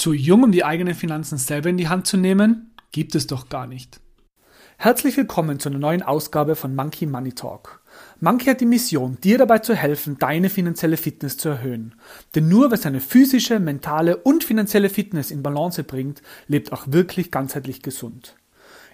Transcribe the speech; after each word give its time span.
Zu 0.00 0.14
jung, 0.14 0.44
um 0.44 0.50
die 0.50 0.64
eigenen 0.64 0.94
Finanzen 0.94 1.36
selber 1.36 1.68
in 1.68 1.76
die 1.76 1.90
Hand 1.90 2.06
zu 2.06 2.16
nehmen? 2.16 2.74
Gibt 2.90 3.14
es 3.14 3.26
doch 3.26 3.50
gar 3.50 3.66
nicht. 3.66 4.00
Herzlich 4.78 5.14
willkommen 5.18 5.60
zu 5.60 5.68
einer 5.68 5.78
neuen 5.78 6.02
Ausgabe 6.02 6.56
von 6.56 6.74
Monkey 6.74 7.04
Money 7.04 7.34
Talk. 7.34 7.82
Monkey 8.18 8.46
hat 8.46 8.62
die 8.62 8.64
Mission, 8.64 9.18
dir 9.22 9.36
dabei 9.36 9.58
zu 9.58 9.74
helfen, 9.74 10.16
deine 10.18 10.48
finanzielle 10.48 10.96
Fitness 10.96 11.36
zu 11.36 11.50
erhöhen. 11.50 11.96
Denn 12.34 12.48
nur 12.48 12.70
wer 12.70 12.78
seine 12.78 13.00
physische, 13.00 13.60
mentale 13.60 14.16
und 14.16 14.42
finanzielle 14.42 14.88
Fitness 14.88 15.30
in 15.30 15.42
Balance 15.42 15.84
bringt, 15.84 16.22
lebt 16.48 16.72
auch 16.72 16.84
wirklich 16.86 17.30
ganzheitlich 17.30 17.82
gesund. 17.82 18.36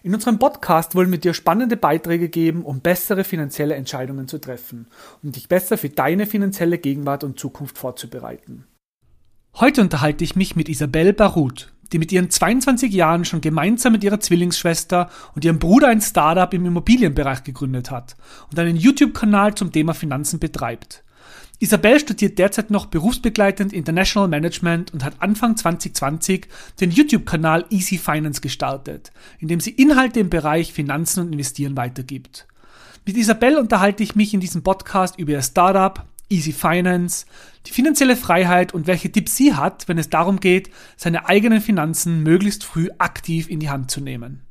In 0.02 0.12
unserem 0.12 0.40
Podcast 0.40 0.96
wollen 0.96 1.12
wir 1.12 1.20
dir 1.20 1.34
spannende 1.34 1.76
Beiträge 1.76 2.28
geben, 2.28 2.64
um 2.64 2.80
bessere 2.80 3.22
finanzielle 3.22 3.76
Entscheidungen 3.76 4.26
zu 4.26 4.38
treffen 4.38 4.88
und 5.22 5.36
dich 5.36 5.46
besser 5.46 5.78
für 5.78 5.88
deine 5.88 6.26
finanzielle 6.26 6.78
Gegenwart 6.78 7.22
und 7.22 7.38
Zukunft 7.38 7.78
vorzubereiten. 7.78 8.64
Heute 9.58 9.80
unterhalte 9.80 10.22
ich 10.22 10.36
mich 10.36 10.54
mit 10.54 10.68
Isabelle 10.68 11.14
Barut, 11.14 11.72
die 11.90 11.98
mit 11.98 12.12
ihren 12.12 12.28
22 12.28 12.92
Jahren 12.92 13.24
schon 13.24 13.40
gemeinsam 13.40 13.94
mit 13.94 14.04
ihrer 14.04 14.20
Zwillingsschwester 14.20 15.08
und 15.34 15.46
ihrem 15.46 15.58
Bruder 15.58 15.88
ein 15.88 16.02
Startup 16.02 16.52
im 16.52 16.66
Immobilienbereich 16.66 17.42
gegründet 17.42 17.90
hat 17.90 18.16
und 18.50 18.58
einen 18.58 18.76
YouTube-Kanal 18.76 19.54
zum 19.54 19.72
Thema 19.72 19.94
Finanzen 19.94 20.40
betreibt. 20.40 21.04
Isabelle 21.58 21.98
studiert 21.98 22.38
derzeit 22.38 22.70
noch 22.70 22.84
berufsbegleitend 22.84 23.72
International 23.72 24.28
Management 24.28 24.92
und 24.92 25.02
hat 25.02 25.14
Anfang 25.20 25.56
2020 25.56 26.48
den 26.78 26.90
YouTube-Kanal 26.90 27.64
Easy 27.70 27.96
Finance 27.96 28.42
gestartet, 28.42 29.10
in 29.38 29.48
dem 29.48 29.60
sie 29.60 29.70
Inhalte 29.70 30.20
im 30.20 30.28
Bereich 30.28 30.74
Finanzen 30.74 31.20
und 31.20 31.32
Investieren 31.32 31.78
weitergibt. 31.78 32.46
Mit 33.06 33.16
Isabelle 33.16 33.58
unterhalte 33.58 34.02
ich 34.02 34.16
mich 34.16 34.34
in 34.34 34.40
diesem 34.40 34.62
Podcast 34.62 35.18
über 35.18 35.32
ihr 35.32 35.40
Startup, 35.40 36.04
Easy 36.28 36.52
Finance, 36.52 37.24
die 37.66 37.72
finanzielle 37.72 38.16
Freiheit 38.16 38.72
und 38.74 38.86
welche 38.86 39.10
Tipps 39.10 39.36
sie 39.36 39.54
hat, 39.54 39.88
wenn 39.88 39.98
es 39.98 40.08
darum 40.08 40.40
geht, 40.40 40.70
seine 40.96 41.28
eigenen 41.28 41.60
Finanzen 41.60 42.22
möglichst 42.22 42.64
früh 42.64 42.88
aktiv 42.98 43.48
in 43.48 43.60
die 43.60 43.70
Hand 43.70 43.90
zu 43.90 44.00
nehmen. 44.00 44.42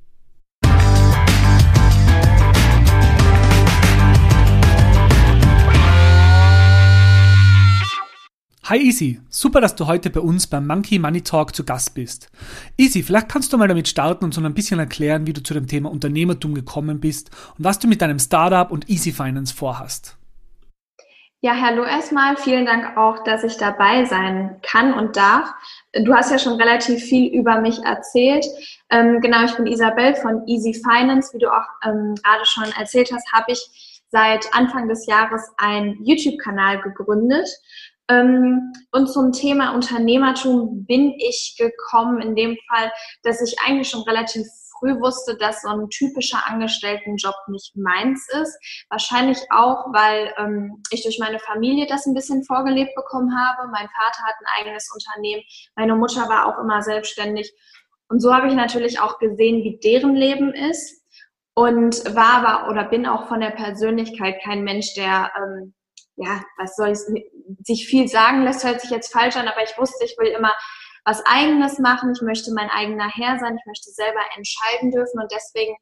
Hi 8.67 8.80
Easy, 8.80 9.21
super, 9.30 9.61
dass 9.61 9.75
du 9.75 9.86
heute 9.86 10.09
bei 10.09 10.19
uns 10.19 10.47
beim 10.47 10.66
Monkey 10.66 10.97
Money 10.97 11.21
Talk 11.21 11.55
zu 11.55 11.63
Gast 11.63 11.93
bist. 11.93 12.31
Easy, 12.77 13.03
vielleicht 13.03 13.30
kannst 13.30 13.53
du 13.53 13.59
mal 13.59 13.67
damit 13.67 13.88
starten 13.88 14.25
und 14.25 14.33
so 14.33 14.41
ein 14.41 14.53
bisschen 14.55 14.80
erklären, 14.80 15.27
wie 15.27 15.33
du 15.33 15.43
zu 15.43 15.53
dem 15.53 15.67
Thema 15.67 15.91
Unternehmertum 15.91 16.55
gekommen 16.55 16.99
bist 16.99 17.30
und 17.59 17.63
was 17.63 17.77
du 17.77 17.88
mit 17.88 18.02
deinem 18.02 18.17
Startup 18.17 18.71
und 18.71 18.89
Easy 18.89 19.11
Finance 19.11 19.53
vorhast. 19.53 20.17
Ja, 21.45 21.61
hallo 21.61 21.83
erstmal. 21.83 22.38
Vielen 22.38 22.65
Dank 22.65 22.97
auch, 22.97 23.23
dass 23.23 23.43
ich 23.43 23.55
dabei 23.57 24.03
sein 24.05 24.59
kann 24.63 24.95
und 24.95 25.15
darf. 25.15 25.53
Du 25.93 26.11
hast 26.15 26.31
ja 26.31 26.39
schon 26.39 26.59
relativ 26.59 27.03
viel 27.03 27.31
über 27.31 27.61
mich 27.61 27.83
erzählt. 27.83 28.43
Ähm, 28.89 29.21
genau, 29.21 29.45
ich 29.45 29.55
bin 29.55 29.67
Isabel 29.67 30.15
von 30.15 30.41
Easy 30.47 30.73
Finance. 30.73 31.35
Wie 31.35 31.37
du 31.37 31.53
auch 31.55 31.67
ähm, 31.83 32.15
gerade 32.15 32.43
schon 32.45 32.63
erzählt 32.79 33.11
hast, 33.13 33.31
habe 33.31 33.52
ich 33.52 34.02
seit 34.09 34.52
Anfang 34.55 34.87
des 34.87 35.05
Jahres 35.05 35.47
einen 35.57 36.03
YouTube-Kanal 36.03 36.81
gegründet. 36.81 37.47
Ähm, 38.09 38.73
und 38.91 39.05
zum 39.05 39.31
Thema 39.31 39.75
Unternehmertum 39.75 40.83
bin 40.87 41.13
ich 41.19 41.57
gekommen 41.59 42.23
in 42.23 42.35
dem 42.35 42.57
Fall, 42.67 42.91
dass 43.21 43.39
ich 43.43 43.55
eigentlich 43.63 43.89
schon 43.91 44.02
relativ 44.02 44.47
früh 44.86 45.00
wusste, 45.00 45.36
dass 45.38 45.61
so 45.61 45.69
ein 45.69 45.89
typischer 45.89 46.45
Angestelltenjob 46.45 47.36
nicht 47.47 47.75
meins 47.75 48.28
ist. 48.41 48.58
Wahrscheinlich 48.89 49.39
auch, 49.52 49.88
weil 49.94 50.33
ähm, 50.38 50.81
ich 50.92 51.03
durch 51.03 51.19
meine 51.19 51.39
Familie 51.39 51.88
das 51.88 52.05
ein 52.05 52.14
bisschen 52.14 52.44
vorgelebt 52.44 52.95
bekommen 52.95 53.36
habe. 53.38 53.69
Mein 53.72 53.88
Vater 53.89 54.23
hat 54.23 54.36
ein 54.39 54.61
eigenes 54.61 54.92
Unternehmen, 54.94 55.44
meine 55.75 55.95
Mutter 55.95 56.27
war 56.30 56.45
auch 56.45 56.61
immer 56.61 56.81
selbstständig. 56.81 57.53
Und 58.08 58.22
so 58.22 58.33
habe 58.33 58.47
ich 58.47 58.53
natürlich 58.53 59.00
auch 59.00 59.17
gesehen, 59.17 59.64
wie 59.64 59.80
deren 59.83 60.16
Leben 60.16 60.53
ist. 60.53 61.02
Und 61.58 62.03
war 62.14 62.44
aber 62.44 62.70
oder 62.70 62.83
bin 62.83 63.05
auch 63.05 63.30
von 63.30 63.39
der 63.39 63.52
Persönlichkeit 63.52 64.43
kein 64.43 64.65
Mensch, 64.65 64.93
der 64.93 65.32
ähm, 65.38 65.73
ja, 66.17 66.42
was 66.58 66.76
soll 66.76 66.89
ich, 66.89 66.99
sich 67.64 67.88
viel 67.88 68.08
sagen 68.08 68.43
lässt, 68.43 68.65
hört 68.65 68.82
sich 68.82 68.89
jetzt 68.89 69.11
falsch 69.11 69.36
an, 69.36 69.48
aber 69.48 69.64
ich 69.64 69.77
wusste, 69.77 70.04
ich 70.05 70.15
will 70.17 70.27
immer 70.27 70.54
was 71.05 71.23
eigenes 71.26 71.80
machen, 71.80 72.14
ich 72.16 72.21
möchte 72.21 72.52
mein 72.54 72.70
eigener 72.70 73.08
Herr 73.08 73.39
sein, 73.39 73.58
ich 73.58 73.66
möchte 73.66 73.92
selber 73.92 74.21
entscheiden 74.36 74.92
dürfen 74.92 75.21
und 75.21 75.32
deswegen 75.32 75.76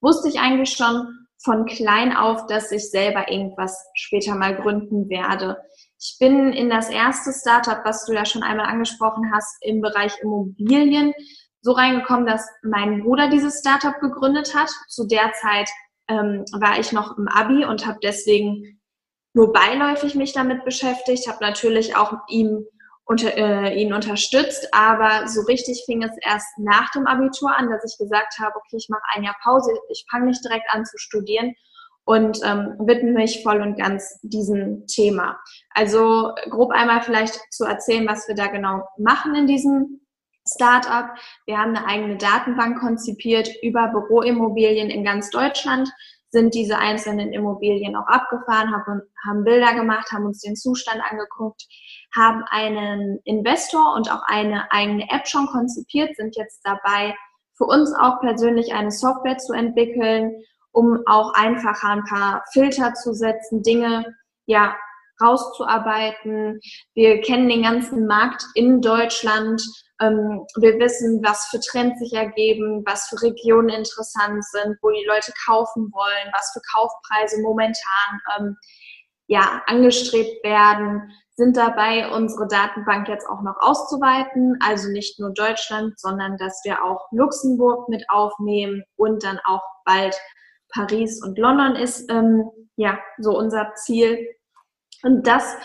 wusste 0.00 0.28
ich 0.28 0.40
eigentlich 0.40 0.72
schon 0.72 1.26
von 1.42 1.66
klein 1.66 2.16
auf, 2.16 2.46
dass 2.46 2.72
ich 2.72 2.90
selber 2.90 3.30
irgendwas 3.30 3.86
später 3.94 4.34
mal 4.34 4.56
gründen 4.56 5.08
werde. 5.08 5.58
Ich 5.98 6.16
bin 6.18 6.52
in 6.52 6.70
das 6.70 6.88
erste 6.88 7.32
Startup, 7.32 7.84
was 7.84 8.06
du 8.06 8.12
ja 8.12 8.24
schon 8.24 8.42
einmal 8.42 8.66
angesprochen 8.66 9.30
hast, 9.34 9.56
im 9.60 9.80
Bereich 9.80 10.14
Immobilien 10.22 11.12
so 11.62 11.72
reingekommen, 11.72 12.26
dass 12.26 12.46
mein 12.62 13.02
Bruder 13.02 13.28
dieses 13.28 13.60
Startup 13.60 13.98
gegründet 14.00 14.54
hat. 14.54 14.70
Zu 14.88 15.06
der 15.06 15.32
Zeit 15.42 15.68
ähm, 16.08 16.44
war 16.58 16.78
ich 16.78 16.92
noch 16.92 17.18
im 17.18 17.28
Abi 17.28 17.64
und 17.64 17.86
habe 17.86 17.98
deswegen 18.02 18.80
nur 19.34 19.52
beiläufig 19.52 20.14
mich 20.14 20.32
damit 20.32 20.64
beschäftigt, 20.64 21.28
habe 21.28 21.44
natürlich 21.44 21.96
auch 21.96 22.14
ihm 22.28 22.66
unter, 23.10 23.36
äh, 23.36 23.74
ihn 23.74 23.92
unterstützt, 23.92 24.68
aber 24.70 25.26
so 25.26 25.40
richtig 25.40 25.82
fing 25.84 26.04
es 26.04 26.16
erst 26.22 26.46
nach 26.58 26.92
dem 26.92 27.08
Abitur 27.08 27.50
an, 27.56 27.68
dass 27.68 27.84
ich 27.84 27.98
gesagt 27.98 28.38
habe, 28.38 28.54
okay, 28.54 28.76
ich 28.76 28.88
mache 28.88 29.02
ein 29.12 29.24
Jahr 29.24 29.34
Pause, 29.42 29.72
ich 29.88 30.06
fange 30.08 30.26
nicht 30.26 30.44
direkt 30.44 30.66
an 30.72 30.84
zu 30.84 30.96
studieren 30.96 31.52
und 32.04 32.38
ähm, 32.44 32.76
widme 32.78 33.10
mich 33.10 33.42
voll 33.42 33.62
und 33.62 33.76
ganz 33.76 34.20
diesem 34.22 34.86
Thema. 34.86 35.40
Also 35.70 36.34
grob 36.50 36.70
einmal 36.70 37.02
vielleicht 37.02 37.40
zu 37.50 37.64
erzählen, 37.64 38.06
was 38.06 38.28
wir 38.28 38.36
da 38.36 38.46
genau 38.46 38.86
machen 38.96 39.34
in 39.34 39.48
diesem 39.48 40.00
Startup. 40.46 41.10
Wir 41.46 41.58
haben 41.58 41.74
eine 41.74 41.86
eigene 41.88 42.16
Datenbank 42.16 42.78
konzipiert 42.78 43.50
über 43.64 43.88
Büroimmobilien 43.88 44.88
in 44.88 45.02
ganz 45.02 45.30
Deutschland, 45.30 45.90
sind 46.30 46.54
diese 46.54 46.78
einzelnen 46.78 47.32
Immobilien 47.32 47.96
auch 47.96 48.06
abgefahren, 48.06 48.72
haben, 48.72 49.02
haben 49.26 49.44
Bilder 49.44 49.74
gemacht, 49.74 50.10
haben 50.12 50.26
uns 50.26 50.40
den 50.40 50.56
Zustand 50.56 51.00
angeguckt, 51.10 51.66
haben 52.14 52.44
einen 52.50 53.18
Investor 53.24 53.94
und 53.94 54.10
auch 54.12 54.22
eine 54.26 54.70
eigene 54.70 55.10
App 55.10 55.26
schon 55.26 55.46
konzipiert, 55.46 56.16
sind 56.16 56.36
jetzt 56.36 56.60
dabei, 56.64 57.14
für 57.54 57.66
uns 57.66 57.92
auch 57.94 58.20
persönlich 58.20 58.72
eine 58.72 58.90
Software 58.90 59.36
zu 59.36 59.52
entwickeln, 59.52 60.42
um 60.72 61.00
auch 61.06 61.34
einfacher 61.34 61.88
ein 61.88 62.04
paar 62.04 62.42
Filter 62.52 62.94
zu 62.94 63.12
setzen, 63.12 63.62
Dinge 63.62 64.16
ja 64.46 64.74
rauszuarbeiten. 65.20 66.60
Wir 66.94 67.20
kennen 67.20 67.48
den 67.48 67.62
ganzen 67.62 68.06
Markt 68.06 68.46
in 68.54 68.80
Deutschland. 68.80 69.62
Ähm, 70.00 70.46
wir 70.56 70.78
wissen, 70.78 71.22
was 71.22 71.46
für 71.46 71.60
Trends 71.60 71.98
sich 72.00 72.12
ergeben, 72.14 72.82
was 72.86 73.08
für 73.08 73.20
Regionen 73.22 73.68
interessant 73.68 74.44
sind, 74.46 74.76
wo 74.82 74.90
die 74.90 75.06
Leute 75.06 75.32
kaufen 75.46 75.90
wollen, 75.92 76.32
was 76.32 76.52
für 76.52 76.60
Kaufpreise 76.72 77.42
momentan 77.42 78.20
ähm, 78.38 78.56
ja, 79.26 79.62
angestrebt 79.66 80.42
werden 80.42 81.12
sind 81.40 81.56
dabei, 81.56 82.10
unsere 82.10 82.46
Datenbank 82.48 83.08
jetzt 83.08 83.26
auch 83.26 83.40
noch 83.40 83.56
auszuweiten. 83.60 84.58
Also 84.62 84.90
nicht 84.90 85.18
nur 85.18 85.30
Deutschland, 85.32 85.98
sondern 85.98 86.36
dass 86.36 86.60
wir 86.64 86.84
auch 86.84 87.06
Luxemburg 87.12 87.88
mit 87.88 88.04
aufnehmen 88.10 88.82
und 88.96 89.24
dann 89.24 89.40
auch 89.46 89.62
bald 89.86 90.20
Paris 90.68 91.22
und 91.24 91.38
London 91.38 91.76
ist 91.76 92.10
ähm, 92.10 92.50
ja 92.76 92.98
so 93.18 93.36
unser 93.36 93.72
Ziel. 93.74 94.18
Und 95.02 95.26
das 95.26 95.56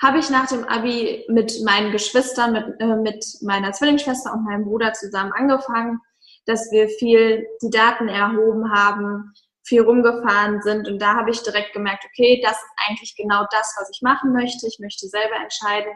habe 0.00 0.18
ich 0.18 0.30
nach 0.30 0.48
dem 0.48 0.64
Abi 0.64 1.24
mit 1.28 1.62
meinen 1.64 1.92
Geschwistern, 1.92 2.52
mit, 2.52 2.80
äh, 2.80 2.96
mit 2.96 3.24
meiner 3.42 3.72
Zwillingsschwester 3.72 4.32
und 4.32 4.44
meinem 4.44 4.64
Bruder 4.64 4.92
zusammen 4.92 5.32
angefangen, 5.32 6.00
dass 6.46 6.70
wir 6.70 6.88
viel 6.88 7.46
die 7.62 7.70
Daten 7.70 8.08
erhoben 8.08 8.72
haben, 8.72 9.32
viel 9.64 9.82
rumgefahren 9.82 10.60
sind. 10.62 10.88
Und 10.88 11.00
da 11.00 11.14
habe 11.14 11.30
ich 11.30 11.42
direkt 11.42 11.72
gemerkt, 11.72 12.04
okay, 12.04 12.40
das 12.42 12.52
ist 12.52 12.88
eigentlich 12.88 13.14
genau 13.16 13.46
das, 13.50 13.74
was 13.78 13.90
ich 13.92 14.02
machen 14.02 14.32
möchte. 14.32 14.66
Ich 14.66 14.78
möchte 14.78 15.06
selber 15.08 15.36
entscheiden, 15.36 15.92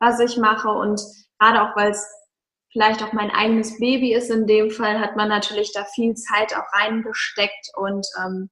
was 0.00 0.18
ich 0.18 0.36
mache. 0.38 0.68
Und 0.68 1.00
gerade 1.38 1.62
auch, 1.62 1.76
weil 1.76 1.92
es 1.92 2.04
vielleicht 2.72 3.02
auch 3.02 3.12
mein 3.12 3.30
eigenes 3.30 3.78
Baby 3.78 4.14
ist, 4.14 4.30
in 4.30 4.46
dem 4.46 4.70
Fall 4.70 4.98
hat 4.98 5.16
man 5.16 5.28
natürlich 5.28 5.72
da 5.72 5.84
viel 5.84 6.14
Zeit 6.14 6.54
auch 6.56 6.66
reingesteckt. 6.72 7.70
Und 7.76 8.06
ähm, 8.18 8.50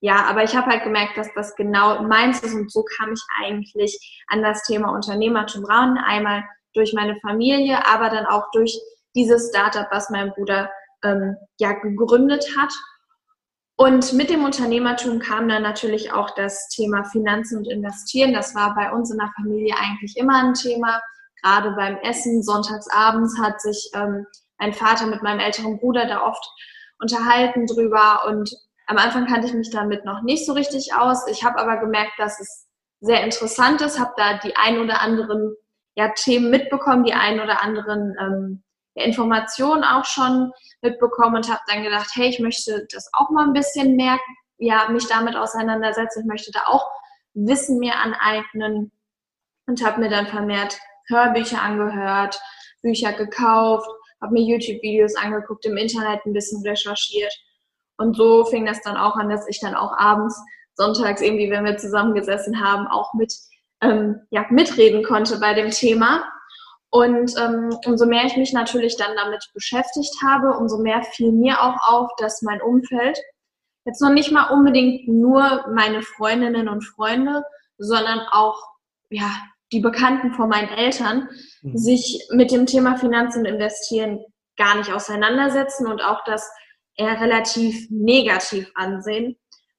ja, 0.00 0.24
aber 0.24 0.42
ich 0.44 0.56
habe 0.56 0.70
halt 0.70 0.82
gemerkt, 0.82 1.18
dass 1.18 1.32
das 1.34 1.54
genau 1.56 2.02
meins 2.02 2.40
ist. 2.40 2.54
Und 2.54 2.72
so 2.72 2.82
kam 2.96 3.12
ich 3.12 3.20
eigentlich 3.42 4.24
an 4.28 4.42
das 4.42 4.62
Thema 4.62 4.92
Unternehmertum 4.92 5.64
ran. 5.66 5.98
Einmal 5.98 6.42
durch 6.74 6.94
meine 6.94 7.18
Familie, 7.20 7.86
aber 7.86 8.08
dann 8.08 8.26
auch 8.26 8.50
durch 8.52 8.78
dieses 9.14 9.50
Startup, 9.50 9.86
was 9.90 10.08
mein 10.08 10.32
Bruder 10.32 10.70
ähm, 11.04 11.36
ja 11.58 11.72
gegründet 11.72 12.46
hat. 12.56 12.72
Und 13.76 14.12
mit 14.12 14.30
dem 14.30 14.44
Unternehmertum 14.44 15.18
kam 15.18 15.48
dann 15.48 15.62
natürlich 15.62 16.12
auch 16.12 16.30
das 16.34 16.68
Thema 16.68 17.04
Finanzen 17.04 17.58
und 17.58 17.70
Investieren. 17.70 18.32
Das 18.32 18.54
war 18.54 18.74
bei 18.74 18.92
uns 18.92 19.10
in 19.10 19.18
der 19.18 19.32
Familie 19.36 19.74
eigentlich 19.76 20.16
immer 20.16 20.42
ein 20.42 20.54
Thema. 20.54 21.00
Gerade 21.42 21.72
beim 21.72 21.96
Essen, 21.98 22.42
sonntagsabends 22.42 23.38
hat 23.38 23.60
sich 23.60 23.90
ähm, 23.94 24.26
mein 24.58 24.72
Vater 24.72 25.06
mit 25.06 25.22
meinem 25.22 25.40
älteren 25.40 25.78
Bruder 25.78 26.06
da 26.06 26.22
oft 26.22 26.46
unterhalten 27.00 27.66
drüber. 27.66 28.24
Und 28.26 28.50
am 28.90 28.98
Anfang 28.98 29.26
kannte 29.26 29.46
ich 29.46 29.54
mich 29.54 29.70
damit 29.70 30.04
noch 30.04 30.22
nicht 30.22 30.44
so 30.44 30.52
richtig 30.52 30.92
aus. 30.94 31.28
Ich 31.28 31.44
habe 31.44 31.60
aber 31.60 31.76
gemerkt, 31.76 32.18
dass 32.18 32.40
es 32.40 32.66
sehr 33.00 33.22
interessant 33.22 33.80
ist, 33.82 34.00
habe 34.00 34.12
da 34.16 34.38
die 34.38 34.56
ein 34.56 34.80
oder 34.80 35.00
anderen 35.00 35.54
ja, 35.94 36.08
Themen 36.08 36.50
mitbekommen, 36.50 37.04
die 37.04 37.14
einen 37.14 37.38
oder 37.38 37.62
anderen 37.62 38.16
ähm, 38.20 38.62
Informationen 38.94 39.84
auch 39.84 40.04
schon 40.04 40.50
mitbekommen 40.82 41.36
und 41.36 41.48
habe 41.48 41.60
dann 41.68 41.84
gedacht, 41.84 42.10
hey, 42.14 42.30
ich 42.30 42.40
möchte 42.40 42.84
das 42.92 43.08
auch 43.12 43.30
mal 43.30 43.46
ein 43.46 43.52
bisschen 43.52 43.94
mehr, 43.94 44.18
ja, 44.58 44.88
mich 44.88 45.06
damit 45.06 45.36
auseinandersetzen. 45.36 46.22
Ich 46.22 46.26
möchte 46.26 46.50
da 46.50 46.64
auch 46.66 46.90
Wissen 47.34 47.78
mir 47.78 47.94
aneignen 47.94 48.90
und 49.66 49.84
habe 49.84 50.00
mir 50.00 50.10
dann 50.10 50.26
vermehrt 50.26 50.76
Hörbücher 51.06 51.62
angehört, 51.62 52.40
Bücher 52.82 53.12
gekauft, 53.12 53.88
habe 54.20 54.32
mir 54.32 54.42
YouTube-Videos 54.42 55.14
angeguckt, 55.14 55.64
im 55.64 55.76
Internet 55.76 56.26
ein 56.26 56.32
bisschen 56.32 56.60
recherchiert. 56.66 57.32
Und 58.00 58.16
so 58.16 58.46
fing 58.46 58.64
das 58.64 58.80
dann 58.80 58.96
auch 58.96 59.16
an, 59.16 59.28
dass 59.28 59.46
ich 59.46 59.60
dann 59.60 59.74
auch 59.74 59.92
abends, 59.96 60.42
sonntags 60.74 61.20
irgendwie, 61.20 61.50
wenn 61.50 61.66
wir 61.66 61.76
zusammengesessen 61.76 62.64
haben, 62.64 62.86
auch 62.86 63.12
mit, 63.12 63.30
ähm, 63.82 64.22
ja, 64.30 64.46
mitreden 64.48 65.04
konnte 65.04 65.38
bei 65.38 65.52
dem 65.52 65.70
Thema. 65.70 66.24
Und 66.88 67.34
ähm, 67.38 67.76
umso 67.84 68.06
mehr 68.06 68.24
ich 68.24 68.38
mich 68.38 68.54
natürlich 68.54 68.96
dann 68.96 69.14
damit 69.16 69.44
beschäftigt 69.52 70.14
habe, 70.24 70.56
umso 70.56 70.78
mehr 70.78 71.02
fiel 71.02 71.30
mir 71.30 71.60
auch 71.60 71.76
auf, 71.86 72.08
dass 72.16 72.40
mein 72.40 72.62
Umfeld 72.62 73.18
jetzt 73.84 74.00
noch 74.00 74.10
nicht 74.10 74.32
mal 74.32 74.50
unbedingt 74.50 75.06
nur 75.06 75.66
meine 75.74 76.00
Freundinnen 76.00 76.68
und 76.68 76.82
Freunde, 76.82 77.44
sondern 77.76 78.20
auch 78.32 78.58
ja 79.10 79.30
die 79.72 79.80
Bekannten 79.80 80.32
von 80.32 80.48
meinen 80.48 80.70
Eltern 80.70 81.28
mhm. 81.60 81.76
sich 81.76 82.26
mit 82.32 82.50
dem 82.50 82.64
Thema 82.64 82.96
Finanzen 82.96 83.40
und 83.40 83.52
Investieren 83.52 84.24
gar 84.56 84.76
nicht 84.76 84.90
auseinandersetzen 84.90 85.86
und 85.86 86.02
auch 86.02 86.24
das 86.24 86.50
eher 87.00 87.20
relativ 87.20 87.88
negativ 87.90 88.70
ansehen. 88.74 89.36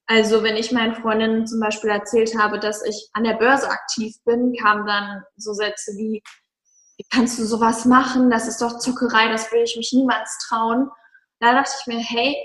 Also 0.07 0.43
wenn 0.43 0.57
ich 0.57 0.71
meinen 0.71 0.95
Freundinnen 0.95 1.47
zum 1.47 1.59
Beispiel 1.59 1.89
erzählt 1.89 2.37
habe, 2.37 2.59
dass 2.59 2.85
ich 2.85 3.09
an 3.13 3.23
der 3.23 3.35
Börse 3.35 3.69
aktiv 3.69 4.15
bin, 4.25 4.53
kamen 4.61 4.85
dann 4.85 5.23
so 5.37 5.53
Sätze 5.53 5.91
wie, 5.97 6.21
wie 6.97 7.05
kannst 7.09 7.39
du 7.39 7.45
sowas 7.45 7.85
machen? 7.85 8.29
Das 8.29 8.47
ist 8.47 8.61
doch 8.61 8.79
Zuckerei, 8.79 9.29
das 9.29 9.51
will 9.51 9.61
ich 9.63 9.77
mich 9.77 9.93
niemals 9.93 10.37
trauen. 10.47 10.89
Da 11.39 11.53
dachte 11.53 11.71
ich 11.79 11.87
mir, 11.87 11.99
hey, 11.99 12.35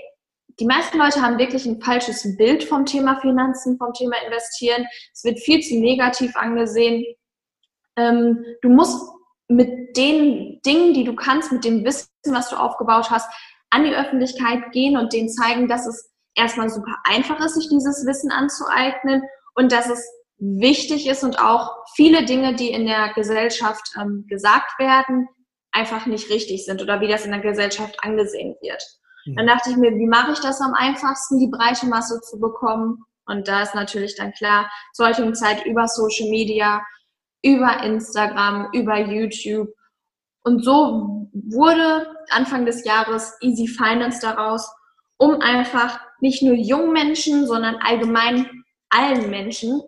die 0.59 0.65
meisten 0.65 0.97
Leute 0.97 1.21
haben 1.21 1.37
wirklich 1.37 1.65
ein 1.65 1.81
falsches 1.81 2.37
Bild 2.37 2.63
vom 2.63 2.85
Thema 2.85 3.19
Finanzen, 3.19 3.77
vom 3.77 3.93
Thema 3.93 4.15
Investieren. 4.25 4.85
Es 5.13 5.23
wird 5.23 5.39
viel 5.39 5.61
zu 5.61 5.79
negativ 5.79 6.35
angesehen. 6.35 7.05
Ähm, 7.97 8.45
du 8.61 8.69
musst 8.69 9.01
mit 9.49 9.95
den 9.95 10.61
Dingen, 10.65 10.93
die 10.93 11.03
du 11.03 11.15
kannst, 11.15 11.51
mit 11.51 11.63
dem 11.63 11.83
Wissen, 11.85 12.09
was 12.27 12.49
du 12.49 12.55
aufgebaut 12.55 13.09
hast, 13.09 13.29
an 13.69 13.83
die 13.83 13.95
Öffentlichkeit 13.95 14.71
gehen 14.71 14.97
und 14.97 15.13
denen 15.13 15.29
zeigen, 15.29 15.67
dass 15.67 15.85
es 15.87 16.11
erstmal 16.35 16.69
super 16.69 16.95
einfach 17.03 17.39
ist, 17.39 17.55
sich 17.55 17.69
dieses 17.69 18.05
Wissen 18.05 18.31
anzueignen 18.31 19.23
und 19.55 19.71
dass 19.71 19.89
es 19.89 20.07
wichtig 20.37 21.07
ist 21.07 21.23
und 21.23 21.39
auch 21.39 21.77
viele 21.95 22.25
Dinge, 22.25 22.55
die 22.55 22.69
in 22.69 22.85
der 22.85 23.11
Gesellschaft 23.13 23.91
ähm, 23.99 24.25
gesagt 24.27 24.77
werden, 24.79 25.27
einfach 25.71 26.05
nicht 26.05 26.29
richtig 26.29 26.65
sind 26.65 26.81
oder 26.81 27.01
wie 27.01 27.07
das 27.07 27.25
in 27.25 27.31
der 27.31 27.41
Gesellschaft 27.41 27.97
angesehen 28.03 28.55
wird. 28.61 28.83
Mhm. 29.25 29.35
Dann 29.35 29.47
dachte 29.47 29.71
ich 29.71 29.77
mir, 29.77 29.91
wie 29.91 30.07
mache 30.07 30.31
ich 30.31 30.39
das 30.39 30.61
am 30.61 30.73
einfachsten, 30.73 31.39
die 31.39 31.49
breite 31.49 31.87
Masse 31.87 32.21
zu 32.21 32.39
bekommen? 32.39 33.03
Und 33.25 33.47
da 33.47 33.63
ist 33.63 33.75
natürlich 33.75 34.15
dann 34.15 34.31
klar, 34.33 34.71
heutigen 34.99 35.35
Zeit 35.35 35.65
über 35.65 35.87
Social 35.87 36.29
Media, 36.29 36.81
über 37.43 37.83
Instagram, 37.83 38.69
über 38.73 38.97
YouTube. 38.99 39.69
Und 40.47 40.63
so 40.63 41.29
wurde 41.33 42.07
Anfang 42.29 42.65
des 42.65 42.85
Jahres 42.85 43.35
Easy 43.41 43.67
Finance 43.67 44.19
daraus, 44.21 44.73
um 45.17 45.41
einfach 45.41 45.99
nicht 46.21 46.41
nur 46.41 46.55
jungen 46.55 46.93
Menschen, 46.93 47.45
sondern 47.45 47.75
allgemein 47.75 48.63
allen 48.89 49.29
Menschen 49.29 49.81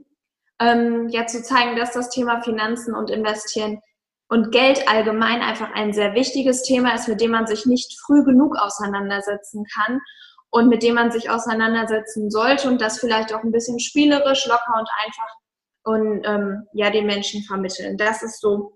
ähm, 0.59 1.07
ja 1.07 1.25
zu 1.27 1.41
zeigen, 1.41 1.77
dass 1.77 1.93
das 1.93 2.09
Thema 2.09 2.41
Finanzen 2.41 2.93
und 2.93 3.09
Investieren 3.09 3.79
und 4.27 4.51
Geld 4.51 4.85
allgemein 4.89 5.41
einfach 5.41 5.71
ein 5.75 5.93
sehr 5.93 6.13
wichtiges 6.13 6.63
Thema 6.63 6.93
ist, 6.93 7.07
mit 7.07 7.21
dem 7.21 7.31
man 7.31 7.47
sich 7.47 7.65
nicht 7.65 7.97
früh 8.05 8.25
genug 8.25 8.57
auseinandersetzen 8.57 9.63
kann 9.73 10.01
und 10.49 10.67
mit 10.67 10.83
dem 10.83 10.95
man 10.95 11.09
sich 11.09 11.29
auseinandersetzen 11.29 12.29
sollte 12.29 12.67
und 12.67 12.81
das 12.81 12.99
vielleicht 12.99 13.33
auch 13.33 13.43
ein 13.45 13.53
bisschen 13.53 13.79
spielerisch, 13.79 14.45
locker 14.45 14.73
und 14.77 14.89
einfach 15.05 15.35
und 15.83 16.25
ähm, 16.25 16.67
ja 16.73 16.89
den 16.89 17.05
Menschen 17.05 17.43
vermitteln. 17.43 17.95
Das 17.95 18.23
ist 18.23 18.41
so 18.41 18.73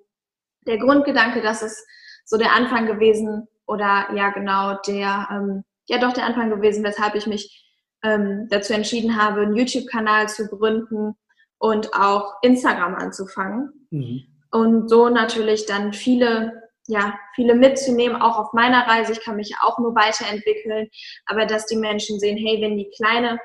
der 0.68 0.78
Grundgedanke, 0.78 1.42
das 1.42 1.62
ist 1.62 1.86
so 2.26 2.38
der 2.38 2.54
Anfang 2.54 2.86
gewesen 2.86 3.48
oder 3.66 4.08
ja 4.16 4.30
genau 4.32 4.78
der 4.88 5.28
ähm, 5.32 5.64
ja 5.88 5.98
doch 5.98 6.14
der 6.14 6.26
Anfang 6.26 6.50
gewesen, 6.50 6.84
weshalb 6.84 7.16
ich 7.16 7.28
mich 7.28 7.64
ähm, 8.04 8.48
dazu 8.50 8.74
entschieden 8.74 9.22
habe, 9.22 9.42
einen 9.42 9.56
YouTube-Kanal 9.56 10.30
zu 10.30 10.48
gründen 10.48 11.16
und 11.58 11.94
auch 11.94 12.36
Instagram 12.42 12.96
anzufangen. 12.96 13.88
Mhm. 13.92 14.24
Und 14.52 14.90
so 14.90 15.10
natürlich 15.10 15.66
dann 15.66 15.94
viele, 15.94 16.62
ja, 16.88 17.18
viele 17.34 17.56
mitzunehmen, 17.56 18.22
auch 18.22 18.38
auf 18.38 18.54
meiner 18.54 18.86
Reise. 18.88 19.14
Ich 19.14 19.24
kann 19.24 19.38
mich 19.38 19.56
auch 19.62 19.80
nur 19.80 19.96
weiterentwickeln, 19.96 20.90
aber 21.26 21.46
dass 21.46 21.66
die 21.66 21.78
Menschen 21.78 22.20
sehen, 22.20 22.38
hey, 22.38 22.62
wenn 22.62 22.78
die 22.78 22.92
Kleine 22.96 23.40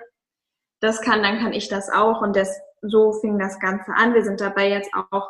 das 0.80 1.00
kann, 1.00 1.22
dann 1.22 1.38
kann 1.38 1.52
ich 1.52 1.68
das 1.68 1.90
auch. 1.90 2.20
Und 2.20 2.36
das, 2.36 2.60
so 2.82 3.12
fing 3.12 3.38
das 3.38 3.58
Ganze 3.58 3.92
an. 3.92 4.14
Wir 4.14 4.22
sind 4.22 4.40
dabei 4.40 4.68
jetzt 4.68 4.90
auch 5.10 5.28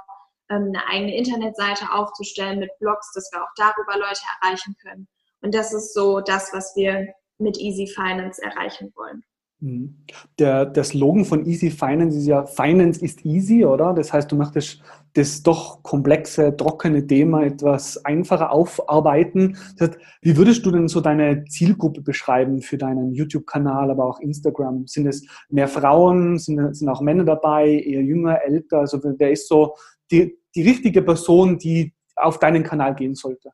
eine 0.48 0.86
eigene 0.88 1.16
Internetseite 1.16 1.92
aufzustellen 1.92 2.58
mit 2.58 2.70
Blogs, 2.80 3.12
dass 3.12 3.30
wir 3.32 3.42
auch 3.42 3.54
darüber 3.56 3.98
Leute 3.98 4.20
erreichen 4.40 4.74
können. 4.82 5.08
Und 5.40 5.54
das 5.54 5.72
ist 5.72 5.94
so 5.94 6.20
das, 6.20 6.52
was 6.52 6.74
wir 6.76 7.08
mit 7.38 7.58
Easy 7.58 7.86
Finance 7.86 8.42
erreichen 8.42 8.92
wollen. 8.96 9.22
Mhm. 9.60 9.96
Der, 10.38 10.66
der 10.66 10.84
Slogan 10.84 11.24
von 11.24 11.44
Easy 11.44 11.70
Finance 11.70 12.16
ist 12.16 12.26
ja 12.26 12.46
Finance 12.46 13.04
ist 13.04 13.24
easy, 13.24 13.64
oder? 13.64 13.92
Das 13.92 14.12
heißt, 14.12 14.30
du 14.30 14.36
möchtest 14.36 14.80
das 15.14 15.42
doch 15.42 15.82
komplexe, 15.82 16.56
trockene 16.56 17.04
Thema 17.04 17.44
etwas 17.44 18.04
einfacher 18.04 18.52
aufarbeiten. 18.52 19.56
Das 19.76 19.88
heißt, 19.88 20.00
wie 20.22 20.36
würdest 20.36 20.64
du 20.64 20.70
denn 20.70 20.86
so 20.86 21.00
deine 21.00 21.44
Zielgruppe 21.46 22.02
beschreiben 22.02 22.62
für 22.62 22.78
deinen 22.78 23.12
YouTube-Kanal, 23.12 23.90
aber 23.90 24.04
auch 24.04 24.20
Instagram? 24.20 24.86
Sind 24.86 25.08
es 25.08 25.26
mehr 25.48 25.66
Frauen? 25.66 26.38
Sind, 26.38 26.76
sind 26.76 26.88
auch 26.88 27.00
Männer 27.00 27.24
dabei? 27.24 27.68
Eher 27.68 28.02
jünger, 28.02 28.40
älter? 28.42 28.78
Also 28.80 29.00
wer 29.02 29.32
ist 29.32 29.48
so 29.48 29.74
die, 30.10 30.38
die 30.54 30.62
richtige 30.62 31.02
Person, 31.02 31.58
die 31.58 31.94
auf 32.16 32.38
deinen 32.38 32.64
Kanal 32.64 32.94
gehen 32.94 33.14
sollte? 33.14 33.52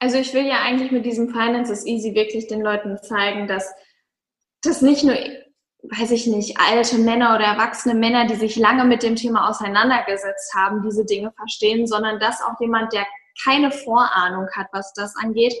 Also 0.00 0.18
ich 0.18 0.32
will 0.32 0.46
ja 0.46 0.62
eigentlich 0.62 0.92
mit 0.92 1.04
diesem 1.04 1.28
Finance 1.28 1.72
is 1.72 1.84
Easy 1.84 2.14
wirklich 2.14 2.46
den 2.46 2.62
Leuten 2.62 2.98
zeigen, 3.02 3.48
dass 3.48 3.68
das 4.62 4.80
nicht 4.80 5.04
nur, 5.04 5.14
weiß 5.82 6.12
ich 6.12 6.26
nicht, 6.26 6.58
alte 6.60 6.98
Männer 6.98 7.34
oder 7.34 7.44
erwachsene 7.44 7.94
Männer, 7.94 8.26
die 8.26 8.36
sich 8.36 8.56
lange 8.56 8.84
mit 8.84 9.02
dem 9.02 9.16
Thema 9.16 9.48
auseinandergesetzt 9.48 10.54
haben, 10.54 10.82
diese 10.82 11.04
Dinge 11.04 11.32
verstehen, 11.36 11.86
sondern 11.86 12.20
dass 12.20 12.40
auch 12.42 12.60
jemand, 12.60 12.92
der 12.92 13.06
keine 13.44 13.70
Vorahnung 13.70 14.48
hat, 14.54 14.68
was 14.72 14.92
das 14.94 15.14
angeht, 15.16 15.54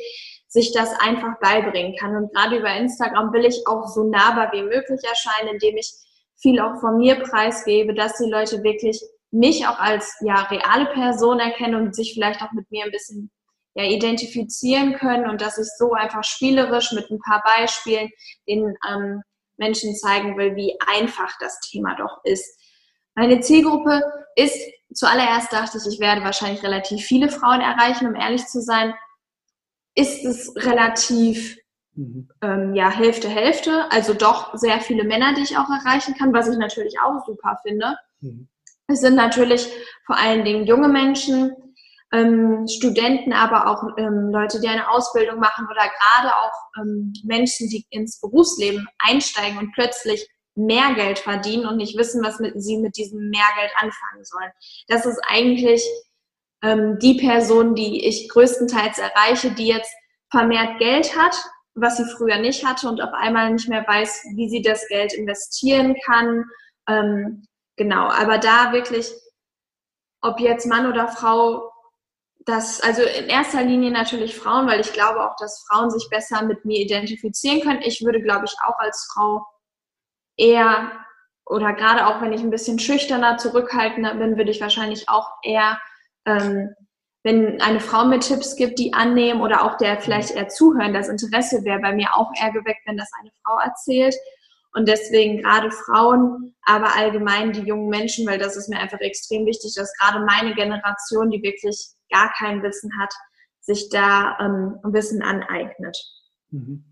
sich 0.48 0.72
das 0.72 0.90
einfach 1.00 1.38
beibringen 1.40 1.96
kann. 1.96 2.16
Und 2.16 2.32
gerade 2.32 2.58
über 2.58 2.74
Instagram 2.74 3.32
will 3.32 3.44
ich 3.44 3.66
auch 3.66 3.86
so 3.86 4.04
nahbar 4.04 4.50
wie 4.52 4.62
möglich 4.62 5.00
erscheinen, 5.04 5.54
indem 5.54 5.76
ich 5.76 5.92
viel 6.40 6.60
auch 6.60 6.80
von 6.80 6.98
mir 6.98 7.16
preisgebe, 7.16 7.94
dass 7.94 8.16
die 8.18 8.30
Leute 8.30 8.62
wirklich 8.62 9.02
mich 9.30 9.66
auch 9.66 9.78
als 9.78 10.14
ja 10.20 10.42
reale 10.44 10.86
Person 10.86 11.40
erkennen 11.40 11.74
und 11.74 11.94
sich 11.94 12.14
vielleicht 12.14 12.42
auch 12.42 12.52
mit 12.52 12.70
mir 12.70 12.84
ein 12.84 12.90
bisschen 12.90 13.30
ja, 13.74 13.84
identifizieren 13.84 14.94
können 14.94 15.28
und 15.28 15.40
dass 15.40 15.58
ich 15.58 15.68
so 15.78 15.92
einfach 15.92 16.24
spielerisch 16.24 16.92
mit 16.92 17.10
ein 17.10 17.20
paar 17.20 17.42
Beispielen 17.44 18.10
den 18.48 18.74
ähm, 18.90 19.22
Menschen 19.56 19.94
zeigen 19.94 20.36
will, 20.36 20.56
wie 20.56 20.76
einfach 20.86 21.32
das 21.40 21.60
Thema 21.60 21.94
doch 21.96 22.20
ist. 22.24 22.58
Meine 23.14 23.40
Zielgruppe 23.40 24.02
ist, 24.36 24.56
zuallererst 24.94 25.52
dachte 25.52 25.78
ich, 25.78 25.94
ich 25.94 26.00
werde 26.00 26.22
wahrscheinlich 26.22 26.62
relativ 26.62 27.04
viele 27.04 27.28
Frauen 27.28 27.60
erreichen, 27.60 28.06
um 28.06 28.14
ehrlich 28.14 28.46
zu 28.46 28.60
sein. 28.62 28.94
Ist 29.94 30.24
es 30.24 30.54
relativ, 30.56 31.56
mhm. 31.94 32.28
ähm, 32.42 32.74
ja, 32.74 32.88
Hälfte, 32.88 33.28
Hälfte, 33.28 33.90
also 33.90 34.14
doch 34.14 34.54
sehr 34.54 34.80
viele 34.80 35.02
Männer, 35.02 35.34
die 35.34 35.42
ich 35.42 35.56
auch 35.56 35.68
erreichen 35.68 36.14
kann, 36.14 36.32
was 36.32 36.48
ich 36.48 36.56
natürlich 36.56 37.00
auch 37.00 37.24
super 37.26 37.58
finde. 37.66 37.96
Mhm. 38.20 38.48
Es 38.88 39.00
sind 39.00 39.16
natürlich 39.16 39.68
vor 40.06 40.16
allen 40.16 40.44
Dingen 40.44 40.66
junge 40.66 40.88
Menschen, 40.88 41.52
ähm, 42.10 42.66
Studenten, 42.66 43.34
aber 43.34 43.70
auch 43.70 43.82
ähm, 43.98 44.30
Leute, 44.32 44.60
die 44.60 44.68
eine 44.68 44.90
Ausbildung 44.90 45.38
machen 45.38 45.66
oder 45.70 45.82
gerade 45.82 46.34
auch 46.34 46.80
ähm, 46.80 47.12
Menschen, 47.24 47.68
die 47.68 47.86
ins 47.90 48.18
Berufsleben 48.18 48.88
einsteigen 48.98 49.58
und 49.58 49.72
plötzlich 49.74 50.26
mehr 50.54 50.94
Geld 50.94 51.18
verdienen 51.18 51.66
und 51.66 51.76
nicht 51.76 51.98
wissen, 51.98 52.24
was 52.24 52.40
mit, 52.40 52.54
sie 52.60 52.78
mit 52.78 52.96
diesem 52.96 53.28
Mehrgeld 53.28 53.70
anfangen 53.76 54.24
sollen. 54.24 54.50
Das 54.88 55.04
ist 55.04 55.20
eigentlich 55.28 55.84
ähm, 56.62 56.98
die 56.98 57.14
Person, 57.14 57.74
die 57.74 58.06
ich 58.06 58.28
größtenteils 58.30 58.98
erreiche, 58.98 59.50
die 59.50 59.68
jetzt 59.68 59.92
vermehrt 60.30 60.78
Geld 60.78 61.14
hat, 61.14 61.36
was 61.74 61.98
sie 61.98 62.06
früher 62.16 62.38
nicht 62.38 62.66
hatte 62.66 62.88
und 62.88 63.02
auf 63.02 63.12
einmal 63.12 63.52
nicht 63.52 63.68
mehr 63.68 63.84
weiß, 63.86 64.24
wie 64.34 64.48
sie 64.48 64.62
das 64.62 64.88
Geld 64.88 65.12
investieren 65.12 65.94
kann. 66.06 66.44
Genau, 67.78 68.08
aber 68.08 68.38
da 68.38 68.72
wirklich, 68.72 69.08
ob 70.20 70.40
jetzt 70.40 70.66
Mann 70.66 70.86
oder 70.86 71.06
Frau, 71.08 71.72
dass, 72.44 72.80
also 72.80 73.02
in 73.02 73.28
erster 73.28 73.62
Linie 73.62 73.92
natürlich 73.92 74.36
Frauen, 74.36 74.66
weil 74.66 74.80
ich 74.80 74.92
glaube 74.92 75.24
auch, 75.24 75.36
dass 75.36 75.64
Frauen 75.68 75.90
sich 75.90 76.08
besser 76.10 76.42
mit 76.42 76.64
mir 76.64 76.80
identifizieren 76.80 77.60
können. 77.60 77.82
Ich 77.82 78.04
würde, 78.04 78.20
glaube 78.20 78.46
ich, 78.46 78.54
auch 78.66 78.78
als 78.78 79.08
Frau 79.14 79.46
eher 80.36 80.90
oder 81.46 81.72
gerade 81.72 82.06
auch 82.06 82.20
wenn 82.20 82.32
ich 82.32 82.42
ein 82.42 82.50
bisschen 82.50 82.78
schüchterner, 82.80 83.38
zurückhaltender 83.38 84.14
bin, 84.14 84.36
würde 84.36 84.50
ich 84.50 84.60
wahrscheinlich 84.60 85.08
auch 85.08 85.30
eher, 85.42 85.80
ähm, 86.26 86.74
wenn 87.22 87.60
eine 87.62 87.80
Frau 87.80 88.04
mir 88.04 88.20
Tipps 88.20 88.56
gibt, 88.56 88.78
die 88.80 88.92
annehmen 88.92 89.40
oder 89.40 89.62
auch 89.64 89.76
der 89.76 90.00
vielleicht 90.00 90.32
eher 90.32 90.48
zuhören, 90.48 90.94
das 90.94 91.08
Interesse 91.08 91.64
wäre 91.64 91.80
bei 91.80 91.92
mir 91.92 92.08
auch 92.16 92.30
eher 92.40 92.52
geweckt, 92.52 92.82
wenn 92.86 92.96
das 92.96 93.10
eine 93.20 93.30
Frau 93.44 93.58
erzählt. 93.60 94.14
Und 94.74 94.86
deswegen 94.88 95.42
gerade 95.42 95.70
Frauen, 95.70 96.54
aber 96.62 96.94
allgemein 96.96 97.52
die 97.52 97.62
jungen 97.62 97.88
Menschen, 97.88 98.26
weil 98.26 98.38
das 98.38 98.56
ist 98.56 98.68
mir 98.68 98.78
einfach 98.78 99.00
extrem 99.00 99.46
wichtig, 99.46 99.74
dass 99.74 99.92
gerade 99.98 100.24
meine 100.24 100.54
Generation, 100.54 101.30
die 101.30 101.42
wirklich 101.42 101.88
gar 102.10 102.30
kein 102.38 102.62
Wissen 102.62 102.90
hat, 103.00 103.12
sich 103.60 103.88
da 103.90 104.36
ähm, 104.40 104.78
Wissen 104.92 105.22
aneignet. 105.22 105.96
Mhm. 106.50 106.84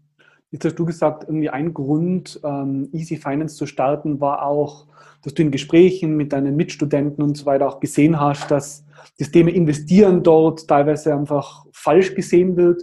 Jetzt 0.51 0.65
hast 0.65 0.79
du 0.79 0.87
gesagt, 0.87 1.25
irgendwie 1.25 1.51
ein 1.51 1.75
Grund, 1.75 2.41
ähm, 2.45 2.89
Easy 2.93 3.17
Finance 3.17 3.57
zu 3.57 3.67
starten, 3.67 4.21
war 4.21 4.43
auch, 4.43 4.87
dass 5.23 5.35
du 5.35 5.43
in 5.43 5.51
Gesprächen 5.51 6.17
mit 6.17 6.33
deinen 6.33 6.57
Mitstudenten 6.57 7.23
und 7.23 7.37
so 7.37 7.47
weiter 7.47 7.69
auch 7.69 7.81
gesehen 7.81 8.21
hast, 8.21 8.51
dass 8.51 8.85
das 9.19 9.31
Thema 9.31 9.51
Investieren 9.51 10.23
dort 10.23 10.69
teilweise 10.69 11.15
einfach 11.15 11.67
falsch 11.73 12.15
gesehen 12.15 12.57
wird. 12.57 12.83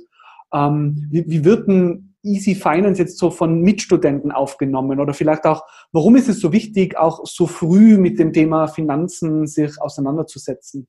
Ähm, 0.53 1.07
wie, 1.09 1.23
wie 1.27 1.45
wird 1.45 1.67
denn 1.67 2.12
Easy 2.23 2.55
Finance 2.55 3.01
jetzt 3.01 3.17
so 3.17 3.29
von 3.29 3.61
Mitstudenten 3.61 4.31
aufgenommen? 4.31 4.99
Oder 4.99 5.13
vielleicht 5.13 5.45
auch, 5.45 5.63
warum 5.91 6.15
ist 6.15 6.29
es 6.29 6.39
so 6.39 6.51
wichtig, 6.51 6.97
auch 6.97 7.25
so 7.25 7.47
früh 7.47 7.97
mit 7.97 8.17
dem 8.17 8.33
Thema 8.33 8.67
Finanzen 8.67 9.45
sich 9.45 9.81
auseinanderzusetzen? 9.81 10.87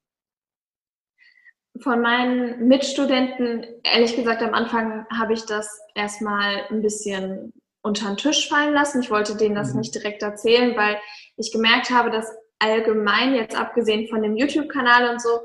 Von 1.81 2.01
meinen 2.01 2.69
Mitstudenten, 2.69 3.67
ehrlich 3.83 4.15
gesagt, 4.15 4.43
am 4.43 4.55
Anfang 4.55 5.07
habe 5.11 5.33
ich 5.33 5.45
das 5.45 5.81
erstmal 5.97 6.63
ein 6.71 6.83
bisschen 6.83 7.53
unter 7.83 8.07
den 8.07 8.17
Tisch 8.17 8.49
fallen 8.49 8.73
lassen. 8.73 9.03
Ich 9.03 9.11
wollte 9.11 9.37
denen 9.37 9.57
das 9.57 9.73
mhm. 9.73 9.81
nicht 9.81 9.95
direkt 9.95 10.23
erzählen, 10.23 10.77
weil 10.77 10.99
ich 11.37 11.53
gemerkt 11.53 11.91
habe, 11.91 12.11
dass 12.11 12.33
allgemein, 12.61 13.35
jetzt 13.35 13.57
abgesehen 13.57 14.09
von 14.09 14.23
dem 14.23 14.37
YouTube-Kanal 14.37 15.11
und 15.11 15.21
so, 15.21 15.41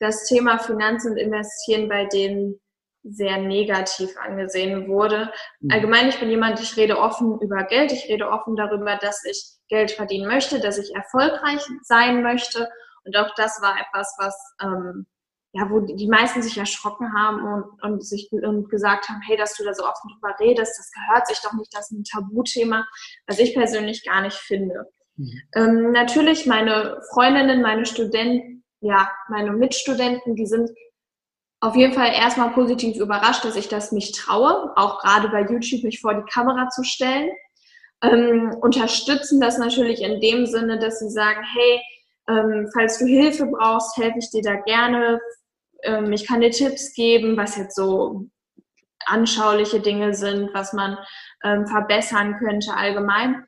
das 0.00 0.26
Thema 0.26 0.58
Finanzen 0.58 1.12
und 1.12 1.18
Investieren 1.18 1.88
bei 1.88 2.06
denen 2.06 2.60
sehr 3.04 3.38
negativ 3.38 4.10
angesehen 4.18 4.88
wurde. 4.88 5.30
Mhm. 5.60 5.70
Allgemein, 5.70 6.08
ich 6.08 6.18
bin 6.18 6.30
jemand, 6.30 6.60
ich 6.60 6.76
rede 6.76 6.98
offen 6.98 7.38
über 7.40 7.64
Geld, 7.64 7.92
ich 7.92 8.08
rede 8.08 8.28
offen 8.28 8.56
darüber, 8.56 8.96
dass 8.96 9.24
ich 9.24 9.44
Geld 9.68 9.92
verdienen 9.92 10.26
möchte, 10.26 10.60
dass 10.60 10.78
ich 10.78 10.94
erfolgreich 10.94 11.62
sein 11.82 12.22
möchte. 12.22 12.68
Und 13.04 13.16
auch 13.16 13.34
das 13.36 13.60
war 13.60 13.76
etwas, 13.78 14.14
was 14.18 14.54
ähm, 14.62 15.06
ja, 15.54 15.70
wo 15.70 15.80
die 15.80 16.08
meisten 16.08 16.42
sich 16.42 16.58
erschrocken 16.58 17.14
haben 17.14 17.40
und, 17.44 17.82
und 17.82 18.04
sich 18.04 18.28
und 18.32 18.68
gesagt 18.68 19.08
haben, 19.08 19.20
hey, 19.24 19.36
dass 19.36 19.56
du 19.56 19.62
da 19.62 19.72
so 19.72 19.84
offen 19.84 20.10
drüber 20.12 20.34
redest, 20.40 20.76
das 20.76 20.90
gehört 20.90 21.28
sich 21.28 21.40
doch 21.42 21.52
nicht, 21.52 21.72
das 21.72 21.92
ist 21.92 21.98
ein 21.98 22.04
Tabuthema, 22.04 22.84
was 23.28 23.38
ich 23.38 23.54
persönlich 23.54 24.04
gar 24.04 24.22
nicht 24.22 24.36
finde. 24.36 24.90
Mhm. 25.16 25.42
Ähm, 25.54 25.92
natürlich 25.92 26.46
meine 26.46 27.00
Freundinnen, 27.12 27.62
meine 27.62 27.86
Studenten, 27.86 28.64
ja, 28.80 29.08
meine 29.28 29.52
Mitstudenten, 29.52 30.34
die 30.34 30.46
sind 30.46 30.70
auf 31.64 31.76
jeden 31.76 31.94
Fall 31.94 32.12
erstmal 32.12 32.50
positiv 32.50 32.96
überrascht, 32.96 33.44
dass 33.44 33.56
ich 33.56 33.68
das 33.68 33.92
mich 33.92 34.12
traue, 34.12 34.72
auch 34.76 35.00
gerade 35.00 35.28
bei 35.28 35.42
YouTube 35.42 35.84
mich 35.84 36.00
vor 36.00 36.14
die 36.14 36.30
Kamera 36.30 36.68
zu 36.68 36.82
stellen. 36.84 37.30
Ähm, 38.02 38.54
unterstützen 38.60 39.40
das 39.40 39.58
natürlich 39.58 40.02
in 40.02 40.20
dem 40.20 40.46
Sinne, 40.46 40.78
dass 40.78 40.98
sie 40.98 41.10
sagen, 41.10 41.40
hey, 41.42 41.80
ähm, 42.28 42.68
falls 42.74 42.98
du 42.98 43.06
Hilfe 43.06 43.46
brauchst, 43.46 43.96
helfe 43.96 44.18
ich 44.18 44.30
dir 44.30 44.42
da 44.42 44.56
gerne 44.56 45.20
ähm, 45.84 46.12
ich 46.12 46.26
kann 46.26 46.40
dir 46.40 46.50
Tipps 46.50 46.94
geben, 46.94 47.36
was 47.36 47.56
jetzt 47.56 47.76
so 47.76 48.26
anschauliche 49.06 49.80
Dinge 49.80 50.14
sind, 50.14 50.52
was 50.54 50.72
man 50.72 50.98
ähm, 51.44 51.66
verbessern 51.66 52.38
könnte 52.38 52.74
allgemein. 52.74 53.44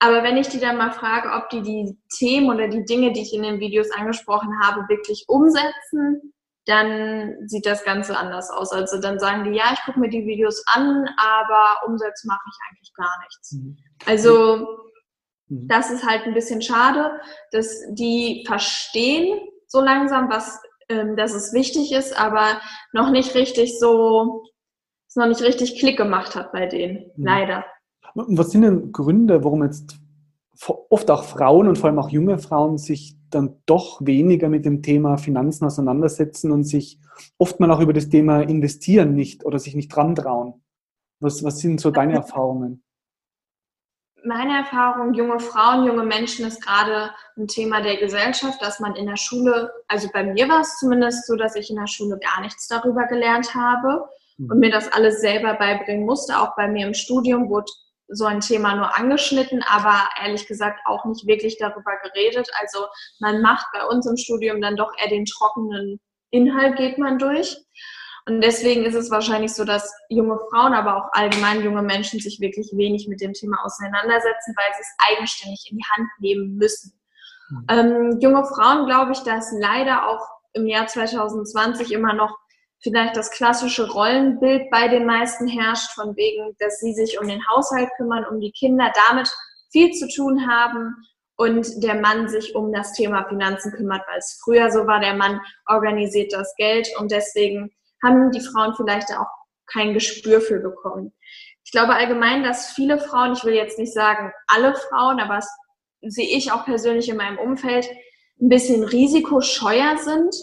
Aber 0.00 0.22
wenn 0.22 0.36
ich 0.36 0.48
die 0.48 0.60
dann 0.60 0.78
mal 0.78 0.92
frage, 0.92 1.30
ob 1.32 1.50
die 1.50 1.62
die 1.62 1.96
Themen 2.18 2.50
oder 2.50 2.68
die 2.68 2.84
Dinge, 2.84 3.12
die 3.12 3.20
ich 3.20 3.34
in 3.34 3.42
den 3.42 3.60
Videos 3.60 3.90
angesprochen 3.92 4.58
habe, 4.62 4.88
wirklich 4.88 5.26
umsetzen, 5.28 6.32
dann 6.66 7.36
sieht 7.46 7.66
das 7.66 7.84
Ganze 7.84 8.16
anders 8.16 8.50
aus. 8.50 8.72
Also 8.72 9.00
dann 9.00 9.18
sagen 9.18 9.44
die, 9.44 9.56
ja, 9.56 9.72
ich 9.72 9.80
gucke 9.84 9.98
mir 9.98 10.10
die 10.10 10.26
Videos 10.26 10.62
an, 10.72 11.08
aber 11.16 11.86
umsetzen 11.86 12.28
mache 12.28 12.40
ich 12.48 12.58
eigentlich 12.68 12.92
gar 12.94 13.18
nichts. 13.22 13.52
Mhm. 13.52 13.76
Also 14.06 14.66
mhm. 15.48 15.68
das 15.68 15.90
ist 15.90 16.06
halt 16.06 16.24
ein 16.24 16.34
bisschen 16.34 16.62
schade, 16.62 17.20
dass 17.50 17.82
die 17.92 18.44
verstehen 18.46 19.40
so 19.66 19.80
langsam, 19.80 20.28
was 20.28 20.60
ähm, 20.90 21.16
dass 21.16 21.34
es 21.34 21.52
wichtig 21.52 21.92
ist, 21.92 22.18
aber 22.18 22.60
noch 22.92 23.10
nicht 23.10 23.36
richtig 23.36 23.78
so, 23.78 24.42
es 25.08 25.14
noch 25.14 25.28
nicht 25.28 25.40
richtig 25.40 25.78
Klick 25.78 25.96
gemacht 25.96 26.34
hat 26.34 26.50
bei 26.50 26.66
denen, 26.66 27.12
mhm. 27.16 27.24
leider. 27.24 27.64
Was 28.14 28.50
sind 28.50 28.62
denn 28.62 28.90
Gründe, 28.90 29.44
warum 29.44 29.62
jetzt 29.62 29.96
oft 30.66 31.10
auch 31.12 31.22
Frauen 31.22 31.68
und 31.68 31.78
vor 31.78 31.88
allem 31.88 32.00
auch 32.00 32.10
junge 32.10 32.38
Frauen 32.38 32.76
sich 32.76 33.14
dann 33.34 33.56
doch 33.66 34.00
weniger 34.04 34.48
mit 34.48 34.64
dem 34.64 34.82
Thema 34.82 35.16
Finanzen 35.16 35.64
auseinandersetzen 35.64 36.52
und 36.52 36.64
sich 36.64 36.98
oft 37.38 37.60
mal 37.60 37.70
auch 37.70 37.80
über 37.80 37.92
das 37.92 38.08
Thema 38.08 38.40
Investieren 38.40 39.14
nicht 39.14 39.44
oder 39.44 39.58
sich 39.58 39.74
nicht 39.74 39.88
dran 39.88 40.14
trauen? 40.14 40.62
Was, 41.20 41.44
was 41.44 41.58
sind 41.58 41.80
so 41.80 41.90
deine 41.90 42.14
Erfahrungen? 42.14 42.82
meine 44.24 44.58
Erfahrung, 44.58 45.14
junge 45.14 45.40
Frauen, 45.40 45.86
junge 45.86 46.04
Menschen 46.04 46.46
ist 46.46 46.64
gerade 46.64 47.10
ein 47.36 47.46
Thema 47.46 47.80
der 47.80 47.96
Gesellschaft, 47.96 48.60
dass 48.60 48.80
man 48.80 48.94
in 48.96 49.06
der 49.06 49.16
Schule, 49.16 49.72
also 49.88 50.08
bei 50.12 50.24
mir 50.24 50.48
war 50.48 50.60
es 50.60 50.78
zumindest 50.78 51.26
so, 51.26 51.36
dass 51.36 51.56
ich 51.56 51.70
in 51.70 51.76
der 51.76 51.86
Schule 51.86 52.18
gar 52.18 52.40
nichts 52.40 52.68
darüber 52.68 53.06
gelernt 53.06 53.54
habe 53.54 54.08
und 54.38 54.58
mir 54.58 54.70
das 54.70 54.90
alles 54.92 55.20
selber 55.20 55.54
beibringen 55.54 56.06
musste. 56.06 56.38
Auch 56.38 56.56
bei 56.56 56.68
mir 56.68 56.86
im 56.86 56.94
Studium 56.94 57.48
wurde 57.48 57.70
so 58.10 58.24
ein 58.24 58.40
Thema 58.40 58.74
nur 58.74 58.96
angeschnitten, 58.96 59.62
aber 59.68 60.08
ehrlich 60.22 60.46
gesagt 60.46 60.80
auch 60.84 61.04
nicht 61.04 61.26
wirklich 61.26 61.58
darüber 61.58 61.92
geredet. 62.02 62.48
Also 62.60 62.86
man 63.20 63.40
macht 63.40 63.66
bei 63.72 63.84
uns 63.86 64.06
im 64.06 64.16
Studium 64.16 64.60
dann 64.60 64.76
doch 64.76 64.92
eher 64.98 65.08
den 65.08 65.24
trockenen 65.24 66.00
Inhalt, 66.30 66.76
geht 66.76 66.98
man 66.98 67.18
durch. 67.18 67.56
Und 68.26 68.42
deswegen 68.42 68.84
ist 68.84 68.94
es 68.94 69.10
wahrscheinlich 69.10 69.54
so, 69.54 69.64
dass 69.64 69.92
junge 70.08 70.38
Frauen, 70.50 70.74
aber 70.74 70.96
auch 70.96 71.08
allgemein 71.12 71.64
junge 71.64 71.82
Menschen 71.82 72.20
sich 72.20 72.38
wirklich 72.40 72.70
wenig 72.74 73.08
mit 73.08 73.20
dem 73.20 73.32
Thema 73.32 73.64
auseinandersetzen, 73.64 74.54
weil 74.56 74.72
sie 74.74 74.82
es 74.82 74.94
eigenständig 74.98 75.66
in 75.70 75.78
die 75.78 75.84
Hand 75.96 76.08
nehmen 76.18 76.56
müssen. 76.56 76.92
Mhm. 77.48 77.66
Ähm, 77.68 78.18
junge 78.20 78.44
Frauen, 78.44 78.86
glaube 78.86 79.12
ich, 79.12 79.20
dass 79.20 79.52
leider 79.58 80.08
auch 80.08 80.26
im 80.52 80.66
Jahr 80.66 80.86
2020 80.86 81.92
immer 81.92 82.12
noch 82.12 82.36
vielleicht 82.82 83.16
das 83.16 83.30
klassische 83.30 83.90
Rollenbild 83.90 84.70
bei 84.70 84.88
den 84.88 85.06
meisten 85.06 85.46
herrscht, 85.46 85.92
von 85.92 86.16
wegen, 86.16 86.56
dass 86.58 86.78
sie 86.80 86.94
sich 86.94 87.20
um 87.20 87.28
den 87.28 87.46
Haushalt 87.48 87.90
kümmern, 87.96 88.24
um 88.30 88.40
die 88.40 88.52
Kinder, 88.52 88.92
damit 89.08 89.30
viel 89.70 89.92
zu 89.92 90.08
tun 90.08 90.48
haben 90.48 90.94
und 91.36 91.82
der 91.82 91.94
Mann 91.94 92.28
sich 92.28 92.54
um 92.54 92.72
das 92.72 92.92
Thema 92.92 93.24
Finanzen 93.28 93.72
kümmert, 93.72 94.02
weil 94.08 94.18
es 94.18 94.40
früher 94.42 94.70
so 94.70 94.86
war, 94.86 95.00
der 95.00 95.14
Mann 95.14 95.40
organisiert 95.66 96.32
das 96.32 96.54
Geld 96.56 96.88
und 96.98 97.10
deswegen 97.10 97.70
haben 98.02 98.30
die 98.30 98.40
Frauen 98.40 98.74
vielleicht 98.76 99.10
auch 99.12 99.28
kein 99.66 99.94
Gespür 99.94 100.40
für 100.40 100.58
bekommen. 100.60 101.12
Ich 101.64 101.72
glaube 101.72 101.94
allgemein, 101.94 102.42
dass 102.42 102.72
viele 102.72 102.98
Frauen, 102.98 103.34
ich 103.34 103.44
will 103.44 103.54
jetzt 103.54 103.78
nicht 103.78 103.92
sagen 103.92 104.32
alle 104.48 104.74
Frauen, 104.74 105.20
aber 105.20 105.36
das 105.36 105.48
sehe 106.02 106.36
ich 106.36 106.50
auch 106.50 106.64
persönlich 106.64 107.08
in 107.08 107.16
meinem 107.16 107.38
Umfeld, 107.38 107.88
ein 108.40 108.48
bisschen 108.48 108.82
risikoscheuer 108.82 109.98
sind 109.98 110.34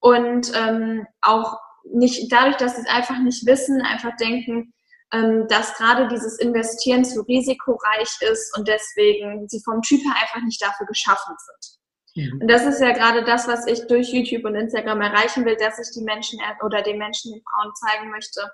und 0.00 0.52
ähm, 0.54 1.06
auch 1.20 1.56
nicht 1.92 2.30
dadurch, 2.32 2.56
dass 2.56 2.76
sie 2.76 2.82
es 2.82 2.88
einfach 2.88 3.18
nicht 3.18 3.46
wissen, 3.46 3.82
einfach 3.82 4.16
denken, 4.16 4.72
ähm, 5.12 5.46
dass 5.48 5.74
gerade 5.74 6.08
dieses 6.08 6.38
Investieren 6.38 7.04
zu 7.04 7.22
risikoreich 7.22 8.10
ist 8.20 8.56
und 8.56 8.68
deswegen 8.68 9.48
sie 9.48 9.62
vom 9.64 9.80
Typ 9.82 10.00
her 10.04 10.14
einfach 10.20 10.44
nicht 10.44 10.62
dafür 10.62 10.86
geschaffen 10.86 11.34
sind. 11.38 11.78
Mhm. 12.18 12.42
Und 12.42 12.50
das 12.50 12.66
ist 12.66 12.80
ja 12.80 12.92
gerade 12.92 13.24
das, 13.24 13.48
was 13.48 13.66
ich 13.66 13.86
durch 13.86 14.12
YouTube 14.12 14.44
und 14.44 14.54
Instagram 14.54 15.00
erreichen 15.00 15.44
will, 15.44 15.56
dass 15.56 15.78
ich 15.78 15.94
die 15.94 16.04
Menschen 16.04 16.38
oder 16.62 16.82
den 16.82 16.98
Menschen, 16.98 17.32
den 17.32 17.42
Frauen 17.42 17.72
zeigen 17.74 18.10
möchte, 18.10 18.50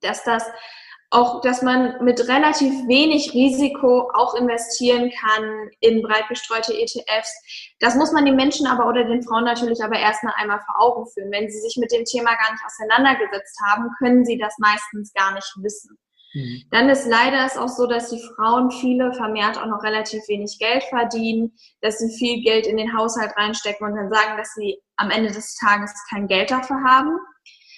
dass 0.00 0.24
das 0.24 0.44
auch, 1.16 1.40
dass 1.40 1.62
man 1.62 2.04
mit 2.04 2.28
relativ 2.28 2.72
wenig 2.86 3.32
Risiko 3.32 4.10
auch 4.12 4.34
investieren 4.34 5.10
kann 5.10 5.70
in 5.80 6.02
breit 6.02 6.28
gestreute 6.28 6.74
ETFs. 6.74 7.74
Das 7.80 7.94
muss 7.94 8.12
man 8.12 8.26
den 8.26 8.36
Menschen 8.36 8.66
aber 8.66 8.86
oder 8.86 9.04
den 9.04 9.22
Frauen 9.22 9.44
natürlich 9.44 9.82
aber 9.82 9.98
erstmal 9.98 10.34
einmal 10.36 10.60
vor 10.60 10.78
Augen 10.78 11.06
führen. 11.06 11.32
Wenn 11.32 11.50
sie 11.50 11.60
sich 11.60 11.76
mit 11.78 11.90
dem 11.90 12.04
Thema 12.04 12.34
gar 12.36 12.52
nicht 12.52 12.62
auseinandergesetzt 12.64 13.58
haben, 13.64 13.90
können 13.98 14.24
sie 14.26 14.36
das 14.36 14.54
meistens 14.58 15.12
gar 15.14 15.32
nicht 15.32 15.50
wissen. 15.62 15.96
Mhm. 16.34 16.64
Dann 16.70 16.90
ist 16.90 17.06
leider 17.06 17.46
es 17.46 17.56
auch 17.56 17.68
so, 17.68 17.86
dass 17.86 18.10
die 18.10 18.22
Frauen 18.34 18.70
viele 18.70 19.14
vermehrt 19.14 19.56
auch 19.56 19.66
noch 19.66 19.82
relativ 19.82 20.22
wenig 20.28 20.58
Geld 20.58 20.84
verdienen, 20.84 21.56
dass 21.80 21.98
sie 21.98 22.14
viel 22.18 22.42
Geld 22.42 22.66
in 22.66 22.76
den 22.76 22.94
Haushalt 22.96 23.34
reinstecken 23.36 23.86
und 23.86 23.96
dann 23.96 24.10
sagen, 24.10 24.36
dass 24.36 24.52
sie 24.54 24.78
am 24.96 25.10
Ende 25.10 25.32
des 25.32 25.54
Tages 25.56 25.94
kein 26.10 26.26
Geld 26.28 26.50
dafür 26.50 26.76
haben. 26.86 27.18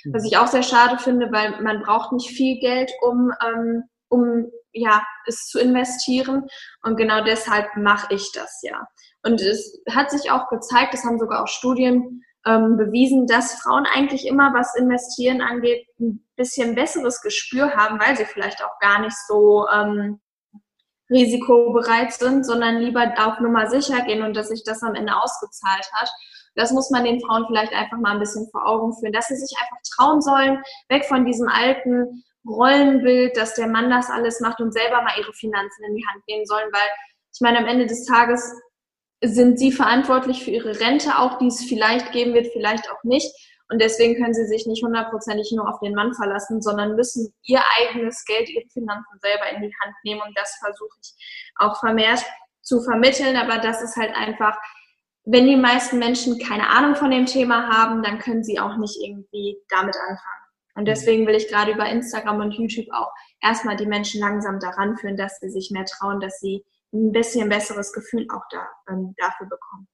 Mhm. 0.05 0.15
Was 0.15 0.25
ich 0.25 0.37
auch 0.37 0.47
sehr 0.47 0.63
schade 0.63 0.99
finde, 0.99 1.31
weil 1.33 1.61
man 1.63 1.83
braucht 1.83 2.13
nicht 2.13 2.31
viel 2.31 2.59
Geld, 2.61 2.91
um, 3.01 3.33
ähm, 3.45 3.85
um 4.09 4.51
ja, 4.73 5.03
es 5.27 5.47
zu 5.49 5.59
investieren. 5.59 6.47
Und 6.83 6.97
genau 6.97 7.23
deshalb 7.25 7.77
mache 7.77 8.15
ich 8.15 8.33
das 8.33 8.61
ja. 8.63 8.87
Und 9.23 9.41
es 9.41 9.81
hat 9.91 10.11
sich 10.11 10.31
auch 10.31 10.49
gezeigt, 10.49 10.95
das 10.95 11.05
haben 11.05 11.19
sogar 11.19 11.43
auch 11.43 11.49
Studien 11.49 12.23
ähm, 12.47 12.77
bewiesen, 12.77 13.27
dass 13.27 13.61
Frauen 13.61 13.87
eigentlich 13.87 14.27
immer, 14.27 14.55
was 14.55 14.75
Investieren 14.77 15.43
angeht, 15.43 15.87
ein 16.01 16.25
bisschen 16.37 16.75
besseres 16.75 17.21
Gespür 17.21 17.75
haben, 17.75 17.99
weil 18.01 18.17
sie 18.17 18.25
vielleicht 18.25 18.63
auch 18.65 18.79
gar 18.81 19.01
nicht 19.01 19.17
so 19.27 19.67
ähm, 19.69 20.21
risikobereit 21.11 22.13
sind, 22.13 22.45
sondern 22.45 22.79
lieber 22.79 23.13
auf 23.19 23.41
Nummer 23.41 23.69
sicher 23.69 24.03
gehen 24.03 24.23
und 24.23 24.37
dass 24.37 24.49
sich 24.49 24.63
das 24.65 24.83
am 24.83 24.95
Ende 24.95 25.17
ausgezahlt 25.17 25.91
hat. 25.93 26.11
Das 26.59 26.73
muss 26.73 26.91
man 26.91 27.05
den 27.05 27.21
Frauen 27.21 27.45
vielleicht 27.47 27.73
einfach 27.73 27.99
mal 27.99 28.13
ein 28.13 28.21
bisschen 28.21 28.49
vor 28.51 28.67
Augen 28.67 28.93
führen, 28.95 29.13
dass 29.13 29.29
sie 29.29 29.37
sich 29.37 29.57
einfach 29.59 29.79
trauen 29.95 30.21
sollen, 30.21 30.63
weg 30.89 31.05
von 31.05 31.25
diesem 31.25 31.49
alten 31.49 32.25
Rollenbild, 32.47 33.37
dass 33.37 33.55
der 33.55 33.69
Mann 33.69 33.91
das 33.91 34.11
alles 34.11 34.41
macht 34.41 34.61
und 34.61 34.73
selber 34.73 35.03
mal 35.03 35.19
ihre 35.19 35.33
Finanzen 35.35 35.85
in 35.85 35.97
die 35.97 36.07
Hand 36.07 36.23
nehmen 36.27 36.47
sollen, 36.47 36.69
weil 36.73 36.89
ich 37.33 37.41
meine, 37.41 37.59
am 37.59 37.67
Ende 37.67 37.87
des 37.87 38.05
Tages 38.07 38.53
sind 39.23 39.59
sie 39.59 39.73
verantwortlich 39.73 40.45
für 40.45 40.51
ihre 40.51 40.81
Rente 40.81 41.19
auch, 41.19 41.39
die 41.39 41.49
es 41.49 41.65
vielleicht 41.65 42.13
geben 42.13 42.35
wird, 42.35 42.53
vielleicht 42.53 42.91
auch 42.91 43.03
nicht. 43.05 43.33
Und 43.71 43.83
deswegen 43.83 44.15
können 44.17 44.33
sie 44.33 44.47
sich 44.47 44.67
nicht 44.67 44.83
hundertprozentig 44.83 45.53
nur 45.53 45.69
auf 45.69 45.79
den 45.81 45.95
Mann 45.95 46.15
verlassen, 46.15 46.63
sondern 46.63 46.97
müssen 46.97 47.35
ihr 47.43 47.61
eigenes 47.79 48.25
Geld, 48.25 48.49
ihre 48.49 48.69
Finanzen 48.71 49.19
selber 49.21 49.51
in 49.51 49.63
die 49.63 49.75
Hand 49.83 49.95
nehmen. 50.05 50.23
Und 50.23 50.37
das 50.39 50.57
versuche 50.59 50.97
ich 51.03 51.13
auch 51.57 51.79
vermehrt 51.79 52.25
zu 52.63 52.81
vermitteln. 52.81 53.37
Aber 53.37 53.59
das 53.59 53.83
ist 53.83 53.97
halt 53.97 54.15
einfach, 54.17 54.57
wenn 55.31 55.47
die 55.47 55.57
meisten 55.57 55.99
Menschen 55.99 56.39
keine 56.39 56.71
Ahnung 56.71 56.95
von 56.97 57.11
dem 57.11 57.27
Thema 57.27 57.69
haben, 57.69 58.03
dann 58.03 58.19
können 58.19 58.43
sie 58.43 58.59
auch 58.59 58.79
nicht 58.79 58.97
irgendwie 59.05 59.59
damit 59.69 59.95
anfangen. 59.95 60.45
Und 60.75 60.87
deswegen 60.87 61.27
will 61.27 61.35
ich 61.35 61.49
gerade 61.49 61.73
über 61.73 61.87
Instagram 61.87 62.41
und 62.41 62.53
YouTube 62.53 62.87
auch 62.93 63.13
erstmal 63.43 63.77
die 63.77 63.85
Menschen 63.85 64.21
langsam 64.21 64.59
daran 64.59 64.97
führen, 64.97 65.19
dass 65.19 65.39
sie 65.39 65.51
sich 65.51 65.71
mehr 65.71 65.85
trauen, 65.85 66.21
dass 66.21 66.41
sie 66.41 66.65
ein 66.95 67.13
bisschen 67.13 67.51
besseres 67.51 67.93
Gefühl 67.93 68.27
auch 68.33 68.45
da, 68.51 68.67
ähm, 68.91 69.15
dafür 69.19 69.49
bekommen. 69.49 69.87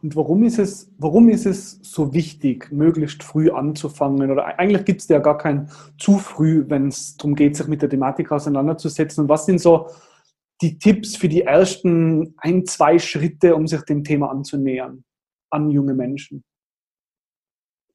Und 0.00 0.16
warum 0.16 0.42
ist, 0.44 0.58
es, 0.58 0.90
warum 0.96 1.28
ist 1.28 1.44
es 1.44 1.80
so 1.82 2.14
wichtig, 2.14 2.72
möglichst 2.72 3.22
früh 3.22 3.50
anzufangen? 3.50 4.30
Oder 4.30 4.58
eigentlich 4.58 4.86
gibt 4.86 5.02
es 5.02 5.08
ja 5.08 5.18
gar 5.18 5.36
kein 5.36 5.68
zu 5.98 6.18
früh, 6.18 6.64
wenn 6.68 6.88
es 6.88 7.18
darum 7.18 7.34
geht, 7.34 7.54
sich 7.54 7.66
mit 7.66 7.82
der 7.82 7.90
Thematik 7.90 8.32
auseinanderzusetzen. 8.32 9.24
Und 9.24 9.28
was 9.28 9.44
sind 9.44 9.60
so 9.60 9.90
die 10.64 10.78
Tipps 10.78 11.16
für 11.16 11.28
die 11.28 11.42
ersten 11.42 12.34
ein, 12.38 12.64
zwei 12.64 12.98
Schritte, 12.98 13.54
um 13.54 13.66
sich 13.66 13.82
dem 13.82 14.02
Thema 14.02 14.30
anzunähern 14.30 15.04
an 15.50 15.70
junge 15.70 15.94
Menschen? 15.94 16.42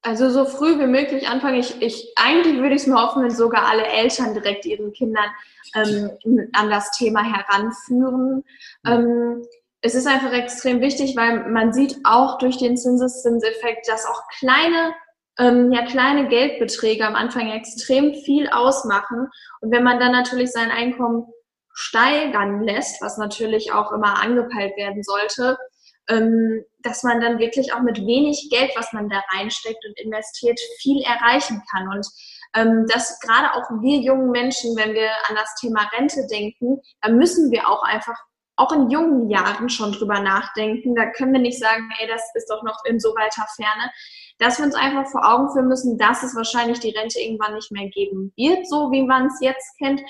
Also 0.02 0.30
so 0.30 0.46
früh 0.46 0.80
wie 0.80 0.88
möglich 0.88 1.28
anfangen. 1.28 1.60
Ich, 1.60 1.82
ich 1.82 2.14
eigentlich 2.16 2.58
würde 2.58 2.76
ich 2.76 2.82
es 2.82 2.88
mir 2.88 3.02
hoffen, 3.02 3.24
wenn 3.24 3.32
sogar 3.32 3.68
alle 3.68 3.86
Eltern 3.86 4.34
direkt 4.34 4.66
ihren 4.66 4.94
Kindern 4.94 5.30
ähm, 5.76 6.50
an 6.54 6.70
das 6.70 6.92
Thema 6.92 7.22
heranführen. 7.22 8.44
Ähm, 8.86 9.44
es 9.82 9.96
ist 9.96 10.08
einfach 10.08 10.32
extrem 10.32 10.80
wichtig, 10.80 11.18
weil 11.18 11.50
man 11.50 11.74
sieht 11.74 11.98
auch 12.04 12.38
durch 12.38 12.58
den 12.58 12.78
Zinseszinseffekt, 12.78 13.90
dass 13.90 14.06
auch 14.06 14.22
kleine 14.38 14.94
ähm, 15.38 15.72
ja 15.72 15.86
kleine 15.86 16.28
Geldbeträge 16.28 17.06
am 17.06 17.16
Anfang 17.16 17.50
extrem 17.50 18.14
viel 18.14 18.48
ausmachen. 18.50 19.28
Und 19.60 19.72
wenn 19.72 19.84
man 19.84 20.00
dann 20.00 20.12
natürlich 20.12 20.52
sein 20.52 20.70
Einkommen 20.72 21.26
steigern 21.80 22.64
lässt, 22.64 23.02
was 23.02 23.18
natürlich 23.18 23.72
auch 23.72 23.94
immer 23.94 24.22
angepeilt 24.22 24.76
werden 24.76 25.02
sollte, 25.02 25.58
ähm, 26.10 26.66
dass 26.80 27.04
man 27.04 27.22
dann 27.22 27.40
wirklich 27.40 27.74
auch 27.74 27.82
mit 27.82 27.98
wenig 28.06 28.50
Geld, 28.52 28.72
was 28.76 28.92
man 28.92 29.08
da 29.08 29.22
reinsteckt 29.34 29.84
und 29.88 29.98
investiert, 29.98 30.60
viel 30.82 31.02
erreichen 31.04 31.64
kann. 31.72 31.88
Und 31.88 32.06
ähm, 32.54 32.86
dass 32.88 33.20
gerade 33.22 33.54
auch 33.54 33.70
wir 33.82 34.00
jungen 34.00 34.32
Menschen, 34.32 34.76
wenn 34.76 34.94
wir 34.94 35.10
an 35.30 35.36
das 35.36 35.56
Thema 35.56 35.90
Rente 35.98 36.28
denken, 36.30 36.82
da 37.02 37.10
müssen 37.12 37.50
wir 37.50 37.70
auch 37.70 37.84
einfach 37.84 38.18
auch 38.58 38.74
in 38.74 38.90
jungen 38.90 39.30
Jahren 39.30 39.70
schon 39.70 39.94
drüber 39.94 40.20
nachdenken. 40.20 40.96
Da 40.96 41.10
können 41.12 41.32
wir 41.32 41.40
nicht 41.40 41.60
sagen, 41.60 41.90
hey, 41.96 42.10
das 42.10 42.22
ist 42.34 42.50
doch 42.50 42.62
noch 42.64 42.84
in 42.84 43.00
so 43.00 43.10
weiter 43.16 43.46
Ferne. 43.56 43.90
Dass 44.38 44.58
wir 44.58 44.66
uns 44.66 44.76
einfach 44.76 45.08
vor 45.08 45.24
Augen 45.24 45.50
führen 45.54 45.70
müssen, 45.70 45.98
dass 45.98 46.24
es 46.24 46.36
wahrscheinlich 46.36 46.82
die 46.82 46.92
Rente 46.92 47.22
irgendwann 47.22 47.54
nicht 47.54 47.72
mehr 47.72 47.88
geben 47.88 48.34
wird, 48.36 48.68
so 48.68 48.92
wie 48.92 49.04
man 49.04 49.28
es 49.28 49.40
jetzt 49.40 49.78
kennt. 49.78 50.02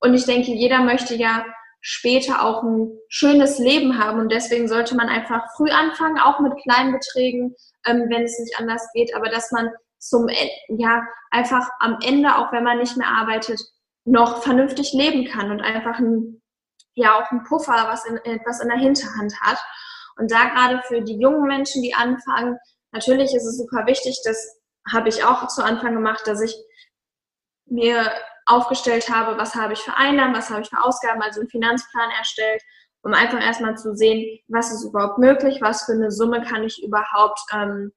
Und 0.00 0.14
ich 0.14 0.24
denke, 0.24 0.52
jeder 0.52 0.80
möchte 0.80 1.14
ja 1.14 1.44
später 1.80 2.44
auch 2.44 2.62
ein 2.62 2.90
schönes 3.08 3.58
Leben 3.58 3.98
haben. 3.98 4.18
Und 4.18 4.32
deswegen 4.32 4.68
sollte 4.68 4.96
man 4.96 5.08
einfach 5.08 5.44
früh 5.56 5.70
anfangen, 5.70 6.18
auch 6.18 6.40
mit 6.40 6.52
kleinen 6.62 6.92
Beträgen, 6.92 7.54
ähm, 7.86 8.06
wenn 8.08 8.24
es 8.24 8.38
nicht 8.38 8.58
anders 8.58 8.88
geht. 8.92 9.14
Aber 9.14 9.28
dass 9.28 9.52
man 9.52 9.70
zum, 9.98 10.28
ja, 10.68 11.02
einfach 11.30 11.68
am 11.80 11.98
Ende, 12.04 12.36
auch 12.36 12.52
wenn 12.52 12.64
man 12.64 12.78
nicht 12.78 12.96
mehr 12.96 13.08
arbeitet, 13.08 13.60
noch 14.04 14.42
vernünftig 14.42 14.92
leben 14.92 15.26
kann 15.26 15.50
und 15.50 15.60
einfach 15.60 15.98
ein, 15.98 16.42
ja, 16.94 17.18
auch 17.20 17.30
ein 17.30 17.44
Puffer, 17.44 17.86
was 17.88 18.04
in, 18.04 18.16
etwas 18.18 18.60
in 18.60 18.68
der 18.68 18.78
Hinterhand 18.78 19.40
hat. 19.40 19.58
Und 20.16 20.30
da 20.30 20.48
gerade 20.48 20.82
für 20.86 21.02
die 21.02 21.18
jungen 21.18 21.46
Menschen, 21.46 21.82
die 21.82 21.94
anfangen, 21.94 22.58
natürlich 22.92 23.34
ist 23.34 23.44
es 23.44 23.58
super 23.58 23.86
wichtig, 23.86 24.20
das 24.24 24.60
habe 24.90 25.08
ich 25.08 25.24
auch 25.24 25.46
zu 25.48 25.64
Anfang 25.64 25.94
gemacht, 25.94 26.26
dass 26.26 26.40
ich 26.40 26.54
mir 27.66 28.10
aufgestellt 28.46 29.10
habe, 29.10 29.38
was 29.38 29.54
habe 29.54 29.72
ich 29.72 29.80
für 29.80 29.96
Einnahmen, 29.96 30.34
was 30.34 30.50
habe 30.50 30.62
ich 30.62 30.68
für 30.68 30.82
Ausgaben, 30.82 31.20
also 31.22 31.40
einen 31.40 31.50
Finanzplan 31.50 32.10
erstellt, 32.16 32.62
um 33.02 33.12
einfach 33.12 33.40
erstmal 33.40 33.76
zu 33.76 33.94
sehen, 33.94 34.40
was 34.48 34.72
ist 34.72 34.84
überhaupt 34.84 35.18
möglich, 35.18 35.58
was 35.60 35.84
für 35.84 35.92
eine 35.92 36.10
Summe 36.10 36.42
kann 36.42 36.64
ich 36.64 36.82
überhaupt 36.82 37.40
ähm, 37.52 37.92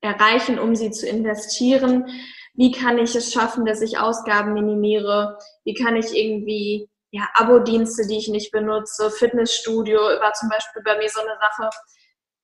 erreichen, 0.00 0.58
um 0.58 0.76
sie 0.76 0.90
zu 0.90 1.06
investieren, 1.06 2.06
wie 2.54 2.72
kann 2.72 2.98
ich 2.98 3.14
es 3.14 3.32
schaffen, 3.32 3.64
dass 3.64 3.80
ich 3.80 3.98
Ausgaben 3.98 4.54
minimiere, 4.54 5.38
wie 5.64 5.74
kann 5.74 5.96
ich 5.96 6.14
irgendwie 6.16 6.88
ja, 7.10 7.28
Abo-Dienste, 7.34 8.06
die 8.06 8.18
ich 8.18 8.28
nicht 8.28 8.52
benutze, 8.52 9.10
Fitnessstudio, 9.10 9.98
war 9.98 10.32
zum 10.32 10.48
Beispiel 10.48 10.82
bei 10.82 10.96
mir 10.96 11.08
so 11.08 11.20
eine 11.20 11.36
Sache, 11.40 11.70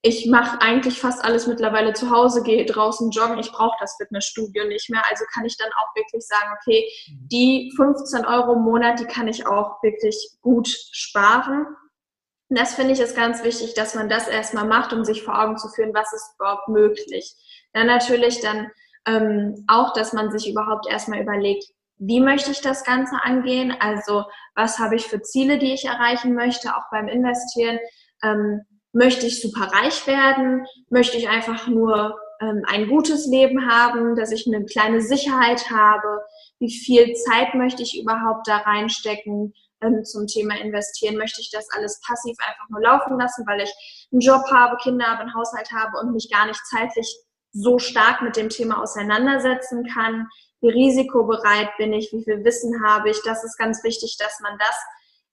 ich 0.02 0.26
mache 0.26 0.60
eigentlich 0.60 1.00
fast 1.00 1.24
alles 1.24 1.46
mittlerweile 1.46 1.92
zu 1.92 2.10
Hause, 2.10 2.42
gehe 2.42 2.64
draußen 2.64 3.10
joggen, 3.10 3.38
ich 3.38 3.50
brauche 3.50 3.76
das 3.80 3.96
Fitnessstudio 3.96 4.66
nicht 4.66 4.88
mehr. 4.90 5.02
Also 5.10 5.24
kann 5.32 5.44
ich 5.44 5.56
dann 5.56 5.70
auch 5.72 5.96
wirklich 5.96 6.24
sagen, 6.26 6.54
okay, 6.60 6.88
mhm. 7.08 7.28
die 7.28 7.72
15 7.76 8.24
Euro 8.24 8.52
im 8.52 8.62
Monat, 8.62 9.00
die 9.00 9.06
kann 9.06 9.28
ich 9.28 9.46
auch 9.46 9.82
wirklich 9.82 10.16
gut 10.42 10.68
sparen. 10.68 11.66
Und 12.48 12.58
das 12.58 12.74
finde 12.74 12.92
ich 12.92 13.00
ist 13.00 13.16
ganz 13.16 13.42
wichtig, 13.42 13.74
dass 13.74 13.94
man 13.94 14.08
das 14.08 14.28
erstmal 14.28 14.66
macht, 14.66 14.92
um 14.92 15.04
sich 15.04 15.24
vor 15.24 15.42
Augen 15.42 15.58
zu 15.58 15.68
führen, 15.68 15.94
was 15.94 16.12
ist 16.12 16.34
überhaupt 16.38 16.68
möglich. 16.68 17.34
Dann 17.72 17.88
natürlich 17.88 18.40
dann 18.40 18.70
ähm, 19.06 19.64
auch, 19.66 19.92
dass 19.92 20.12
man 20.12 20.30
sich 20.30 20.48
überhaupt 20.48 20.86
erstmal 20.88 21.20
überlegt, 21.20 21.64
wie 21.98 22.20
möchte 22.20 22.50
ich 22.50 22.60
das 22.60 22.84
Ganze 22.84 23.16
angehen? 23.22 23.74
Also 23.80 24.24
was 24.54 24.78
habe 24.78 24.96
ich 24.96 25.06
für 25.06 25.22
Ziele, 25.22 25.58
die 25.58 25.72
ich 25.72 25.86
erreichen 25.86 26.34
möchte, 26.34 26.76
auch 26.76 26.84
beim 26.90 27.08
Investieren? 27.08 27.78
Ähm, 28.22 28.62
möchte 28.96 29.26
ich 29.26 29.40
super 29.40 29.70
reich 29.72 30.06
werden? 30.06 30.66
Möchte 30.88 31.18
ich 31.18 31.28
einfach 31.28 31.68
nur 31.68 32.18
ähm, 32.40 32.62
ein 32.66 32.88
gutes 32.88 33.26
Leben 33.26 33.70
haben, 33.70 34.16
dass 34.16 34.32
ich 34.32 34.46
eine 34.46 34.64
kleine 34.64 35.02
Sicherheit 35.02 35.70
habe? 35.70 36.22
Wie 36.58 36.70
viel 36.70 37.12
Zeit 37.14 37.54
möchte 37.54 37.82
ich 37.82 38.00
überhaupt 38.00 38.48
da 38.48 38.56
reinstecken 38.56 39.52
ähm, 39.82 40.02
zum 40.04 40.26
Thema 40.26 40.58
investieren? 40.58 41.18
Möchte 41.18 41.42
ich 41.42 41.50
das 41.50 41.68
alles 41.76 42.00
passiv 42.06 42.36
einfach 42.46 42.68
nur 42.70 42.80
laufen 42.80 43.18
lassen, 43.18 43.46
weil 43.46 43.60
ich 43.60 44.08
einen 44.12 44.22
Job 44.22 44.50
habe, 44.50 44.76
Kinder 44.78 45.06
habe, 45.06 45.20
einen 45.20 45.34
Haushalt 45.34 45.70
habe 45.72 45.98
und 46.00 46.12
mich 46.12 46.30
gar 46.30 46.46
nicht 46.46 46.60
zeitlich 46.66 47.14
so 47.52 47.78
stark 47.78 48.22
mit 48.22 48.36
dem 48.36 48.48
Thema 48.48 48.82
auseinandersetzen 48.82 49.86
kann? 49.92 50.26
Wie 50.62 50.70
risikobereit 50.70 51.68
bin 51.76 51.92
ich? 51.92 52.10
Wie 52.12 52.24
viel 52.24 52.42
Wissen 52.44 52.82
habe 52.82 53.10
ich? 53.10 53.20
Das 53.26 53.44
ist 53.44 53.58
ganz 53.58 53.84
wichtig, 53.84 54.16
dass 54.18 54.40
man 54.40 54.56
das 54.58 54.76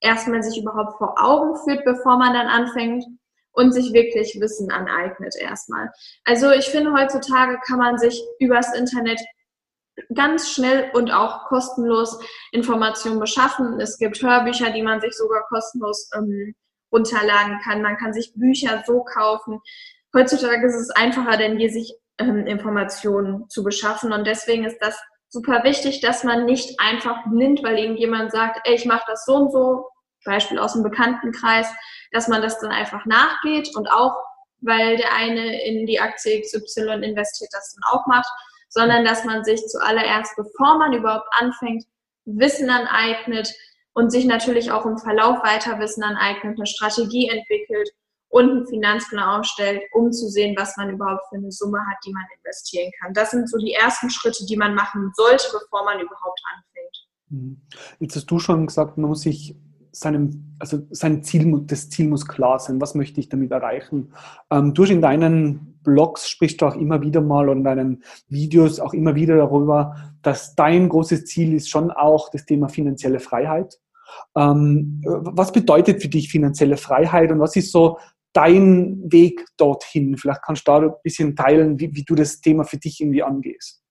erstmal 0.02 0.43
sich 0.43 0.62
überhaupt 0.62 0.97
vor 0.97 1.15
Augen 1.17 1.56
führt, 1.63 1.86
bevor 1.86 2.17
man 2.17 2.34
dann 2.34 2.47
anfängt 2.47 3.06
und 3.54 3.72
sich 3.72 3.94
wirklich 3.94 4.38
Wissen 4.39 4.72
aneignet 4.72 5.36
erstmal. 5.39 5.92
Also 6.26 6.52
ich 6.52 6.66
finde, 6.66 6.94
heutzutage 6.94 7.60
kann 7.66 7.80
man 7.80 7.98
sich 7.98 8.22
übers 8.39 8.76
Internet 8.76 9.20
ganz 10.13 10.50
schnell 10.52 10.89
und 10.94 11.12
auch 11.12 11.46
kostenlos 11.46 12.20
Informationen 12.52 13.20
beschaffen. 13.20 13.80
Es 13.80 13.98
gibt 13.98 14.22
Hörbücher, 14.22 14.72
die 14.72 14.82
man 14.82 15.00
sich 15.00 15.13
sogar 15.13 15.44
kostenlos 15.48 16.10
ähm, 16.16 16.56
runterladen 16.92 17.60
kann. 17.63 17.82
Man 17.82 17.98
kann 17.98 18.13
sich 18.13 18.34
Bücher 18.36 18.84
so 18.86 19.04
kaufen. 19.04 19.60
Heutzutage 20.16 20.68
ist 20.68 20.76
es 20.76 20.89
einfacher 20.89 21.38
denn 21.38 21.60
je, 21.60 21.70
sich 21.70 21.96
ähm, 22.18 22.48
Informationen 22.48 23.50
zu 23.50 23.63
beschaffen. 23.63 24.12
Und 24.13 24.26
deswegen 24.26 24.66
ist 24.66 24.80
das 24.80 25.00
super 25.30 25.63
wichtig, 25.63 26.02
dass 26.02 26.24
man 26.24 26.46
nicht 26.46 26.80
einfach 26.80 27.24
blind, 27.30 27.63
weil 27.63 27.80
irgendjemand 27.80 28.32
sagt, 28.32 28.62
ey, 28.66 28.76
ich 28.76 28.86
mache 28.86 29.04
das 29.08 29.26
so 29.26 29.36
und 29.36 29.52
so, 29.52 29.88
Beispiel 30.24 30.60
aus 30.60 30.74
dem 30.74 30.84
Bekanntenkreis, 30.84 31.68
dass 32.12 32.28
man 32.28 32.42
das 32.42 32.60
dann 32.60 32.72
einfach 32.72 33.06
nachgeht 33.06 33.76
und 33.76 33.88
auch, 33.92 34.16
weil 34.62 34.98
der 34.98 35.14
eine 35.14 35.64
in 35.66 35.86
die 35.86 36.00
Aktie 36.00 36.42
XY 36.42 37.04
investiert, 37.04 37.52
das 37.52 37.76
dann 37.76 37.92
auch 37.92 38.06
macht, 38.08 38.30
sondern 38.70 39.06
dass 39.06 39.24
man 39.24 39.44
sich 39.44 39.66
zuallererst, 39.68 40.36
bevor 40.36 40.78
man 40.78 40.94
überhaupt 40.94 41.28
anfängt, 41.40 41.86
Wissen 42.26 42.70
aneignet 42.70 43.54
und 43.94 44.12
sich 44.12 44.26
natürlich 44.26 44.72
auch 44.72 44.86
im 44.86 44.98
Verlauf 44.98 45.44
weiter 45.44 45.80
Wissen 45.80 46.04
aneignet, 46.04 46.58
eine 46.58 46.66
Strategie 46.66 47.30
entwickelt 47.30 47.90
und 48.30 48.50
einen 48.50 48.68
Finanzplan 48.68 49.40
aufstellt, 49.40 49.84
um 49.92 50.12
zu 50.12 50.28
sehen, 50.28 50.56
was 50.58 50.76
man 50.76 50.90
überhaupt 50.90 51.28
für 51.30 51.36
eine 51.36 51.52
Summe 51.52 51.80
hat, 51.80 51.98
die 52.04 52.12
man 52.12 52.24
investieren 52.38 52.92
kann. 53.00 53.14
Das 53.14 53.30
sind 53.30 53.48
so 53.48 53.60
die 53.60 53.74
ersten 53.74 54.10
Schritte, 54.10 54.46
die 54.46 54.58
man 54.58 54.74
machen 54.74 55.12
sollte, 55.16 55.46
bevor 55.52 55.86
man 55.86 56.00
überhaupt 56.00 56.42
anfängt. 56.56 57.08
Mhm. 57.30 57.62
Jetzt 58.00 58.16
hast 58.16 58.26
du 58.26 58.40
schon 58.40 58.66
gesagt, 58.66 58.98
man 58.98 59.10
muss 59.10 59.22
sich 59.22 59.56
seinem, 59.93 60.56
also 60.60 60.79
sein 60.89 61.23
Ziel, 61.23 61.62
das 61.65 61.89
Ziel 61.89 62.10
muss 62.10 62.27
klar 62.27 62.60
sein, 62.60 62.82
was 62.82 62.95
möchte 62.95 63.19
ich 63.19 63.29
damit 63.29 63.51
erreichen. 63.51 64.12
Ähm, 64.49 64.73
du 64.73 64.84
in 64.84 65.01
deinen 65.01 65.79
Blogs 65.84 66.27
sprichst 66.27 66.62
du 66.62 66.65
auch 66.65 66.75
immer 66.75 67.01
wieder 67.01 67.21
mal 67.21 67.47
und 67.47 67.60
in 67.60 67.63
deinen 67.63 68.03
Videos 68.27 68.79
auch 68.79 68.93
immer 68.93 69.15
wieder 69.15 69.38
darüber, 69.38 69.95
dass 70.21 70.56
dein 70.56 70.89
großes 70.89 71.25
Ziel 71.25 71.53
ist 71.53 71.69
schon 71.69 71.91
auch 71.91 72.29
das 72.29 72.45
Thema 72.45 72.69
finanzielle 72.69 73.19
Freiheit. 73.19 73.79
Ähm, 74.36 75.01
was 75.06 75.51
bedeutet 75.51 76.01
für 76.01 76.10
dich 76.10 76.29
finanzielle 76.29 76.77
Freiheit 76.77 77.32
und 77.32 77.39
was 77.39 77.56
ist 77.56 77.71
so 77.71 77.99
dein 78.34 79.12
Weg 79.12 79.45
dorthin? 79.58 80.17
Vielleicht 80.17 80.41
kannst 80.41 80.67
du 80.67 80.71
da 80.71 80.77
ein 80.79 80.93
bisschen 81.03 81.36
teilen, 81.36 81.79
wie, 81.79 81.93
wie 81.93 82.03
du 82.03 82.15
das 82.15 82.41
Thema 82.41 82.63
für 82.63 82.77
dich 82.77 82.99
irgendwie 82.99 83.23
angehst. 83.23 83.84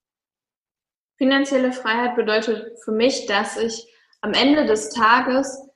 Finanzielle 1.16 1.72
Freiheit 1.72 2.16
bedeutet 2.16 2.72
für 2.84 2.92
mich, 2.92 3.26
dass 3.26 3.56
ich 3.56 3.86
am 4.22 4.32
Ende 4.32 4.66
des 4.66 4.90
Tages 4.90 5.68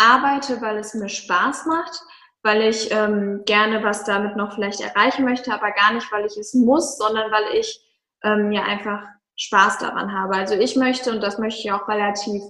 arbeite, 0.00 0.60
weil 0.60 0.78
es 0.78 0.94
mir 0.94 1.08
Spaß 1.08 1.66
macht, 1.66 2.00
weil 2.42 2.62
ich 2.62 2.90
ähm, 2.90 3.42
gerne 3.44 3.84
was 3.84 4.04
damit 4.04 4.36
noch 4.36 4.54
vielleicht 4.54 4.80
erreichen 4.80 5.24
möchte, 5.24 5.52
aber 5.52 5.72
gar 5.72 5.92
nicht, 5.92 6.10
weil 6.10 6.24
ich 6.26 6.36
es 6.36 6.54
muss, 6.54 6.96
sondern 6.96 7.30
weil 7.30 7.54
ich 7.54 7.80
ähm, 8.24 8.50
ja 8.50 8.62
einfach 8.62 9.06
Spaß 9.36 9.78
daran 9.78 10.12
habe. 10.12 10.36
Also 10.36 10.54
ich 10.54 10.76
möchte, 10.76 11.10
und 11.10 11.22
das 11.22 11.38
möchte 11.38 11.60
ich 11.60 11.72
auch 11.72 11.88
relativ 11.88 12.42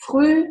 früh, 0.00 0.46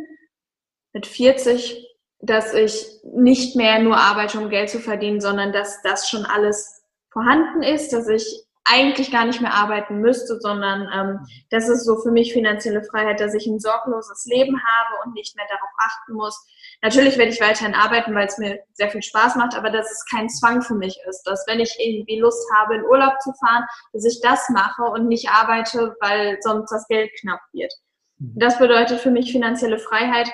mit 0.94 1.06
40, 1.06 1.86
dass 2.20 2.54
ich 2.54 3.00
nicht 3.04 3.56
mehr 3.56 3.80
nur 3.80 3.98
arbeite, 3.98 4.40
um 4.40 4.50
Geld 4.50 4.70
zu 4.70 4.80
verdienen, 4.80 5.22
sondern 5.22 5.54
dass 5.54 5.82
das 5.82 6.10
schon 6.10 6.26
alles 6.26 6.84
vorhanden 7.12 7.64
ist, 7.64 7.94
dass 7.94 8.08
ich 8.08 8.44
eigentlich 8.72 9.12
gar 9.12 9.26
nicht 9.26 9.42
mehr 9.42 9.54
arbeiten 9.54 10.00
müsste, 10.00 10.40
sondern 10.40 10.90
ähm, 10.94 11.28
das 11.50 11.68
ist 11.68 11.86
so 11.86 11.98
für 11.98 12.12
mich 12.12 12.34
finanzielle 12.34 12.84
Freiheit, 12.84 13.20
dass 13.20 13.34
ich 13.34 13.48
ein 13.48 13.60
sorgloses 13.60 14.26
Leben 14.26 14.62
habe 14.62 14.96
und 15.04 15.14
nicht 15.14 15.36
mehr 15.36 15.46
darauf 15.50 15.70
achten 15.80 16.14
muss. 16.14 16.48
Natürlich 16.82 17.18
werde 17.18 17.32
ich 17.32 17.42
weiterhin 17.42 17.76
arbeiten, 17.76 18.14
weil 18.16 18.28
es 18.28 18.38
mir 18.38 18.60
sehr 18.74 18.90
viel 18.90 19.02
Spaß 19.02 19.36
macht, 19.36 19.56
aber 19.56 19.70
dass 19.70 19.90
es 19.92 20.06
kein 20.10 20.30
Zwang 20.30 20.62
für 20.62 20.76
mich 20.76 21.00
ist, 21.08 21.24
dass 21.24 21.46
wenn 21.48 21.60
ich 21.60 21.76
irgendwie 21.80 22.20
Lust 22.20 22.46
habe, 22.56 22.76
in 22.76 22.86
Urlaub 22.86 23.20
zu 23.22 23.34
fahren, 23.34 23.66
dass 23.94 24.06
ich 24.06 24.22
das 24.22 24.50
mache 24.50 24.84
und 24.84 25.08
nicht 25.08 25.30
arbeite, 25.30 25.96
weil 26.00 26.38
sonst 26.42 26.72
das 26.72 26.88
Geld 26.88 27.12
knapp 27.20 27.42
wird. 27.54 27.74
Mhm. 28.20 28.34
Das 28.36 28.60
bedeutet 28.60 29.00
für 29.00 29.12
mich 29.12 29.32
finanzielle 29.32 29.80
Freiheit. 29.80 30.32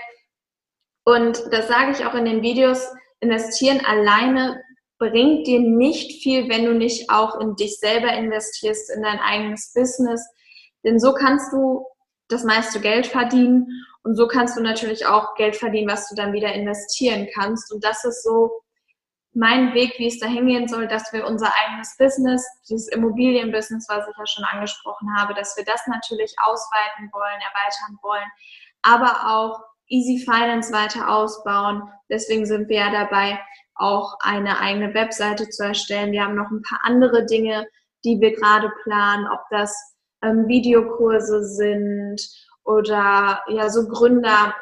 Und 1.05 1.41
das 1.51 1.67
sage 1.67 1.91
ich 1.91 2.05
auch 2.05 2.15
in 2.15 2.25
den 2.25 2.41
Videos, 2.41 2.91
investieren 3.19 3.83
alleine 3.85 4.61
bringt 4.97 5.47
dir 5.47 5.59
nicht 5.59 6.23
viel, 6.23 6.49
wenn 6.49 6.65
du 6.65 6.73
nicht 6.73 7.09
auch 7.09 7.39
in 7.39 7.55
dich 7.55 7.79
selber 7.79 8.13
investierst, 8.13 8.89
in 8.91 9.03
dein 9.03 9.19
eigenes 9.19 9.73
Business. 9.73 10.25
Denn 10.83 10.99
so 10.99 11.13
kannst 11.13 11.51
du 11.51 11.85
das 12.27 12.43
meiste 12.43 12.79
Geld 12.79 13.07
verdienen 13.07 13.67
und 14.03 14.15
so 14.15 14.27
kannst 14.27 14.57
du 14.57 14.61
natürlich 14.61 15.05
auch 15.05 15.35
Geld 15.35 15.55
verdienen, 15.55 15.89
was 15.89 16.09
du 16.09 16.15
dann 16.15 16.33
wieder 16.33 16.53
investieren 16.53 17.27
kannst. 17.33 17.73
Und 17.73 17.83
das 17.83 18.03
ist 18.05 18.23
so 18.23 18.51
mein 19.33 19.73
Weg, 19.73 19.95
wie 19.97 20.07
es 20.07 20.19
da 20.19 20.27
hingehen 20.27 20.67
soll, 20.67 20.87
dass 20.87 21.11
wir 21.11 21.27
unser 21.27 21.51
eigenes 21.61 21.95
Business, 21.97 22.47
dieses 22.69 22.87
Immobilienbusiness, 22.87 23.87
was 23.89 24.07
ich 24.07 24.17
ja 24.17 24.25
schon 24.25 24.45
angesprochen 24.45 25.09
habe, 25.17 25.33
dass 25.33 25.57
wir 25.57 25.65
das 25.65 25.85
natürlich 25.87 26.33
ausweiten 26.41 27.09
wollen, 27.11 27.41
erweitern 27.41 27.99
wollen, 28.01 28.31
aber 28.81 29.27
auch 29.27 29.74
Easy 29.87 30.23
Finance 30.23 30.73
weiter 30.73 31.09
ausbauen. 31.09 31.83
Deswegen 32.09 32.45
sind 32.45 32.69
wir 32.69 32.77
ja 32.77 32.91
dabei, 32.91 33.39
auch 33.75 34.17
eine 34.21 34.59
eigene 34.59 34.93
Webseite 34.93 35.49
zu 35.49 35.63
erstellen. 35.63 36.11
Wir 36.11 36.23
haben 36.23 36.35
noch 36.35 36.49
ein 36.49 36.61
paar 36.61 36.79
andere 36.83 37.25
Dinge, 37.25 37.67
die 38.03 38.19
wir 38.21 38.33
gerade 38.33 38.71
planen, 38.83 39.27
ob 39.27 39.41
das 39.49 39.95
ähm, 40.23 40.47
Videokurse 40.47 41.43
sind 41.43 42.21
oder 42.63 43.43
ja 43.47 43.69
so 43.69 43.87
Gründer, 43.87 44.55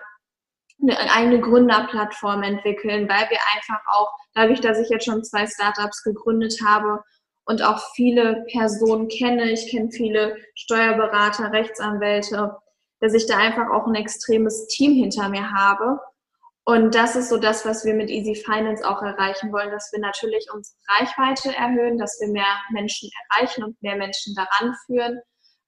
eine 0.81 0.97
eigene 1.11 1.39
Gründerplattform 1.39 2.43
entwickeln, 2.43 3.07
weil 3.07 3.29
wir 3.29 3.39
einfach 3.55 3.81
auch, 3.87 4.09
dadurch, 4.33 4.59
dass 4.61 4.79
ich 4.79 4.89
jetzt 4.89 5.05
schon 5.05 5.23
zwei 5.23 5.45
Startups 5.47 6.03
gegründet 6.03 6.59
habe 6.65 7.03
und 7.45 7.61
auch 7.61 7.81
viele 7.93 8.43
Personen 8.51 9.07
kenne, 9.07 9.51
ich 9.51 9.69
kenne 9.69 9.91
viele 9.91 10.37
Steuerberater, 10.55 11.51
Rechtsanwälte, 11.51 12.55
dass 13.03 13.13
ich 13.13 13.27
da 13.27 13.37
einfach 13.37 13.69
auch 13.69 13.85
ein 13.85 13.95
extremes 13.95 14.67
Team 14.67 14.93
hinter 14.93 15.27
mir 15.27 15.51
habe 15.51 15.99
und 16.65 16.95
das 16.95 17.15
ist 17.15 17.29
so 17.29 17.37
das, 17.37 17.65
was 17.65 17.83
wir 17.83 17.93
mit 17.93 18.09
Easy 18.09 18.35
Finance 18.35 18.87
auch 18.87 19.01
erreichen 19.01 19.51
wollen, 19.51 19.71
dass 19.71 19.91
wir 19.91 19.99
natürlich 19.99 20.47
unsere 20.53 20.77
Reichweite 20.87 21.53
erhöhen, 21.53 21.97
dass 21.97 22.17
wir 22.21 22.29
mehr 22.29 22.57
Menschen 22.71 23.09
erreichen 23.29 23.63
und 23.65 23.81
mehr 23.83 23.97
Menschen 23.97 24.33
daran 24.33 24.73
führen, 24.85 25.19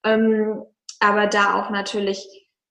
ähm, 0.05 0.63
aber 1.01 1.27
da 1.27 1.59
auch 1.59 1.69
natürlich 1.69 2.25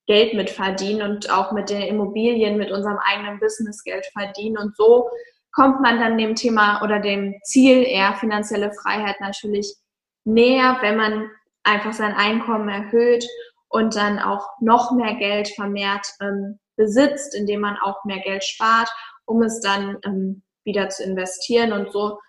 Geld 0.07 0.33
mit 0.35 0.49
verdienen 0.49 1.03
und 1.03 1.31
auch 1.31 1.53
mit 1.53 1.69
den 1.69 1.83
Immobilien, 1.83 2.57
mit 2.57 2.71
unserem 2.71 2.99
eigenen 2.99 3.41
Business 3.41 3.83
Geld 3.85 4.07
verdienen. 4.07 4.57
Und 4.57 4.77
so 4.77 5.11
kommt 5.53 5.81
man 5.83 6.01
dann 6.01 6.17
dem 6.17 6.35
Thema 6.35 6.83
oder 6.83 7.01
dem 7.01 7.35
Ziel 7.45 7.83
eher 7.83 8.15
finanzielle 8.15 8.73
Freiheit 8.73 9.21
natürlich 9.21 9.77
näher, 10.25 10.79
wenn 10.81 10.97
man 10.97 11.31
einfach 11.63 11.93
sein 11.93 12.15
Einkommen 12.15 12.69
erhöht 12.71 13.27
und 13.75 13.97
dann 13.97 14.21
auch 14.21 14.47
noch 14.61 14.93
mehr 14.93 15.17
Geld 15.17 15.49
vermehrt 15.49 16.07
ähm, 16.21 16.61
besitzt, 16.77 17.35
indem 17.35 17.63
man 17.63 17.77
auch 17.77 18.05
mehr 18.05 18.21
Geld 18.21 18.45
spart, 18.45 18.89
um 19.25 19.43
es 19.43 19.59
dann 19.61 19.99
ähm, 20.05 20.45
wieder 20.63 20.91
zu 20.91 21.03
investieren. 21.03 21.73
Und 21.73 21.91
so 21.91 22.21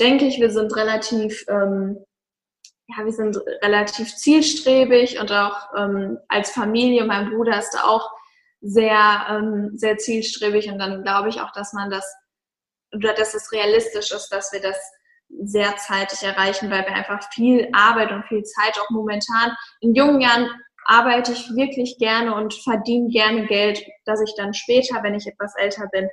denke 0.00 0.24
ich, 0.24 0.40
wir 0.40 0.50
sind 0.50 0.74
relativ, 0.74 1.44
ähm, 1.46 2.04
ja, 2.88 3.04
wir 3.04 3.12
sind 3.12 3.36
relativ 3.62 4.12
zielstrebig 4.16 5.20
und 5.20 5.30
auch 5.30 5.68
ähm, 5.76 6.18
als 6.26 6.50
Familie, 6.50 7.04
mein 7.04 7.30
Bruder 7.30 7.60
ist 7.60 7.70
da 7.74 7.84
auch 7.84 8.10
sehr, 8.60 9.24
ähm, 9.30 9.70
sehr 9.76 9.98
zielstrebig 9.98 10.68
und 10.68 10.80
dann 10.80 11.04
glaube 11.04 11.28
ich 11.28 11.40
auch, 11.40 11.52
dass 11.52 11.72
man 11.74 11.90
das 11.90 12.12
oder 12.92 13.14
dass 13.14 13.34
es 13.34 13.52
realistisch 13.52 14.10
ist, 14.10 14.30
dass 14.30 14.52
wir 14.52 14.60
das 14.60 14.78
sehr 15.44 15.76
zeitig 15.76 16.24
erreichen, 16.24 16.72
weil 16.72 16.82
wir 16.82 16.94
einfach 16.94 17.22
viel 17.32 17.68
Arbeit 17.72 18.10
und 18.10 18.24
viel 18.24 18.42
Zeit 18.42 18.76
auch 18.80 18.90
momentan 18.90 19.54
in 19.80 19.94
jungen 19.94 20.22
Jahren 20.22 20.50
arbeite 20.84 21.32
ich 21.32 21.54
wirklich 21.54 21.98
gerne 21.98 22.34
und 22.34 22.54
verdiene 22.54 23.08
gerne 23.10 23.46
Geld, 23.46 23.82
dass 24.04 24.20
ich 24.22 24.34
dann 24.36 24.54
später, 24.54 25.02
wenn 25.02 25.14
ich 25.14 25.26
etwas 25.26 25.54
älter 25.56 25.86
bin, 25.92 26.08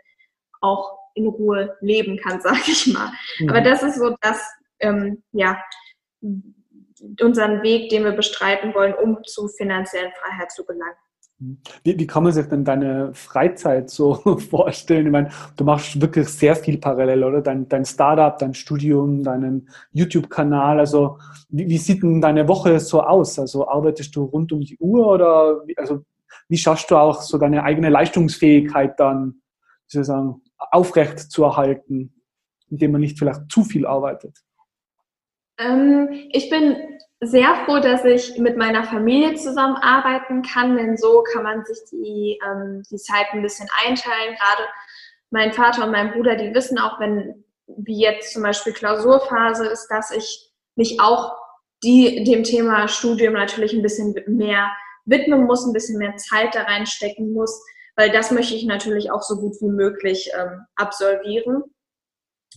auch 0.61 0.97
in 1.13 1.27
Ruhe 1.27 1.77
leben 1.81 2.17
kann, 2.17 2.41
sage 2.41 2.59
ich 2.67 2.87
mal. 2.87 3.11
Mhm. 3.39 3.49
Aber 3.49 3.61
das 3.61 3.83
ist 3.83 3.97
so 3.97 4.15
das, 4.21 4.41
ähm, 4.79 5.23
ja, 5.31 5.61
unseren 7.21 7.61
Weg, 7.61 7.89
den 7.89 8.03
wir 8.03 8.13
bestreiten 8.13 8.73
wollen, 8.73 8.93
um 8.93 9.23
zu 9.23 9.47
finanziellen 9.47 10.11
Freiheit 10.13 10.51
zu 10.51 10.65
gelangen. 10.65 10.95
Wie, 11.83 11.99
wie 11.99 12.07
kann 12.07 12.23
man 12.23 12.31
sich 12.31 12.47
denn 12.47 12.63
deine 12.63 13.13
Freizeit 13.13 13.89
so 13.89 14.15
vorstellen? 14.49 15.05
Ich 15.05 15.11
meine, 15.11 15.29
du 15.57 15.63
machst 15.63 15.99
wirklich 16.01 16.27
sehr 16.29 16.55
viel 16.55 16.77
parallel, 16.77 17.23
oder? 17.23 17.41
Dein, 17.41 17.67
dein 17.67 17.85
Startup, 17.85 18.37
dein 18.37 18.53
Studium, 18.53 19.23
deinen 19.23 19.69
YouTube-Kanal. 19.91 20.79
Also, 20.79 21.19
wie, 21.49 21.67
wie, 21.67 21.77
sieht 21.77 22.03
denn 22.03 22.21
deine 22.21 22.47
Woche 22.47 22.79
so 22.79 23.01
aus? 23.01 23.39
Also, 23.39 23.67
arbeitest 23.67 24.15
du 24.15 24.23
rund 24.23 24.51
um 24.51 24.61
die 24.61 24.77
Uhr 24.79 25.07
oder 25.07 25.67
wie, 25.67 25.77
also, 25.77 26.03
wie 26.47 26.57
schaffst 26.57 26.91
du 26.91 26.97
auch 26.97 27.21
so 27.21 27.37
deine 27.37 27.63
eigene 27.63 27.89
Leistungsfähigkeit 27.89 28.99
dann 28.99 29.41
sozusagen 29.87 30.41
aufrecht 30.57 31.19
zu 31.19 31.43
erhalten, 31.43 32.13
indem 32.69 32.93
man 32.93 33.01
nicht 33.01 33.17
vielleicht 33.17 33.51
zu 33.51 33.63
viel 33.63 33.85
arbeitet? 33.85 34.37
Ähm, 35.57 36.09
ich 36.31 36.49
bin 36.49 36.75
sehr 37.21 37.55
froh, 37.65 37.79
dass 37.79 38.03
ich 38.05 38.37
mit 38.37 38.57
meiner 38.57 38.83
Familie 38.83 39.35
zusammenarbeiten 39.35 40.41
kann, 40.41 40.77
denn 40.77 40.97
so 40.97 41.23
kann 41.23 41.43
man 41.43 41.65
sich 41.65 41.79
die, 41.91 42.39
ähm, 42.45 42.83
die 42.89 42.97
Zeit 42.97 43.27
ein 43.31 43.41
bisschen 43.41 43.67
einteilen. 43.85 44.35
Gerade 44.35 44.69
mein 45.31 45.53
Vater 45.53 45.85
und 45.85 45.91
mein 45.91 46.11
Bruder, 46.11 46.35
die 46.35 46.53
wissen 46.53 46.77
auch, 46.77 46.99
wenn 46.99 47.43
wie 47.67 47.99
jetzt 47.99 48.33
zum 48.33 48.43
Beispiel 48.43 48.73
Klausurphase 48.73 49.65
ist, 49.65 49.87
dass 49.87 50.11
ich 50.11 50.51
mich 50.75 50.99
auch 50.99 51.35
die, 51.83 52.23
dem 52.23 52.43
Thema 52.43 52.87
Studium 52.87 53.33
natürlich 53.33 53.73
ein 53.73 53.81
bisschen 53.81 54.15
mehr 54.27 54.71
widmen 55.05 55.45
muss, 55.45 55.65
ein 55.65 55.73
bisschen 55.73 55.97
mehr 55.97 56.15
Zeit 56.17 56.55
da 56.55 56.63
reinstecken 56.63 57.33
muss, 57.33 57.63
weil 57.95 58.11
das 58.11 58.31
möchte 58.31 58.55
ich 58.55 58.65
natürlich 58.65 59.11
auch 59.11 59.21
so 59.21 59.37
gut 59.37 59.55
wie 59.61 59.69
möglich 59.69 60.29
ähm, 60.37 60.61
absolvieren. 60.75 61.63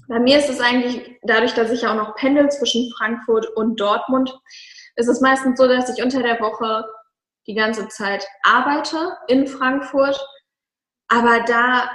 Bei 0.07 0.19
mir 0.19 0.39
ist 0.39 0.49
es 0.49 0.61
eigentlich, 0.61 1.19
dadurch, 1.23 1.55
dass 1.55 1.71
ich 1.71 1.83
ja 1.83 1.91
auch 1.91 1.97
noch 1.97 2.15
pendel 2.17 2.51
zwischen 2.51 2.91
Frankfurt 2.97 3.47
und 3.57 3.81
Dortmund, 3.81 4.39
ist 4.97 5.09
es 5.09 5.21
meistens 5.21 5.59
so, 5.59 5.67
dass 5.67 5.97
ich 5.97 6.03
unter 6.03 6.23
der 6.23 6.41
Woche 6.41 6.85
die 7.47 7.55
ganze 7.55 7.89
Zeit 7.89 8.27
arbeite 8.43 9.17
in 9.27 9.47
Frankfurt. 9.47 10.19
Aber 11.09 11.41
da 11.47 11.91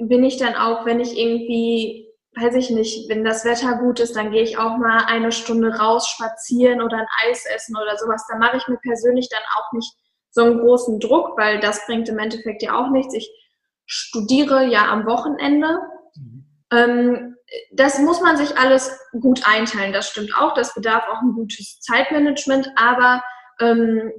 bin 0.00 0.24
ich 0.24 0.36
dann 0.36 0.54
auch, 0.54 0.86
wenn 0.86 1.00
ich 1.00 1.18
irgendwie, 1.18 2.08
weiß 2.36 2.54
ich 2.54 2.70
nicht, 2.70 3.08
wenn 3.08 3.24
das 3.24 3.44
Wetter 3.44 3.78
gut 3.78 4.00
ist, 4.00 4.16
dann 4.16 4.30
gehe 4.30 4.42
ich 4.42 4.58
auch 4.58 4.76
mal 4.76 5.04
eine 5.06 5.32
Stunde 5.32 5.76
raus 5.76 6.08
spazieren 6.08 6.80
oder 6.80 6.98
ein 6.98 7.06
Eis 7.26 7.44
essen 7.46 7.76
oder 7.76 7.96
sowas. 7.98 8.24
Da 8.28 8.38
mache 8.38 8.56
ich 8.56 8.68
mir 8.68 8.78
persönlich 8.78 9.28
dann 9.28 9.42
auch 9.56 9.72
nicht 9.72 9.92
so 10.30 10.44
einen 10.44 10.58
großen 10.58 11.00
Druck, 11.00 11.36
weil 11.36 11.60
das 11.60 11.86
bringt 11.86 12.08
im 12.08 12.18
Endeffekt 12.18 12.62
ja 12.62 12.76
auch 12.76 12.90
nichts. 12.90 13.14
Ich 13.14 13.30
studiere 13.86 14.64
ja 14.64 14.90
am 14.90 15.06
Wochenende. 15.06 15.78
Mhm. 16.16 16.44
Ähm, 16.72 17.33
das 17.72 17.98
muss 17.98 18.20
man 18.20 18.36
sich 18.36 18.56
alles 18.56 18.98
gut 19.20 19.42
einteilen, 19.46 19.92
das 19.92 20.08
stimmt 20.08 20.32
auch. 20.36 20.54
Das 20.54 20.74
bedarf 20.74 21.04
auch 21.08 21.22
ein 21.22 21.32
gutes 21.32 21.80
Zeitmanagement, 21.80 22.70
aber 22.76 23.22
ähm, 23.60 24.12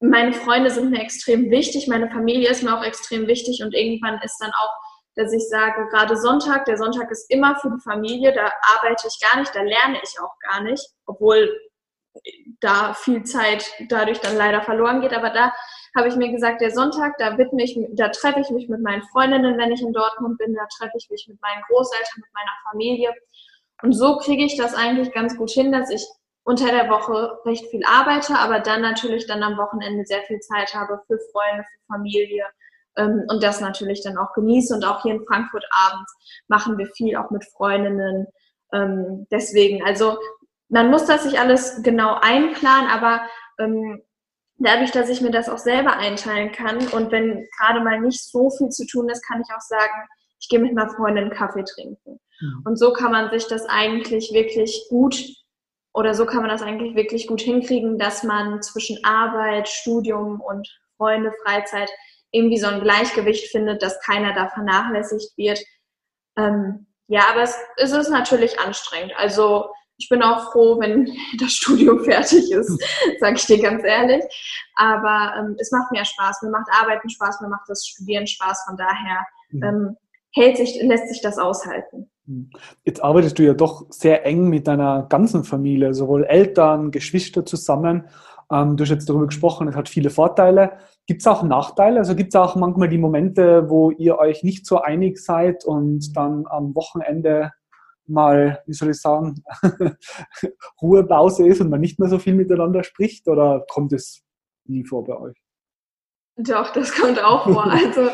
meine 0.00 0.32
Freunde 0.32 0.70
sind 0.70 0.90
mir 0.90 1.00
extrem 1.00 1.50
wichtig, 1.50 1.86
meine 1.86 2.10
Familie 2.10 2.48
ist 2.48 2.62
mir 2.62 2.76
auch 2.76 2.84
extrem 2.84 3.26
wichtig 3.26 3.62
und 3.62 3.74
irgendwann 3.74 4.20
ist 4.22 4.38
dann 4.40 4.50
auch, 4.50 4.72
dass 5.14 5.32
ich 5.32 5.46
sage, 5.48 5.86
gerade 5.90 6.16
Sonntag, 6.16 6.64
der 6.64 6.78
Sonntag 6.78 7.10
ist 7.10 7.30
immer 7.30 7.56
für 7.56 7.70
die 7.70 7.82
Familie, 7.82 8.32
da 8.32 8.50
arbeite 8.76 9.08
ich 9.08 9.28
gar 9.28 9.38
nicht, 9.38 9.54
da 9.54 9.60
lerne 9.60 9.98
ich 10.02 10.18
auch 10.20 10.34
gar 10.50 10.62
nicht, 10.62 10.84
obwohl 11.06 11.54
da 12.60 12.94
viel 12.94 13.22
Zeit 13.24 13.64
dadurch 13.88 14.20
dann 14.20 14.36
leider 14.36 14.62
verloren 14.62 15.00
geht, 15.00 15.14
aber 15.14 15.30
da 15.30 15.52
habe 15.96 16.08
ich 16.08 16.16
mir 16.16 16.30
gesagt, 16.30 16.60
der 16.60 16.70
Sonntag, 16.70 17.16
da 17.18 17.36
da 17.36 18.08
treffe 18.08 18.40
ich 18.40 18.50
mich 18.50 18.68
mit 18.68 18.82
meinen 18.82 19.02
Freundinnen, 19.12 19.58
wenn 19.58 19.72
ich 19.72 19.80
in 19.80 19.92
Dortmund 19.92 20.38
bin, 20.38 20.54
da 20.54 20.66
treffe 20.78 20.96
ich 20.96 21.08
mich 21.10 21.26
mit 21.28 21.40
meinen 21.40 21.62
Großeltern, 21.68 22.20
mit 22.20 22.32
meiner 22.34 22.52
Familie. 22.70 23.12
Und 23.82 23.92
so 23.92 24.18
kriege 24.18 24.44
ich 24.44 24.56
das 24.56 24.74
eigentlich 24.74 25.12
ganz 25.12 25.36
gut 25.36 25.50
hin, 25.50 25.72
dass 25.72 25.90
ich 25.90 26.06
unter 26.44 26.70
der 26.70 26.88
Woche 26.88 27.38
recht 27.44 27.66
viel 27.66 27.82
arbeite, 27.84 28.38
aber 28.38 28.60
dann 28.60 28.82
natürlich 28.82 29.26
dann 29.26 29.42
am 29.42 29.56
Wochenende 29.56 30.04
sehr 30.04 30.22
viel 30.22 30.40
Zeit 30.40 30.74
habe 30.74 31.00
für 31.06 31.18
Freunde, 31.32 31.64
für 31.64 31.94
Familie 31.94 32.44
ähm, 32.96 33.24
und 33.28 33.42
das 33.42 33.60
natürlich 33.60 34.02
dann 34.02 34.18
auch 34.18 34.32
genieße. 34.34 34.74
Und 34.74 34.84
auch 34.84 35.02
hier 35.02 35.14
in 35.14 35.24
Frankfurt 35.24 35.64
abends 35.86 36.12
machen 36.48 36.78
wir 36.78 36.86
viel 36.86 37.16
auch 37.16 37.30
mit 37.30 37.44
Freundinnen. 37.44 38.26
Ähm, 38.72 39.26
deswegen, 39.30 39.84
also 39.84 40.18
man 40.70 40.90
muss 40.90 41.04
das 41.04 41.24
sich 41.24 41.38
alles 41.38 41.82
genau 41.82 42.14
einplanen, 42.20 42.88
aber 42.88 43.22
ähm, 43.58 44.02
dadurch, 44.58 44.92
dass 44.92 45.08
ich 45.08 45.20
mir 45.20 45.30
das 45.30 45.48
auch 45.48 45.58
selber 45.58 45.96
einteilen 45.96 46.52
kann 46.52 46.78
und 46.88 47.10
wenn 47.10 47.46
gerade 47.58 47.80
mal 47.80 48.00
nicht 48.00 48.30
so 48.30 48.50
viel 48.50 48.68
zu 48.68 48.86
tun 48.86 49.08
ist, 49.08 49.26
kann 49.26 49.42
ich 49.42 49.54
auch 49.54 49.60
sagen, 49.60 50.08
ich 50.40 50.48
gehe 50.48 50.58
mit 50.58 50.70
einer 50.70 50.90
Freundin 50.90 51.30
Kaffee 51.30 51.64
trinken. 51.64 52.20
Mhm. 52.40 52.62
Und 52.64 52.76
so 52.78 52.92
kann 52.92 53.12
man 53.12 53.30
sich 53.30 53.46
das 53.46 53.66
eigentlich 53.66 54.32
wirklich 54.32 54.86
gut 54.88 55.22
oder 55.92 56.14
so 56.14 56.24
kann 56.24 56.40
man 56.40 56.50
das 56.50 56.62
eigentlich 56.62 56.94
wirklich 56.94 57.26
gut 57.26 57.40
hinkriegen, 57.40 57.98
dass 57.98 58.22
man 58.22 58.62
zwischen 58.62 59.04
Arbeit, 59.04 59.68
Studium 59.68 60.40
und 60.40 60.68
Freunde, 60.96 61.32
Freizeit 61.44 61.90
irgendwie 62.30 62.58
so 62.58 62.68
ein 62.68 62.80
Gleichgewicht 62.80 63.50
findet, 63.50 63.82
dass 63.82 64.00
keiner 64.00 64.32
da 64.32 64.48
vernachlässigt 64.48 65.36
wird. 65.36 65.58
Ähm, 66.36 66.86
ja, 67.08 67.22
aber 67.28 67.42
es, 67.42 67.56
es 67.76 67.90
ist 67.90 68.08
natürlich 68.08 68.60
anstrengend. 68.60 69.12
Also 69.16 69.68
ich 70.00 70.08
bin 70.08 70.22
auch 70.22 70.50
froh, 70.50 70.80
wenn 70.80 71.08
das 71.38 71.52
Studium 71.52 72.02
fertig 72.02 72.50
ist, 72.50 72.82
sage 73.20 73.36
ich 73.36 73.46
dir 73.46 73.60
ganz 73.60 73.84
ehrlich. 73.84 74.24
Aber 74.74 75.34
ähm, 75.38 75.56
es 75.58 75.70
macht 75.70 75.92
mir 75.92 76.04
Spaß. 76.04 76.42
Mir 76.42 76.50
macht 76.50 76.68
Arbeiten 76.72 77.08
Spaß, 77.08 77.40
mir 77.42 77.48
macht 77.48 77.68
das 77.68 77.86
Studieren 77.86 78.26
Spaß. 78.26 78.64
Von 78.66 78.76
daher 78.76 79.26
mhm. 79.50 79.62
ähm, 79.62 79.96
hält 80.32 80.56
sich, 80.56 80.80
lässt 80.82 81.08
sich 81.08 81.20
das 81.20 81.38
aushalten. 81.38 82.10
Mhm. 82.26 82.50
Jetzt 82.84 83.02
arbeitest 83.02 83.38
du 83.38 83.44
ja 83.44 83.54
doch 83.54 83.86
sehr 83.90 84.24
eng 84.24 84.48
mit 84.48 84.66
deiner 84.66 85.06
ganzen 85.08 85.44
Familie, 85.44 85.92
sowohl 85.94 86.24
Eltern, 86.24 86.90
Geschwister 86.90 87.44
zusammen. 87.44 88.08
Ähm, 88.50 88.76
du 88.76 88.82
hast 88.82 88.90
jetzt 88.90 89.08
darüber 89.08 89.26
gesprochen, 89.26 89.68
es 89.68 89.76
hat 89.76 89.88
viele 89.88 90.10
Vorteile. 90.10 90.78
Gibt 91.06 91.20
es 91.20 91.26
auch 91.26 91.42
Nachteile? 91.42 91.98
Also 91.98 92.16
gibt 92.16 92.34
es 92.34 92.40
auch 92.40 92.56
manchmal 92.56 92.88
die 92.88 92.98
Momente, 92.98 93.68
wo 93.68 93.90
ihr 93.90 94.18
euch 94.18 94.44
nicht 94.44 94.64
so 94.64 94.80
einig 94.80 95.18
seid 95.18 95.64
und 95.64 96.16
dann 96.16 96.46
am 96.48 96.74
Wochenende 96.74 97.52
mal, 98.10 98.62
wie 98.66 98.72
soll 98.72 98.90
ich 98.90 99.00
sagen, 99.00 99.42
Ruhepause 100.82 101.46
ist 101.46 101.60
und 101.60 101.70
man 101.70 101.80
nicht 101.80 101.98
mehr 101.98 102.08
so 102.08 102.18
viel 102.18 102.34
miteinander 102.34 102.84
spricht? 102.84 103.28
Oder 103.28 103.64
kommt 103.70 103.92
es 103.92 104.22
nie 104.66 104.84
vor 104.84 105.04
bei 105.04 105.16
euch? 105.16 105.36
Doch, 106.36 106.72
das 106.72 106.94
kommt 106.94 107.22
auch 107.22 107.44
vor. 107.44 107.66
Also 107.72 108.10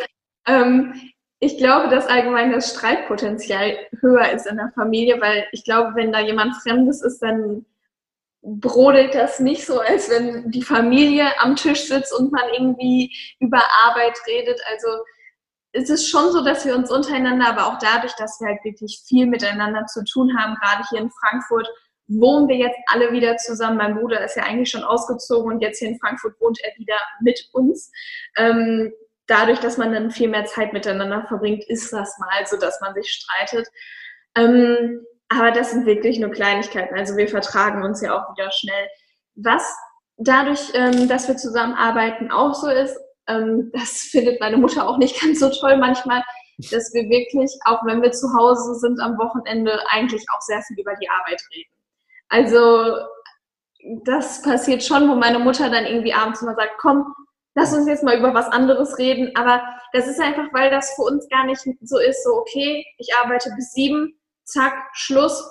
ähm, 0.46 0.94
ich 1.38 1.58
glaube, 1.58 1.88
dass 1.88 2.06
allgemein 2.06 2.52
das 2.52 2.70
Streitpotenzial 2.70 3.76
höher 4.00 4.30
ist 4.32 4.46
in 4.46 4.56
der 4.56 4.72
Familie, 4.74 5.20
weil 5.20 5.46
ich 5.52 5.64
glaube, 5.64 5.94
wenn 5.94 6.12
da 6.12 6.20
jemand 6.20 6.56
Fremdes 6.56 7.02
ist, 7.02 7.20
dann 7.20 7.66
brodelt 8.42 9.14
das 9.14 9.40
nicht 9.40 9.66
so, 9.66 9.80
als 9.80 10.08
wenn 10.08 10.50
die 10.50 10.62
Familie 10.62 11.26
am 11.40 11.56
Tisch 11.56 11.88
sitzt 11.88 12.16
und 12.16 12.32
man 12.32 12.44
irgendwie 12.56 13.12
über 13.40 13.60
Arbeit 13.86 14.16
redet. 14.26 14.60
Also 14.70 14.86
es 15.76 15.90
ist 15.90 16.08
schon 16.08 16.32
so, 16.32 16.42
dass 16.42 16.64
wir 16.64 16.74
uns 16.74 16.90
untereinander, 16.90 17.48
aber 17.48 17.66
auch 17.66 17.78
dadurch, 17.78 18.14
dass 18.14 18.40
wir 18.40 18.48
halt 18.48 18.64
wirklich 18.64 19.02
viel 19.06 19.26
miteinander 19.26 19.86
zu 19.86 20.02
tun 20.04 20.36
haben, 20.38 20.56
gerade 20.56 20.84
hier 20.88 21.00
in 21.00 21.10
Frankfurt, 21.10 21.68
wohnen 22.08 22.48
wir 22.48 22.56
jetzt 22.56 22.78
alle 22.86 23.12
wieder 23.12 23.36
zusammen. 23.36 23.76
Mein 23.76 23.96
Bruder 23.96 24.24
ist 24.24 24.36
ja 24.36 24.44
eigentlich 24.44 24.70
schon 24.70 24.84
ausgezogen 24.84 25.52
und 25.52 25.60
jetzt 25.60 25.78
hier 25.78 25.88
in 25.88 25.98
Frankfurt 25.98 26.40
wohnt 26.40 26.58
er 26.62 26.72
wieder 26.78 26.96
mit 27.20 27.48
uns. 27.52 27.90
Ähm, 28.36 28.92
dadurch, 29.26 29.58
dass 29.58 29.76
man 29.76 29.92
dann 29.92 30.10
viel 30.10 30.28
mehr 30.28 30.46
Zeit 30.46 30.72
miteinander 30.72 31.26
verbringt, 31.26 31.64
ist 31.64 31.92
das 31.92 32.16
mal 32.18 32.46
so, 32.46 32.56
dass 32.56 32.80
man 32.80 32.94
sich 32.94 33.10
streitet. 33.10 33.68
Ähm, 34.36 35.04
aber 35.28 35.50
das 35.50 35.72
sind 35.72 35.84
wirklich 35.84 36.18
nur 36.20 36.30
Kleinigkeiten. 36.30 36.94
Also 36.96 37.16
wir 37.16 37.28
vertragen 37.28 37.82
uns 37.82 38.00
ja 38.00 38.16
auch 38.16 38.32
wieder 38.34 38.50
schnell. 38.52 38.88
Was 39.34 39.76
dadurch, 40.16 40.72
ähm, 40.74 41.08
dass 41.08 41.26
wir 41.28 41.36
zusammenarbeiten, 41.36 42.30
auch 42.30 42.54
so 42.54 42.68
ist, 42.68 42.96
ähm, 43.28 43.70
das 43.72 44.02
findet 44.02 44.40
meine 44.40 44.56
Mutter 44.56 44.88
auch 44.88 44.98
nicht 44.98 45.20
ganz 45.20 45.40
so 45.40 45.50
toll 45.50 45.76
manchmal, 45.76 46.22
dass 46.70 46.92
wir 46.94 47.08
wirklich, 47.08 47.50
auch 47.64 47.84
wenn 47.84 48.02
wir 48.02 48.12
zu 48.12 48.28
Hause 48.36 48.74
sind 48.76 49.00
am 49.00 49.18
Wochenende, 49.18 49.78
eigentlich 49.90 50.24
auch 50.34 50.40
sehr 50.40 50.62
viel 50.62 50.78
über 50.80 50.94
die 51.00 51.08
Arbeit 51.08 51.42
reden. 51.54 51.70
Also 52.28 52.96
das 54.04 54.42
passiert 54.42 54.82
schon, 54.82 55.08
wo 55.08 55.14
meine 55.14 55.38
Mutter 55.38 55.70
dann 55.70 55.84
irgendwie 55.84 56.14
abends 56.14 56.42
immer 56.42 56.54
sagt, 56.54 56.78
komm, 56.78 57.14
lass 57.54 57.74
uns 57.74 57.86
jetzt 57.86 58.02
mal 58.02 58.18
über 58.18 58.34
was 58.34 58.46
anderes 58.46 58.98
reden. 58.98 59.30
Aber 59.36 59.62
das 59.92 60.06
ist 60.06 60.20
einfach, 60.20 60.46
weil 60.52 60.70
das 60.70 60.94
für 60.94 61.02
uns 61.02 61.28
gar 61.28 61.44
nicht 61.44 61.60
so 61.82 61.98
ist, 61.98 62.24
so 62.24 62.34
okay, 62.34 62.84
ich 62.98 63.14
arbeite 63.22 63.50
bis 63.56 63.72
sieben, 63.72 64.18
zack, 64.44 64.74
Schluss. 64.92 65.48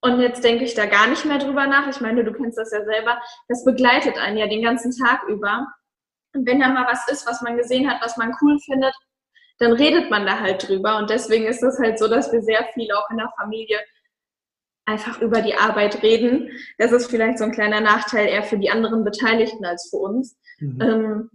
Und 0.00 0.20
jetzt 0.20 0.44
denke 0.44 0.64
ich 0.64 0.74
da 0.74 0.86
gar 0.86 1.08
nicht 1.08 1.24
mehr 1.24 1.38
drüber 1.38 1.66
nach. 1.66 1.88
Ich 1.88 2.00
meine, 2.00 2.22
du 2.22 2.32
kennst 2.32 2.56
das 2.56 2.70
ja 2.70 2.84
selber. 2.84 3.20
Das 3.48 3.64
begleitet 3.64 4.16
einen 4.16 4.38
ja 4.38 4.46
den 4.46 4.62
ganzen 4.62 4.92
Tag 4.96 5.24
über. 5.24 5.66
Und 6.34 6.46
wenn 6.46 6.60
da 6.60 6.68
mal 6.68 6.86
was 6.86 7.08
ist, 7.08 7.26
was 7.26 7.42
man 7.42 7.56
gesehen 7.56 7.90
hat, 7.90 8.02
was 8.02 8.16
man 8.16 8.34
cool 8.42 8.58
findet, 8.60 8.94
dann 9.58 9.72
redet 9.72 10.10
man 10.10 10.26
da 10.26 10.40
halt 10.40 10.68
drüber. 10.68 10.98
Und 10.98 11.10
deswegen 11.10 11.46
ist 11.46 11.62
es 11.62 11.78
halt 11.78 11.98
so, 11.98 12.08
dass 12.08 12.32
wir 12.32 12.42
sehr 12.42 12.64
viel 12.74 12.92
auch 12.92 13.10
in 13.10 13.18
der 13.18 13.32
Familie 13.38 13.78
einfach 14.86 15.20
über 15.20 15.42
die 15.42 15.54
Arbeit 15.54 16.02
reden. 16.02 16.50
Das 16.78 16.92
ist 16.92 17.10
vielleicht 17.10 17.38
so 17.38 17.44
ein 17.44 17.52
kleiner 17.52 17.80
Nachteil 17.80 18.28
eher 18.28 18.42
für 18.42 18.58
die 18.58 18.70
anderen 18.70 19.04
Beteiligten 19.04 19.64
als 19.64 19.88
für 19.90 19.98
uns. 19.98 20.36
Mhm. 20.58 20.80
Ähm, 20.80 21.30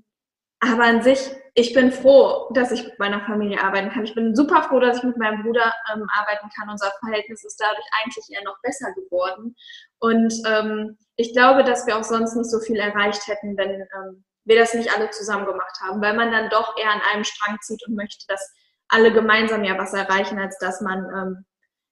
aber 0.59 0.83
an 0.85 1.03
sich, 1.03 1.29
ich 1.55 1.73
bin 1.73 1.91
froh, 1.91 2.49
dass 2.53 2.71
ich 2.71 2.83
mit 2.83 2.97
meiner 2.97 3.19
Familie 3.25 3.61
arbeiten 3.61 3.89
kann. 3.89 4.05
Ich 4.05 4.15
bin 4.15 4.33
super 4.33 4.63
froh, 4.63 4.79
dass 4.79 4.97
ich 4.97 5.03
mit 5.03 5.17
meinem 5.17 5.43
Bruder 5.43 5.73
ähm, 5.93 6.07
arbeiten 6.17 6.49
kann. 6.57 6.69
Unser 6.69 6.91
Verhältnis 6.99 7.43
ist 7.43 7.61
dadurch 7.61 7.85
eigentlich 8.01 8.25
eher 8.29 8.43
noch 8.43 8.59
besser 8.61 8.91
geworden. 8.93 9.55
Und 9.99 10.33
ähm, 10.47 10.97
ich 11.17 11.33
glaube, 11.33 11.63
dass 11.63 11.85
wir 11.85 11.97
auch 11.97 12.03
sonst 12.03 12.35
nicht 12.35 12.49
so 12.49 12.59
viel 12.59 12.77
erreicht 12.77 13.27
hätten, 13.27 13.57
wenn 13.57 13.81
ähm, 13.81 14.23
wir 14.45 14.57
das 14.57 14.73
nicht 14.73 14.95
alle 14.95 15.09
zusammen 15.09 15.45
gemacht 15.45 15.79
haben, 15.81 16.01
weil 16.01 16.15
man 16.15 16.31
dann 16.31 16.49
doch 16.49 16.75
eher 16.77 16.91
an 16.91 17.01
einem 17.13 17.23
Strang 17.23 17.57
zieht 17.61 17.85
und 17.87 17.95
möchte, 17.95 18.25
dass 18.27 18.53
alle 18.89 19.13
gemeinsam 19.13 19.63
ja 19.63 19.77
was 19.77 19.93
erreichen, 19.93 20.39
als 20.39 20.57
dass 20.59 20.81
man 20.81 21.05
ähm, 21.15 21.45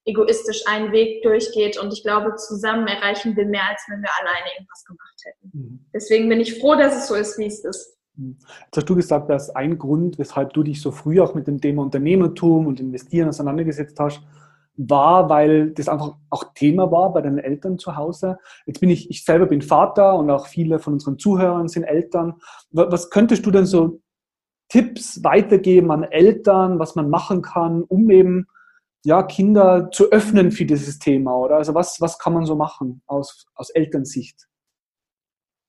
egoistisch 0.06 0.64
einen 0.68 0.92
Weg 0.92 1.24
durchgeht. 1.24 1.78
Und 1.78 1.94
ich 1.94 2.04
glaube, 2.04 2.36
zusammen 2.36 2.88
erreichen 2.88 3.36
wir 3.36 3.46
mehr, 3.46 3.68
als 3.70 3.82
wenn 3.88 4.02
wir 4.02 4.10
alleine 4.20 4.48
irgendwas 4.56 4.84
gemacht 4.86 5.22
hätten. 5.24 5.52
Mhm. 5.54 5.86
Deswegen 5.94 6.30
bin 6.30 6.40
ich 6.40 6.60
froh, 6.60 6.76
dass 6.76 6.96
es 6.96 7.08
so 7.08 7.16
ist, 7.16 7.38
wie 7.38 7.46
es 7.46 7.64
ist. 7.64 7.98
Mhm. 8.16 8.38
Jetzt 8.40 8.78
hast 8.78 8.90
du 8.90 8.96
gesagt, 8.96 9.30
dass 9.30 9.50
ein 9.52 9.78
Grund, 9.78 10.20
weshalb 10.20 10.54
du 10.54 10.64
dich 10.64 10.82
so 10.82 10.92
früh 10.92 11.22
auch 11.22 11.34
mit 11.34 11.48
dem 11.48 11.62
Thema 11.62 11.84
Unternehmertum 11.84 12.68
und 12.68 12.80
Investieren 12.80 13.30
auseinandergesetzt 13.30 14.00
hast, 14.00 14.22
war, 14.78 15.30
weil 15.30 15.72
das 15.72 15.90
einfach 15.90 16.16
auch 16.30 16.54
Thema 16.54 16.92
war 16.92 17.14
bei 17.14 17.22
deinen 17.22 17.38
Eltern 17.38 17.78
zu 17.78 17.96
Hause. 17.96 18.38
Jetzt 18.66 18.80
bin 18.80 18.90
ich, 18.90 19.10
ich 19.10 19.24
selber 19.24 19.46
bin 19.46 19.62
Vater 19.62 20.16
und 20.16 20.30
auch 20.30 20.48
viele 20.48 20.80
von 20.80 20.94
unseren 20.94 21.20
Zuhörern 21.20 21.68
sind 21.68 21.84
Eltern. 21.84 22.36
Was 22.72 23.10
könntest 23.10 23.46
du 23.46 23.52
denn 23.52 23.66
so 23.66 24.02
Tipps 24.70 25.24
weitergeben 25.24 25.92
an 25.92 26.04
Eltern, 26.04 26.80
was 26.80 26.96
man 26.96 27.10
machen 27.10 27.42
kann, 27.42 27.84
um 27.84 28.10
eben 28.10 28.48
ja, 29.04 29.24
Kinder 29.24 29.90
zu 29.92 30.12
öffnen 30.12 30.52
für 30.52 30.66
dieses 30.66 31.00
Thema? 31.00 31.36
Oder 31.36 31.58
also 31.58 31.74
was, 31.74 32.00
was 32.00 32.18
kann 32.18 32.34
man 32.34 32.46
so 32.46 32.56
machen 32.56 33.02
aus, 33.08 33.46
aus 33.56 33.70
Elternsicht? 33.72 34.48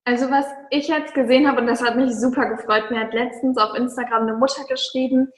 Also 0.04 0.30
was 0.30 0.46
ich 0.70 0.88
jetzt 0.88 1.14
gesehen 1.14 1.46
habe, 1.46 1.60
und 1.60 1.68
das 1.68 1.82
hat 1.82 1.96
mich 1.96 2.12
super 2.14 2.46
gefreut, 2.46 2.90
mir 2.90 3.00
hat 3.00 3.14
letztens 3.14 3.56
auf 3.56 3.76
Instagram 3.76 4.22
eine 4.22 4.36
Mutter 4.36 4.64
geschrieben, 4.68 5.28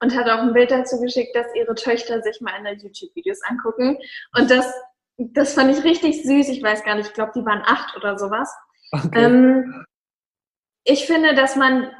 und 0.00 0.14
hat 0.14 0.28
auch 0.28 0.40
ein 0.40 0.52
Bild 0.52 0.70
dazu 0.70 1.00
geschickt, 1.00 1.34
dass 1.34 1.54
ihre 1.54 1.74
Töchter 1.74 2.22
sich 2.22 2.40
mal 2.40 2.56
in 2.58 2.64
der 2.64 2.74
YouTube-Videos 2.74 3.40
angucken. 3.44 3.98
Und 4.36 4.50
das, 4.50 4.72
das 5.16 5.54
fand 5.54 5.76
ich 5.76 5.84
richtig 5.84 6.22
süß. 6.22 6.48
Ich 6.48 6.62
weiß 6.62 6.84
gar 6.84 6.96
nicht, 6.96 7.08
ich 7.08 7.14
glaube, 7.14 7.32
die 7.34 7.44
waren 7.44 7.62
acht 7.64 7.96
oder 7.96 8.18
sowas. 8.18 8.54
Okay. 8.92 9.24
Ähm, 9.24 9.84
ich 10.84 11.06
finde, 11.06 11.34
dass 11.34 11.56
man 11.56 11.90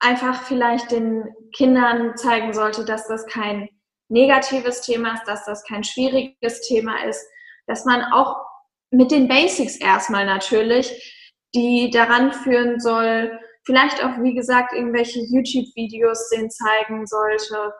einfach 0.00 0.42
vielleicht 0.44 0.90
den 0.90 1.28
Kindern 1.52 2.16
zeigen 2.16 2.52
sollte, 2.52 2.84
dass 2.84 3.06
das 3.06 3.26
kein 3.26 3.68
negatives 4.08 4.80
Thema 4.80 5.14
ist, 5.14 5.24
dass 5.24 5.44
das 5.44 5.64
kein 5.64 5.84
schwieriges 5.84 6.62
Thema 6.62 7.04
ist, 7.04 7.24
dass 7.66 7.84
man 7.84 8.02
auch 8.12 8.44
mit 8.90 9.12
den 9.12 9.28
Basics 9.28 9.76
erstmal 9.76 10.26
natürlich, 10.26 11.16
die 11.54 11.90
daran 11.90 12.32
führen 12.32 12.80
soll, 12.80 13.38
vielleicht 13.64 14.02
auch, 14.04 14.22
wie 14.22 14.34
gesagt, 14.34 14.72
irgendwelche 14.72 15.20
YouTube-Videos 15.20 16.30
denen 16.30 16.50
zeigen 16.50 17.06
sollte 17.06 17.72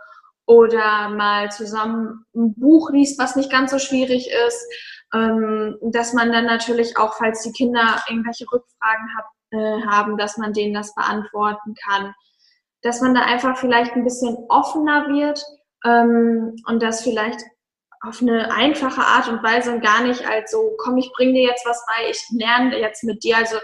oder 0.46 1.08
mal 1.10 1.50
zusammen 1.50 2.24
ein 2.34 2.54
Buch 2.54 2.90
liest, 2.90 3.18
was 3.18 3.36
nicht 3.36 3.50
ganz 3.50 3.70
so 3.70 3.78
schwierig 3.78 4.28
ist, 4.46 4.66
ähm, 5.14 5.76
dass 5.80 6.12
man 6.12 6.32
dann 6.32 6.46
natürlich 6.46 6.96
auch, 6.96 7.14
falls 7.14 7.42
die 7.42 7.52
Kinder 7.52 8.02
irgendwelche 8.08 8.46
Rückfragen 8.50 9.06
hab, 9.16 9.26
äh, 9.52 9.82
haben, 9.86 10.16
dass 10.16 10.36
man 10.36 10.52
denen 10.52 10.74
das 10.74 10.94
beantworten 10.94 11.74
kann, 11.84 12.14
dass 12.82 13.00
man 13.00 13.14
da 13.14 13.22
einfach 13.22 13.58
vielleicht 13.58 13.92
ein 13.94 14.04
bisschen 14.04 14.36
offener 14.48 15.08
wird 15.08 15.42
ähm, 15.84 16.56
und 16.66 16.82
das 16.82 17.02
vielleicht 17.02 17.40
auf 18.02 18.22
eine 18.22 18.50
einfache 18.52 19.02
Art 19.02 19.28
und 19.28 19.42
Weise 19.42 19.72
und 19.72 19.82
gar 19.82 20.02
nicht 20.02 20.26
als 20.26 20.52
so, 20.52 20.74
komm, 20.78 20.96
ich 20.96 21.12
bringe 21.14 21.34
dir 21.34 21.42
jetzt 21.42 21.66
was 21.66 21.84
bei, 21.86 22.10
ich 22.10 22.24
lerne 22.30 22.78
jetzt 22.78 23.04
mit 23.04 23.22
dir. 23.22 23.36
Also 23.36 23.56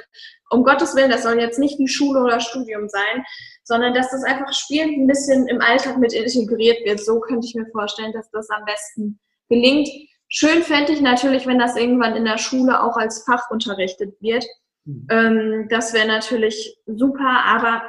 um 0.51 0.65
Gottes 0.65 0.95
Willen, 0.95 1.11
das 1.11 1.23
soll 1.23 1.41
jetzt 1.41 1.59
nicht 1.59 1.79
wie 1.79 1.89
Schule 1.89 2.23
oder 2.23 2.41
Studium 2.41 2.89
sein, 2.89 3.25
sondern 3.65 3.95
dass 3.95 4.11
das 4.11 4.23
einfach 4.23 4.53
spielend 4.53 4.99
ein 4.99 5.07
bisschen 5.07 5.49
im 5.49 5.61
Alltag 5.61 5.99
mit 5.99 6.13
integriert 6.13 6.85
wird. 6.85 7.01
So 7.01 7.21
könnte 7.21 7.47
ich 7.47 7.55
mir 7.55 7.67
vorstellen, 7.67 8.13
dass 8.13 8.31
das 8.31 8.49
am 8.51 8.65
besten 8.65 9.19
gelingt. 9.49 9.89
Schön 10.29 10.63
fände 10.63 10.93
ich 10.93 11.01
natürlich, 11.01 11.47
wenn 11.47 11.59
das 11.59 11.77
irgendwann 11.77 12.17
in 12.17 12.25
der 12.25 12.39
Schule 12.39 12.83
auch 12.83 12.97
als 12.97 13.25
Fach 13.25 13.51
unterrichtet 13.51 14.15
wird. 14.21 14.45
Mhm. 14.85 15.07
Ähm, 15.11 15.69
das 15.71 15.93
wäre 15.93 16.07
natürlich 16.07 16.79
super, 16.87 17.45
aber 17.45 17.83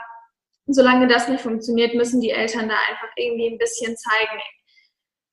solange 0.67 1.07
das 1.07 1.27
nicht 1.27 1.41
funktioniert, 1.41 1.95
müssen 1.95 2.21
die 2.21 2.31
Eltern 2.31 2.69
da 2.69 2.75
einfach 2.89 3.09
irgendwie 3.15 3.47
ein 3.47 3.57
bisschen 3.57 3.95
zeigen. 3.95 4.41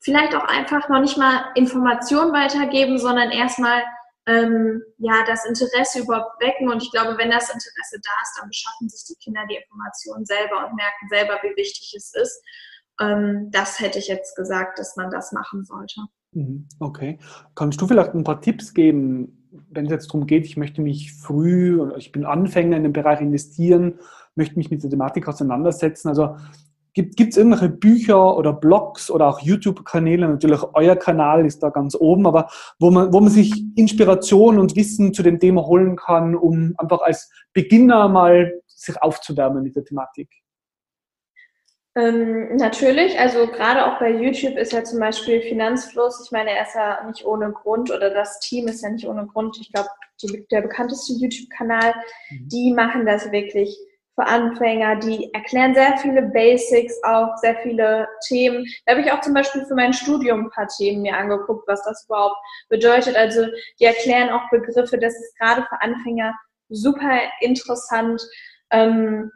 Vielleicht 0.01 0.35
auch 0.35 0.45
einfach 0.45 0.89
noch 0.89 1.01
nicht 1.01 1.17
mal 1.17 1.47
Informationen 1.55 2.33
weitergeben, 2.33 2.99
sondern 2.99 3.31
erstmal 3.31 3.83
ähm, 4.27 4.83
ja, 4.99 5.25
das 5.27 5.45
Interesse 5.45 6.01
überhaupt 6.01 6.41
wecken. 6.41 6.71
Und 6.71 6.83
ich 6.83 6.91
glaube, 6.91 7.19
wenn 7.19 7.31
das 7.31 7.49
Interesse 7.49 8.01
da 8.03 8.11
ist, 8.23 8.39
dann 8.41 8.49
beschaffen 8.49 8.89
sich 8.89 9.05
die 9.05 9.23
Kinder 9.23 9.43
die 9.49 9.57
Informationen 9.57 10.25
selber 10.25 10.67
und 10.67 10.77
merken 10.77 11.09
selber, 11.09 11.39
wie 11.43 11.57
wichtig 11.57 11.95
es 11.97 12.15
ist. 12.15 12.43
Ähm, 13.01 13.51
das 13.51 13.81
hätte 13.81 13.99
ich 13.99 14.09
jetzt 14.09 14.37
gesagt, 14.37 14.79
dass 14.79 14.97
man 14.97 15.11
das 15.11 15.33
machen 15.33 15.65
sollte. 15.65 16.01
Mhm, 16.33 16.69
okay. 16.81 17.19
Kannst 17.55 17.81
du 17.81 17.87
vielleicht 17.87 18.15
ein 18.15 18.25
paar 18.25 18.41
Tipps 18.41 18.73
geben, 18.73 19.45
wenn 19.71 19.87
es 19.87 19.91
jetzt 19.91 20.09
darum 20.09 20.27
geht, 20.27 20.45
ich 20.47 20.57
möchte 20.57 20.81
mich 20.81 21.13
früh, 21.13 21.91
ich 21.97 22.13
bin 22.13 22.25
Anfänger 22.25 22.77
in 22.77 22.83
dem 22.83 22.93
Bereich 22.93 23.21
investieren, 23.21 24.01
möchte 24.35 24.57
mich 24.57 24.71
mit 24.71 24.83
der 24.83 24.91
Thematik 24.91 25.29
auseinandersetzen. 25.29 26.09
Also 26.09 26.37
Gibt 26.95 27.21
es 27.21 27.37
irgendwelche 27.37 27.71
Bücher 27.71 28.37
oder 28.37 28.53
Blogs 28.53 29.11
oder 29.11 29.29
auch 29.29 29.41
YouTube-Kanäle? 29.41 30.29
Natürlich, 30.29 30.61
euer 30.75 30.95
Kanal 30.95 31.45
ist 31.45 31.61
da 31.61 31.71
ganz 31.71 31.97
oben, 31.97 32.25
aber 32.27 32.49
wo 32.79 32.93
man, 32.93 33.13
wo 33.13 33.19
man 33.19 33.31
sich 33.31 33.65
Inspiration 33.75 34.61
und 34.61 34.77
Wissen 34.77 35.13
zu 35.13 35.25
dem 35.25 35.41
Thema 35.41 35.67
holen 35.67 35.97
kann, 35.97 36.37
um 36.37 36.75
einfach 36.79 37.01
als 37.01 37.31
Beginner 37.53 38.09
mal 38.09 38.61
sich 38.67 39.03
aufzuwärmen 39.03 39.65
mit 39.65 39.75
der 39.75 39.85
Thematik? 39.85 40.29
Ähm, 41.97 42.57
natürlich, 42.57 43.19
also 43.19 43.47
gerade 43.47 43.87
auch 43.87 43.99
bei 43.99 44.11
YouTube 44.11 44.57
ist 44.57 44.73
ja 44.73 44.83
zum 44.83 44.99
Beispiel 44.99 45.41
Finanzfluss, 45.43 46.23
ich 46.25 46.33
meine, 46.33 46.51
er 46.51 46.63
ist 46.63 46.75
ja 46.75 47.05
nicht 47.07 47.25
ohne 47.25 47.53
Grund 47.53 47.91
oder 47.93 48.11
das 48.11 48.41
Team 48.41 48.67
ist 48.67 48.83
ja 48.83 48.91
nicht 48.91 49.07
ohne 49.07 49.27
Grund, 49.27 49.59
ich 49.61 49.73
glaube, 49.73 49.89
der 50.51 50.63
bekannteste 50.63 51.13
YouTube-Kanal, 51.13 51.95
mhm. 52.31 52.49
die 52.49 52.73
machen 52.73 53.07
das 53.07 53.31
wirklich 53.31 53.79
für 54.15 54.27
Anfänger, 54.27 54.97
die 54.97 55.33
erklären 55.35 55.75
sehr 55.75 55.97
viele 55.99 56.23
Basics, 56.23 57.03
auch 57.03 57.37
sehr 57.39 57.57
viele 57.63 58.09
Themen. 58.29 58.65
Da 58.87 58.93
habe 58.93 59.03
ich 59.03 59.11
auch 59.11 59.21
zum 59.21 59.35
Beispiel 59.35 59.65
für 59.67 59.75
mein 59.75 59.93
Studium 59.93 60.47
ein 60.47 60.51
paar 60.51 60.69
Themen 60.69 61.03
mir 61.03 61.17
angeguckt, 61.17 61.67
was 61.67 61.83
das 61.85 62.05
überhaupt 62.07 62.37
bedeutet. 62.69 63.17
Also 63.17 63.47
die 63.81 63.85
erklären 63.85 64.31
auch 64.31 64.49
Begriffe, 64.51 64.99
das 64.99 65.15
ist 65.15 65.37
gerade 65.39 65.63
für 65.63 65.81
Anfänger 65.81 66.35
super 66.69 67.19
interessant. 67.41 68.23
Ähm, 68.71 69.31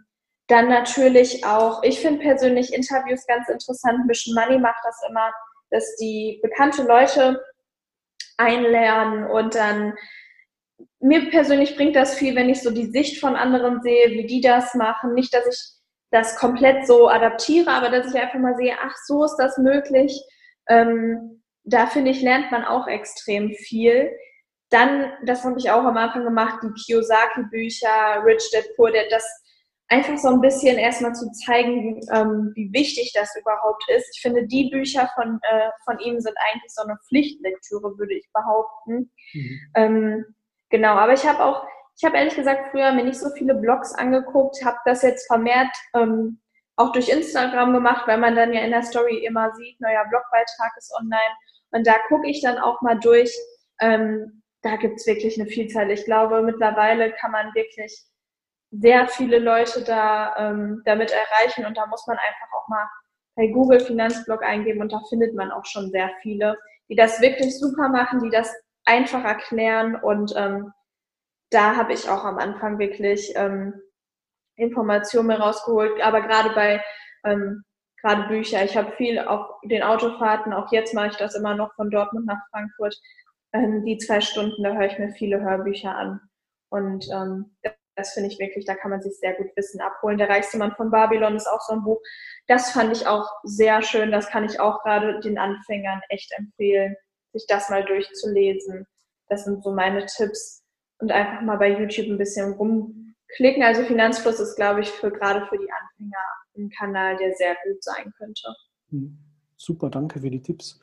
dann 0.46 0.68
natürlich 0.68 1.44
auch, 1.44 1.82
ich 1.82 2.00
finde 2.00 2.20
persönlich 2.20 2.72
Interviews 2.72 3.26
ganz 3.26 3.48
interessant. 3.48 4.06
Mission 4.06 4.34
Money 4.34 4.58
macht 4.58 4.80
das 4.84 4.96
immer, 5.08 5.30
dass 5.70 5.96
die 5.96 6.38
bekannte 6.42 6.84
Leute 6.84 7.44
einlernen 8.38 9.24
und 9.24 9.54
dann 9.54 9.94
mir 11.00 11.30
persönlich 11.30 11.76
bringt 11.76 11.96
das 11.96 12.14
viel, 12.14 12.34
wenn 12.36 12.48
ich 12.48 12.62
so 12.62 12.70
die 12.70 12.86
Sicht 12.86 13.20
von 13.20 13.36
anderen 13.36 13.82
sehe, 13.82 14.10
wie 14.10 14.26
die 14.26 14.40
das 14.40 14.74
machen. 14.74 15.14
Nicht, 15.14 15.32
dass 15.34 15.46
ich 15.46 15.78
das 16.10 16.36
komplett 16.36 16.86
so 16.86 17.08
adaptiere, 17.08 17.70
aber 17.70 17.90
dass 17.90 18.12
ich 18.12 18.20
einfach 18.20 18.38
mal 18.38 18.56
sehe, 18.56 18.76
ach, 18.80 18.94
so 19.06 19.24
ist 19.24 19.36
das 19.36 19.58
möglich. 19.58 20.20
Ähm, 20.68 21.42
da 21.64 21.86
finde 21.86 22.10
ich, 22.10 22.22
lernt 22.22 22.50
man 22.50 22.64
auch 22.64 22.86
extrem 22.86 23.50
viel. 23.50 24.10
Dann, 24.70 25.12
das 25.24 25.44
habe 25.44 25.58
ich 25.58 25.70
auch 25.70 25.84
am 25.84 25.96
Anfang 25.96 26.24
gemacht, 26.24 26.60
die 26.62 26.72
Kiyosaki-Bücher, 26.82 28.22
Rich 28.24 28.50
Dad 28.52 28.64
Poor 28.76 28.90
Dad, 28.90 29.06
das 29.10 29.24
einfach 29.88 30.18
so 30.18 30.28
ein 30.28 30.40
bisschen 30.40 30.78
erstmal 30.78 31.14
zu 31.14 31.30
zeigen, 31.32 32.00
ähm, 32.12 32.52
wie 32.54 32.70
wichtig 32.72 33.12
das 33.14 33.34
überhaupt 33.36 33.82
ist. 33.88 34.06
Ich 34.14 34.20
finde, 34.20 34.46
die 34.46 34.68
Bücher 34.70 35.10
von, 35.14 35.40
äh, 35.42 35.70
von 35.84 35.98
ihm 36.00 36.20
sind 36.20 36.36
eigentlich 36.50 36.72
so 36.72 36.82
eine 36.82 36.98
Pflichtlektüre, 37.08 37.98
würde 37.98 38.14
ich 38.14 38.28
behaupten. 38.32 39.10
Mhm. 39.32 39.60
Ähm, 39.74 40.24
Genau, 40.70 40.94
aber 40.94 41.12
ich 41.12 41.26
habe 41.26 41.42
auch, 41.42 41.64
ich 41.96 42.04
habe 42.04 42.16
ehrlich 42.16 42.36
gesagt 42.36 42.70
früher 42.70 42.92
mir 42.92 43.04
nicht 43.04 43.18
so 43.18 43.30
viele 43.30 43.54
Blogs 43.54 43.94
angeguckt, 43.94 44.64
habe 44.64 44.78
das 44.84 45.02
jetzt 45.02 45.26
vermehrt 45.26 45.74
ähm, 45.94 46.40
auch 46.76 46.92
durch 46.92 47.08
Instagram 47.08 47.72
gemacht, 47.72 48.06
weil 48.06 48.18
man 48.18 48.36
dann 48.36 48.52
ja 48.52 48.60
in 48.60 48.70
der 48.70 48.82
Story 48.82 49.24
immer 49.24 49.52
sieht, 49.54 49.80
neuer 49.80 50.04
Blogbeitrag 50.04 50.76
ist 50.76 50.94
online. 51.00 51.34
Und 51.70 51.86
da 51.86 51.94
gucke 52.08 52.28
ich 52.28 52.40
dann 52.40 52.58
auch 52.58 52.80
mal 52.82 52.98
durch. 52.98 53.34
Ähm, 53.80 54.42
da 54.62 54.76
gibt's 54.76 55.06
wirklich 55.06 55.40
eine 55.40 55.48
Vielzahl. 55.48 55.90
Ich 55.90 56.04
glaube, 56.04 56.42
mittlerweile 56.42 57.12
kann 57.12 57.32
man 57.32 57.54
wirklich 57.54 58.04
sehr 58.70 59.08
viele 59.08 59.38
Leute 59.38 59.82
da 59.82 60.36
ähm, 60.36 60.82
damit 60.84 61.10
erreichen 61.10 61.64
und 61.66 61.76
da 61.76 61.86
muss 61.86 62.06
man 62.06 62.18
einfach 62.18 62.52
auch 62.54 62.68
mal 62.68 62.86
bei 63.34 63.46
Google 63.46 63.80
Finanzblog 63.80 64.42
eingeben 64.42 64.82
und 64.82 64.92
da 64.92 65.00
findet 65.08 65.34
man 65.34 65.50
auch 65.50 65.64
schon 65.64 65.90
sehr 65.90 66.10
viele, 66.22 66.58
die 66.88 66.96
das 66.96 67.20
wirklich 67.20 67.58
super 67.58 67.88
machen, 67.88 68.20
die 68.22 68.30
das 68.30 68.52
einfach 68.88 69.22
erklären 69.22 69.94
und 69.94 70.32
ähm, 70.34 70.72
da 71.50 71.76
habe 71.76 71.92
ich 71.92 72.08
auch 72.08 72.24
am 72.24 72.38
Anfang 72.38 72.78
wirklich 72.78 73.32
ähm, 73.36 73.80
Informationen 74.56 75.30
rausgeholt, 75.30 76.00
aber 76.02 76.22
gerade 76.22 76.50
bei 76.54 76.82
ähm, 77.24 77.62
gerade 78.00 78.28
Bücher. 78.28 78.64
Ich 78.64 78.76
habe 78.76 78.92
viel 78.92 79.18
auf 79.18 79.46
den 79.64 79.82
Autofahrten, 79.82 80.52
auch 80.52 80.72
jetzt 80.72 80.94
mache 80.94 81.08
ich 81.08 81.16
das 81.16 81.34
immer 81.34 81.54
noch 81.54 81.74
von 81.74 81.90
Dortmund 81.90 82.26
nach 82.26 82.40
Frankfurt. 82.50 82.96
Ähm, 83.52 83.84
die 83.84 83.98
zwei 83.98 84.20
Stunden, 84.20 84.62
da 84.62 84.74
höre 84.74 84.86
ich 84.86 84.98
mir 84.98 85.10
viele 85.10 85.40
Hörbücher 85.40 85.94
an. 85.94 86.20
Und 86.70 87.08
ähm, 87.12 87.56
das 87.96 88.12
finde 88.12 88.30
ich 88.30 88.38
wirklich, 88.38 88.64
da 88.66 88.74
kann 88.74 88.90
man 88.90 89.02
sich 89.02 89.18
sehr 89.18 89.34
gut 89.34 89.48
Wissen 89.56 89.80
abholen. 89.80 90.18
Der 90.18 90.28
reichste 90.28 90.58
Mann 90.58 90.74
von 90.76 90.90
Babylon 90.90 91.36
ist 91.36 91.48
auch 91.48 91.60
so 91.60 91.72
ein 91.72 91.82
Buch. 91.82 92.00
Das 92.46 92.70
fand 92.70 92.92
ich 92.92 93.06
auch 93.06 93.26
sehr 93.42 93.82
schön. 93.82 94.12
Das 94.12 94.28
kann 94.28 94.44
ich 94.44 94.60
auch 94.60 94.82
gerade 94.82 95.18
den 95.20 95.38
Anfängern 95.38 96.00
echt 96.08 96.32
empfehlen 96.38 96.96
sich 97.38 97.46
das 97.46 97.70
mal 97.70 97.84
durchzulesen. 97.84 98.86
Das 99.28 99.44
sind 99.44 99.62
so 99.62 99.72
meine 99.72 100.06
Tipps. 100.06 100.62
Und 101.00 101.12
einfach 101.12 101.42
mal 101.42 101.58
bei 101.58 101.78
YouTube 101.78 102.08
ein 102.08 102.18
bisschen 102.18 102.54
rumklicken. 102.54 103.62
Also 103.62 103.84
Finanzfluss 103.84 104.40
ist, 104.40 104.56
glaube 104.56 104.80
ich, 104.80 104.90
für 104.90 105.12
gerade 105.12 105.46
für 105.46 105.56
die 105.56 105.70
Anfänger 105.70 106.24
ein 106.56 106.70
Kanal, 106.70 107.16
der 107.18 107.34
sehr 107.34 107.54
gut 107.64 107.82
sein 107.82 108.12
könnte. 108.18 108.54
Hm. 108.90 109.18
Super, 109.56 109.90
danke 109.90 110.20
für 110.20 110.30
die 110.30 110.40
Tipps. 110.40 110.78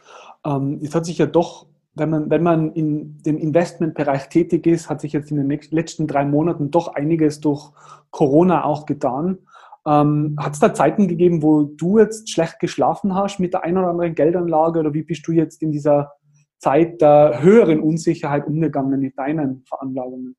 Ähm, 0.45 0.79
es 0.83 0.93
hat 0.93 1.05
sich 1.05 1.17
ja 1.17 1.25
doch, 1.25 1.67
wenn 1.93 2.09
man, 2.09 2.29
wenn 2.29 2.43
man 2.43 2.73
in 2.73 3.21
dem 3.23 3.37
Investmentbereich 3.37 4.27
tätig 4.27 4.67
ist, 4.67 4.89
hat 4.89 4.99
sich 4.99 5.13
jetzt 5.13 5.31
in 5.31 5.37
den 5.37 5.59
letzten 5.71 6.07
drei 6.07 6.25
Monaten 6.25 6.71
doch 6.71 6.89
einiges 6.89 7.39
durch 7.39 7.71
Corona 8.11 8.65
auch 8.65 8.85
getan. 8.85 9.39
Ähm, 9.87 10.35
hat 10.37 10.53
es 10.53 10.59
da 10.59 10.73
Zeiten 10.73 11.07
gegeben, 11.07 11.41
wo 11.41 11.63
du 11.63 11.99
jetzt 11.99 12.29
schlecht 12.29 12.59
geschlafen 12.59 13.15
hast 13.15 13.39
mit 13.39 13.53
der 13.53 13.63
ein 13.63 13.77
oder 13.77 13.87
anderen 13.87 14.13
Geldanlage 14.13 14.79
oder 14.79 14.93
wie 14.93 15.03
bist 15.03 15.25
du 15.25 15.31
jetzt 15.31 15.61
in 15.61 15.71
dieser 15.71 16.11
Zeit 16.59 17.01
der 17.01 17.41
höheren 17.41 17.79
Unsicherheit 17.79 18.47
umgegangen 18.47 18.99
mit 18.99 19.17
deinen 19.17 19.63
Veranlagungen? 19.67 20.35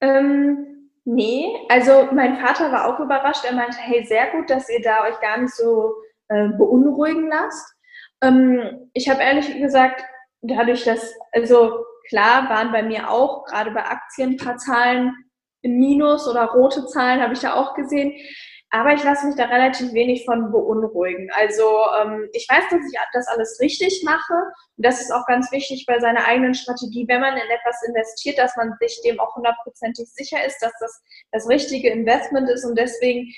Ähm, 0.00 0.90
nee, 1.04 1.46
also 1.68 2.08
mein 2.12 2.36
Vater 2.36 2.70
war 2.72 2.86
auch 2.86 3.00
überrascht. 3.00 3.44
Er 3.44 3.54
meinte, 3.54 3.78
hey, 3.78 4.04
sehr 4.04 4.30
gut, 4.30 4.50
dass 4.50 4.68
ihr 4.68 4.82
da 4.82 5.04
euch 5.04 5.18
gar 5.20 5.38
nicht 5.40 5.54
so 5.54 5.94
äh, 6.28 6.48
beunruhigen 6.48 7.28
lasst. 7.28 7.74
Ähm, 8.22 8.90
ich 8.92 9.08
habe 9.08 9.22
ehrlich 9.22 9.60
gesagt, 9.60 10.04
dadurch, 10.42 10.84
dass, 10.84 11.14
also 11.32 11.84
klar 12.08 12.48
waren 12.48 12.72
bei 12.72 12.82
mir 12.82 13.10
auch, 13.10 13.44
gerade 13.44 13.70
bei 13.70 13.84
Aktien, 13.84 14.30
ein 14.30 14.36
paar 14.36 14.56
Zahlen 14.56 15.12
im 15.62 15.78
Minus 15.78 16.28
oder 16.28 16.46
rote 16.46 16.86
Zahlen 16.86 17.20
habe 17.20 17.34
ich 17.34 17.40
da 17.40 17.54
auch 17.54 17.74
gesehen. 17.74 18.12
Aber 18.70 18.92
ich 18.92 19.02
lasse 19.02 19.26
mich 19.26 19.36
da 19.36 19.46
relativ 19.46 19.92
wenig 19.94 20.26
von 20.26 20.52
beunruhigen. 20.52 21.30
Also 21.34 21.64
ähm, 22.02 22.28
ich 22.32 22.46
weiß, 22.50 22.64
dass 22.70 22.80
ich 22.80 22.98
das 23.14 23.26
alles 23.28 23.58
richtig 23.60 24.02
mache. 24.04 24.34
Und 24.76 24.84
das 24.84 25.00
ist 25.00 25.10
auch 25.10 25.24
ganz 25.26 25.50
wichtig 25.52 25.86
bei 25.86 25.98
seiner 26.00 26.26
eigenen 26.26 26.54
Strategie, 26.54 27.08
wenn 27.08 27.22
man 27.22 27.34
in 27.34 27.48
etwas 27.48 27.82
investiert, 27.86 28.38
dass 28.38 28.56
man 28.56 28.74
sich 28.78 29.00
dem 29.04 29.20
auch 29.20 29.34
hundertprozentig 29.36 30.08
sicher 30.12 30.44
ist, 30.44 30.60
dass 30.60 30.72
das 30.80 31.02
das 31.32 31.48
richtige 31.48 31.88
Investment 31.88 32.50
ist. 32.50 32.66
Und 32.66 32.78
deswegen 32.78 33.32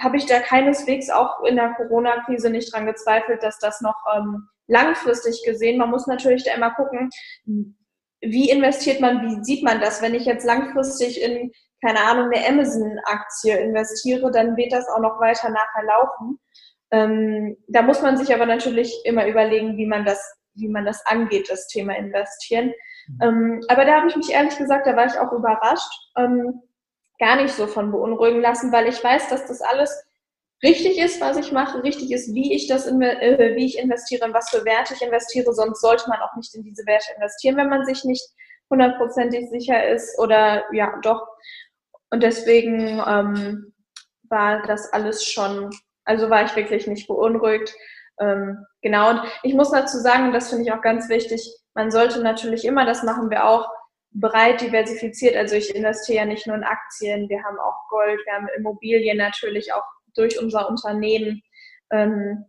habe 0.00 0.16
ich 0.16 0.26
da 0.26 0.40
keineswegs 0.40 1.08
auch 1.08 1.44
in 1.44 1.54
der 1.54 1.74
Corona-Krise 1.74 2.50
nicht 2.50 2.72
dran 2.72 2.86
gezweifelt, 2.86 3.44
dass 3.44 3.58
das 3.60 3.80
noch 3.80 3.96
ähm, 4.16 4.48
langfristig 4.66 5.42
gesehen, 5.44 5.78
man 5.78 5.90
muss 5.90 6.06
natürlich 6.06 6.44
da 6.44 6.54
immer 6.54 6.72
gucken, 6.72 7.10
wie 8.26 8.50
investiert 8.50 9.00
man, 9.00 9.22
wie 9.22 9.44
sieht 9.44 9.62
man 9.62 9.80
das? 9.80 10.02
Wenn 10.02 10.14
ich 10.14 10.24
jetzt 10.24 10.46
langfristig 10.46 11.22
in 11.22 11.52
keine 11.84 12.00
Ahnung, 12.00 12.30
eine 12.32 12.46
Amazon-Aktie 12.48 13.58
investiere, 13.58 14.30
dann 14.30 14.56
wird 14.56 14.72
das 14.72 14.88
auch 14.88 15.00
noch 15.00 15.20
weiter 15.20 15.50
nachher 15.50 15.84
laufen. 15.84 16.38
Ähm, 16.90 17.56
da 17.68 17.82
muss 17.82 18.00
man 18.00 18.16
sich 18.16 18.34
aber 18.34 18.46
natürlich 18.46 18.94
immer 19.04 19.26
überlegen, 19.26 19.76
wie 19.76 19.86
man 19.86 20.04
das, 20.04 20.34
wie 20.54 20.68
man 20.68 20.86
das 20.86 21.04
angeht, 21.06 21.50
das 21.50 21.66
Thema 21.66 21.94
investieren. 21.96 22.72
Mhm. 23.08 23.18
Ähm, 23.22 23.60
aber 23.68 23.84
da 23.84 23.96
habe 23.96 24.08
ich 24.08 24.16
mich 24.16 24.30
ehrlich 24.30 24.56
gesagt, 24.56 24.86
da 24.86 24.96
war 24.96 25.06
ich 25.06 25.18
auch 25.18 25.32
überrascht, 25.32 25.92
ähm, 26.16 26.62
gar 27.18 27.36
nicht 27.36 27.54
so 27.54 27.66
von 27.66 27.90
beunruhigen 27.90 28.40
lassen, 28.40 28.72
weil 28.72 28.86
ich 28.88 29.02
weiß, 29.02 29.28
dass 29.28 29.46
das 29.46 29.60
alles 29.60 30.04
richtig 30.62 30.98
ist, 30.98 31.20
was 31.20 31.36
ich 31.36 31.52
mache, 31.52 31.82
richtig 31.82 32.12
ist, 32.12 32.34
wie 32.34 32.54
ich 32.54 32.66
das, 32.68 32.86
äh, 32.86 33.56
wie 33.56 33.66
ich 33.66 33.78
investiere 33.78 34.26
und 34.26 34.34
was 34.34 34.50
für 34.50 34.64
Werte 34.64 34.94
ich 34.94 35.02
investiere. 35.02 35.52
Sonst 35.52 35.80
sollte 35.80 36.08
man 36.08 36.20
auch 36.20 36.34
nicht 36.36 36.54
in 36.54 36.62
diese 36.62 36.86
Werte 36.86 37.12
investieren, 37.16 37.56
wenn 37.56 37.68
man 37.68 37.84
sich 37.84 38.04
nicht 38.04 38.24
hundertprozentig 38.70 39.48
sicher 39.50 39.88
ist 39.88 40.18
oder 40.18 40.64
ja, 40.72 40.98
doch. 41.02 41.26
Und 42.10 42.22
deswegen 42.22 43.02
ähm, 43.06 43.72
war 44.28 44.62
das 44.66 44.92
alles 44.92 45.24
schon, 45.24 45.70
also 46.04 46.30
war 46.30 46.44
ich 46.44 46.56
wirklich 46.56 46.86
nicht 46.86 47.06
beunruhigt. 47.08 47.74
Ähm, 48.20 48.64
genau, 48.82 49.10
und 49.10 49.20
ich 49.42 49.54
muss 49.54 49.70
dazu 49.70 49.98
sagen, 49.98 50.32
das 50.32 50.50
finde 50.50 50.64
ich 50.64 50.72
auch 50.72 50.82
ganz 50.82 51.08
wichtig, 51.08 51.42
man 51.74 51.90
sollte 51.90 52.22
natürlich 52.22 52.64
immer, 52.64 52.86
das 52.86 53.02
machen 53.02 53.30
wir 53.30 53.46
auch, 53.46 53.68
breit 54.16 54.60
diversifiziert. 54.60 55.34
Also 55.36 55.56
ich 55.56 55.74
investiere 55.74 56.18
ja 56.18 56.24
nicht 56.24 56.46
nur 56.46 56.56
in 56.56 56.62
Aktien, 56.62 57.28
wir 57.28 57.42
haben 57.42 57.58
auch 57.58 57.88
Gold, 57.88 58.20
wir 58.24 58.32
haben 58.32 58.48
Immobilien 58.56 59.18
natürlich 59.18 59.72
auch 59.72 59.82
durch 60.16 60.40
unser 60.40 60.68
Unternehmen. 60.68 61.42
Ähm, 61.90 62.44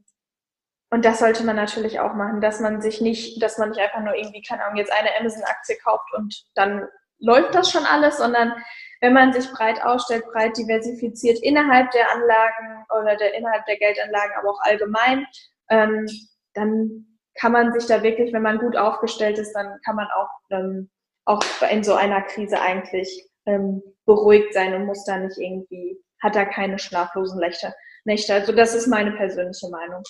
und 0.91 1.03
das 1.03 1.20
sollte 1.20 1.43
man 1.43 1.55
natürlich 1.55 1.99
auch 1.99 2.13
machen, 2.13 2.41
dass 2.41 2.59
man 2.59 2.82
sich 2.82 3.01
nicht, 3.01 3.41
dass 3.41 3.57
man 3.57 3.70
nicht 3.70 3.82
einfach 3.82 4.01
nur 4.01 4.16
irgendwie, 4.16 4.41
keine 4.41 4.63
Ahnung, 4.63 4.78
jetzt 4.78 4.93
eine 4.93 5.09
Amazon-Aktie 5.20 5.78
kauft 5.84 6.13
und 6.13 6.45
dann 6.53 6.88
läuft 7.20 7.55
das 7.55 7.72
schon 7.72 7.86
alles, 7.86 8.18
sondern 8.18 8.53
wenn 9.01 9.13
man 9.13 9.34
sich 9.34 9.51
breit 9.51 9.84
ausstellt, 9.84 10.26
breit 10.32 10.57
diversifiziert 10.57 11.39
innerhalb 11.41 11.91
der 11.91 12.11
Anlagen 12.11 12.86
oder 12.97 13.16
der, 13.16 13.34
innerhalb 13.34 13.66
der 13.66 13.78
Geldanlagen, 13.78 14.34
aber 14.38 14.51
auch 14.51 14.61
allgemein, 14.61 15.26
ähm, 15.70 16.07
dann 16.53 17.05
kann 17.36 17.51
man 17.51 17.74
sich 17.74 17.86
da 17.88 18.01
wirklich, 18.01 18.34
wenn 18.34 18.41
man 18.41 18.59
gut 18.59 18.78
aufgestellt 18.78 19.38
ist, 19.38 19.53
dann 19.53 19.80
kann 19.84 19.95
man 19.95 20.07
auch, 20.16 20.30
ähm, 20.51 20.89
auch 21.26 21.43
in 21.70 21.84
so 21.84 21.93
einer 21.93 22.22
Krise 22.22 22.59
eigentlich 22.61 23.28
ähm, 23.45 23.82
beruhigt 24.05 24.53
sein 24.53 24.74
und 24.74 24.86
muss 24.86 25.03
da 25.05 25.18
nicht 25.18 25.38
irgendwie, 25.38 25.99
hat 26.26 26.36
da 26.36 26.43
keine 26.43 26.80
schlaflosen 26.80 27.39
Nächte. 27.39 28.34
Also 28.34 28.51
das 28.51 28.76
ist 28.76 28.88
meine 28.88 29.11
persönliche 29.11 29.69
Meinung. 29.69 30.03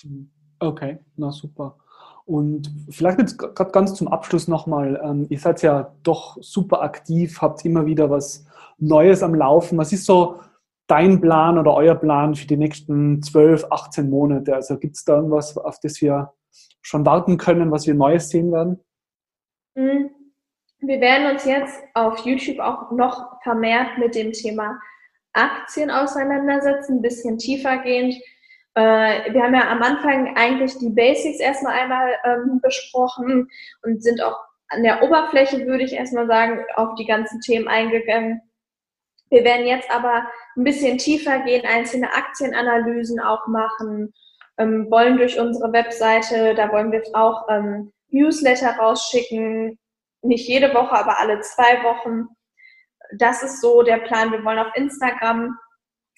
Okay, 0.59 0.99
na 1.17 1.31
super. 1.31 1.77
Und 2.25 2.71
vielleicht 2.89 3.19
jetzt 3.19 3.37
gerade 3.37 3.71
ganz 3.71 3.93
zum 3.93 4.07
Abschluss 4.07 4.47
nochmal, 4.47 4.99
ähm, 5.03 5.27
ihr 5.29 5.37
seid 5.37 5.61
ja 5.61 5.93
doch 6.01 6.37
super 6.41 6.81
aktiv, 6.81 7.39
habt 7.41 7.63
immer 7.65 7.85
wieder 7.85 8.09
was 8.09 8.47
Neues 8.79 9.21
am 9.21 9.35
Laufen. 9.35 9.77
Was 9.77 9.93
ist 9.93 10.05
so 10.05 10.39
dein 10.87 11.21
Plan 11.21 11.59
oder 11.59 11.73
euer 11.75 11.95
Plan 11.95 12.33
für 12.33 12.47
die 12.47 12.57
nächsten 12.57 13.21
12, 13.21 13.65
18 13.69 14.09
Monate? 14.09 14.55
Also 14.55 14.79
gibt 14.79 14.95
es 14.95 15.03
da 15.03 15.17
irgendwas, 15.17 15.55
auf 15.57 15.79
das 15.81 16.01
wir 16.01 16.33
schon 16.81 17.05
warten 17.05 17.37
können, 17.37 17.71
was 17.71 17.85
wir 17.85 17.93
Neues 17.93 18.29
sehen 18.29 18.51
werden? 18.51 18.79
Mhm. 19.75 20.09
Wir 20.79 21.01
werden 21.01 21.31
uns 21.31 21.45
jetzt 21.45 21.83
auf 21.93 22.25
YouTube 22.25 22.59
auch 22.59 22.91
noch 22.91 23.41
vermehrt 23.43 23.97
mit 23.97 24.15
dem 24.15 24.31
Thema 24.31 24.79
Aktien 25.35 25.91
auseinandersetzen, 25.91 26.97
ein 26.97 27.01
bisschen 27.01 27.37
tiefergehend. 27.37 28.15
Äh, 28.75 29.33
wir 29.33 29.43
haben 29.43 29.53
ja 29.53 29.69
am 29.69 29.81
Anfang 29.81 30.35
eigentlich 30.35 30.77
die 30.77 30.89
Basics 30.89 31.39
erstmal 31.39 31.73
einmal 31.73 32.15
ähm, 32.25 32.59
besprochen 32.61 33.49
und 33.83 34.03
sind 34.03 34.21
auch 34.21 34.37
an 34.69 34.83
der 34.83 35.03
Oberfläche, 35.03 35.65
würde 35.67 35.83
ich 35.83 35.93
erstmal 35.93 36.27
sagen, 36.27 36.63
auf 36.75 36.95
die 36.95 37.05
ganzen 37.05 37.39
Themen 37.41 37.67
eingegangen. 37.67 38.41
Wir 39.29 39.43
werden 39.43 39.67
jetzt 39.67 39.89
aber 39.91 40.27
ein 40.55 40.63
bisschen 40.63 40.97
tiefer 40.97 41.39
gehen, 41.39 41.65
einzelne 41.65 42.13
Aktienanalysen 42.13 43.19
auch 43.19 43.47
machen, 43.47 44.13
ähm, 44.57 44.89
wollen 44.89 45.17
durch 45.17 45.39
unsere 45.39 45.71
Webseite, 45.73 46.55
da 46.55 46.71
wollen 46.71 46.91
wir 46.91 47.03
auch 47.13 47.47
ähm, 47.49 47.91
Newsletter 48.09 48.77
rausschicken, 48.77 49.77
nicht 50.21 50.47
jede 50.47 50.73
Woche, 50.73 50.93
aber 50.93 51.19
alle 51.19 51.41
zwei 51.41 51.83
Wochen. 51.83 52.27
Das 53.17 53.43
ist 53.43 53.61
so 53.61 53.83
der 53.83 53.97
Plan. 53.97 54.31
Wir 54.31 54.43
wollen 54.43 54.59
auf 54.59 54.75
Instagram 54.75 55.57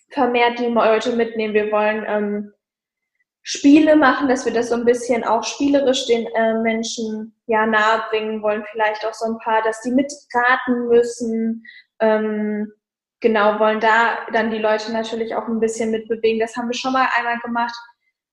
vermehrt 0.09 0.59
die 0.59 0.67
Leute 0.67 1.15
mitnehmen. 1.15 1.53
Wir 1.53 1.71
wollen 1.71 2.05
ähm, 2.07 2.53
Spiele 3.43 3.95
machen, 3.95 4.27
dass 4.27 4.45
wir 4.45 4.53
das 4.53 4.69
so 4.69 4.75
ein 4.75 4.85
bisschen 4.85 5.23
auch 5.23 5.43
spielerisch 5.43 6.05
den 6.05 6.27
äh, 6.27 6.55
Menschen 6.61 7.33
ja 7.45 7.65
nahe 7.65 8.03
bringen 8.09 8.41
wollen. 8.41 8.65
Vielleicht 8.71 9.05
auch 9.05 9.13
so 9.13 9.25
ein 9.25 9.37
paar, 9.39 9.61
dass 9.63 9.81
die 9.81 9.91
mitraten 9.91 10.87
müssen. 10.87 11.63
Ähm, 11.99 12.71
genau, 13.21 13.59
wollen 13.59 13.79
da 13.79 14.17
dann 14.33 14.51
die 14.51 14.57
Leute 14.57 14.91
natürlich 14.91 15.33
auch 15.35 15.47
ein 15.47 15.59
bisschen 15.59 15.91
mitbewegen. 15.91 16.39
Das 16.39 16.55
haben 16.55 16.67
wir 16.67 16.73
schon 16.73 16.93
mal 16.93 17.07
einmal 17.17 17.39
gemacht 17.39 17.75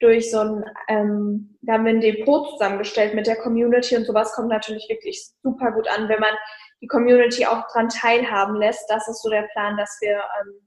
durch 0.00 0.30
so 0.30 0.40
ein, 0.40 0.64
ähm, 0.88 1.56
da 1.62 1.74
haben 1.74 1.84
wir 1.84 1.92
ein 1.92 2.00
Depot 2.00 2.50
zusammengestellt 2.50 3.14
mit 3.14 3.26
der 3.26 3.36
Community 3.36 3.96
und 3.96 4.04
sowas 4.04 4.32
kommt 4.34 4.48
natürlich 4.48 4.86
wirklich 4.88 5.30
super 5.42 5.72
gut 5.72 5.88
an, 5.88 6.08
wenn 6.08 6.20
man 6.20 6.34
die 6.84 6.88
Community 6.88 7.46
auch 7.46 7.66
dran 7.72 7.88
teilhaben 7.88 8.56
lässt. 8.56 8.88
Das 8.90 9.08
ist 9.08 9.22
so 9.22 9.30
der 9.30 9.48
Plan, 9.52 9.76
dass 9.78 9.96
wir 10.02 10.16
ähm, 10.16 10.60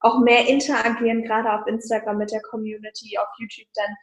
auch 0.00 0.20
mehr 0.20 0.46
interagieren, 0.46 1.24
gerade 1.24 1.52
auf 1.52 1.66
Instagram 1.66 2.18
mit 2.18 2.30
der 2.30 2.42
Community, 2.42 3.18
auf 3.18 3.26
YouTube 3.38 3.66
dann 3.74 3.96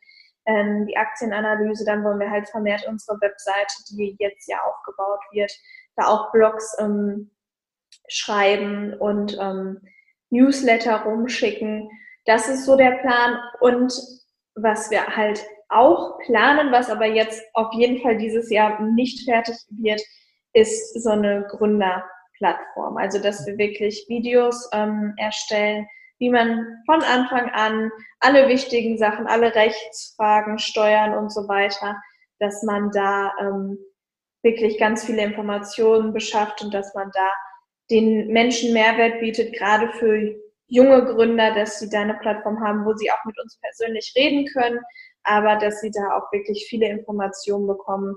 ähm, 0.48 0.86
die 0.88 0.98
Aktienanalyse, 0.98 1.86
dann 1.86 2.04
wollen 2.04 2.20
wir 2.20 2.30
halt 2.30 2.50
vermehrt 2.50 2.86
unsere 2.88 3.20
Webseite, 3.22 3.74
die 3.90 4.18
jetzt 4.20 4.50
ja 4.50 4.58
aufgebaut 4.66 5.22
wird, 5.32 5.52
da 5.96 6.08
auch 6.08 6.32
Blogs 6.34 6.76
ähm, 6.80 7.32
schreiben 8.10 8.94
und 8.96 9.38
ähm, 9.40 9.80
Newsletter 10.30 11.04
rumschicken. 11.04 11.90
Das 12.26 12.50
ist 12.50 12.66
so 12.66 12.76
der 12.76 12.98
Plan. 12.98 13.40
Und 13.62 13.94
was 14.56 14.92
wir 14.92 15.06
halt 15.16 15.46
auch 15.70 16.20
planen, 16.20 16.72
was 16.72 16.90
aber 16.90 17.06
jetzt 17.06 17.42
auf 17.54 17.72
jeden 17.74 18.02
Fall 18.02 18.18
dieses 18.18 18.50
Jahr 18.50 18.82
nicht 18.82 19.24
fertig 19.24 19.56
wird, 19.70 20.02
ist 20.54 21.02
so 21.02 21.10
eine 21.12 21.46
Gründerplattform. 21.50 22.98
Also 22.98 23.20
dass 23.20 23.46
wir 23.46 23.58
wirklich 23.58 24.06
Videos 24.08 24.70
ähm, 24.74 25.14
erstellen, 25.18 25.88
wie 26.20 26.30
man 26.30 26.84
von 26.86 27.02
Anfang 27.02 27.50
an 27.50 27.92
alle 28.20 28.48
wichtigen 28.48 28.98
Sachen, 28.98 29.28
alle 29.28 29.56
Rechtsfragen, 29.56 30.60
Steuern 30.60 31.18
und 31.18 31.32
so 31.32 31.48
weiter, 31.48 31.96
dass 32.40 32.62
man 32.64 32.92
da 32.92 33.32
ähm, 33.42 33.80
wirklich 34.44 34.78
ganz 34.78 35.04
viele 35.04 35.24
Informationen 35.24 36.14
beschafft 36.14 36.62
und 36.62 36.74
dass 36.74 36.94
man 36.94 37.10
da 37.14 37.28
den 37.90 38.28
Menschen 38.28 38.74
Mehrwert 38.74 39.20
bietet, 39.20 39.54
gerade 39.54 39.90
für 39.94 40.36
junge 40.68 41.06
Gründer, 41.06 41.54
dass 41.54 41.80
sie 41.80 41.90
da 41.90 42.02
eine 42.02 42.14
Plattform 42.16 42.62
haben, 42.62 42.86
wo 42.86 42.94
sie 42.94 43.12
auch 43.12 43.26
mit 43.26 43.38
uns 43.42 43.60
persönlich 43.60 44.14
reden 44.16 44.46
können, 44.46 44.80
aber 45.24 45.58
dass 45.58 45.82
sie 45.82 45.92
da 45.92 46.18
auch 46.18 46.32
wirklich 46.32 46.66
viele 46.70 46.88
Informationen 46.88 47.68
bekommen. 47.68 48.16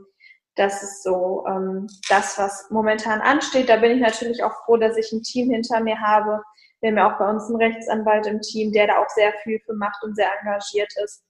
Das 0.57 0.83
ist 0.83 1.03
so 1.03 1.45
ähm, 1.49 1.89
das, 2.09 2.39
was 2.39 2.71
momentan 2.71 3.21
ansteht. 3.21 3.69
Da 3.69 3.77
bin 3.77 3.93
ich 3.93 4.01
natürlich 4.01 4.43
auch 4.43 4.53
froh, 4.65 4.77
dass 4.77 4.97
ich 4.97 5.11
ein 5.13 5.23
Team 5.23 5.51
hinter 5.51 5.81
mir 5.81 6.01
habe. 6.01 6.43
Wir 6.81 6.91
haben 6.91 6.99
ja 6.99 7.13
auch 7.13 7.19
bei 7.19 7.29
uns 7.29 7.49
einen 7.49 7.57
Rechtsanwalt 7.57 8.27
im 8.27 8.41
Team, 8.41 8.73
der 8.73 8.87
da 8.87 8.99
auch 8.99 9.09
sehr 9.09 9.33
viel 9.43 9.59
für 9.61 9.75
macht 9.75 10.03
und 10.03 10.15
sehr 10.15 10.29
engagiert 10.41 10.93
ist. 11.03 11.25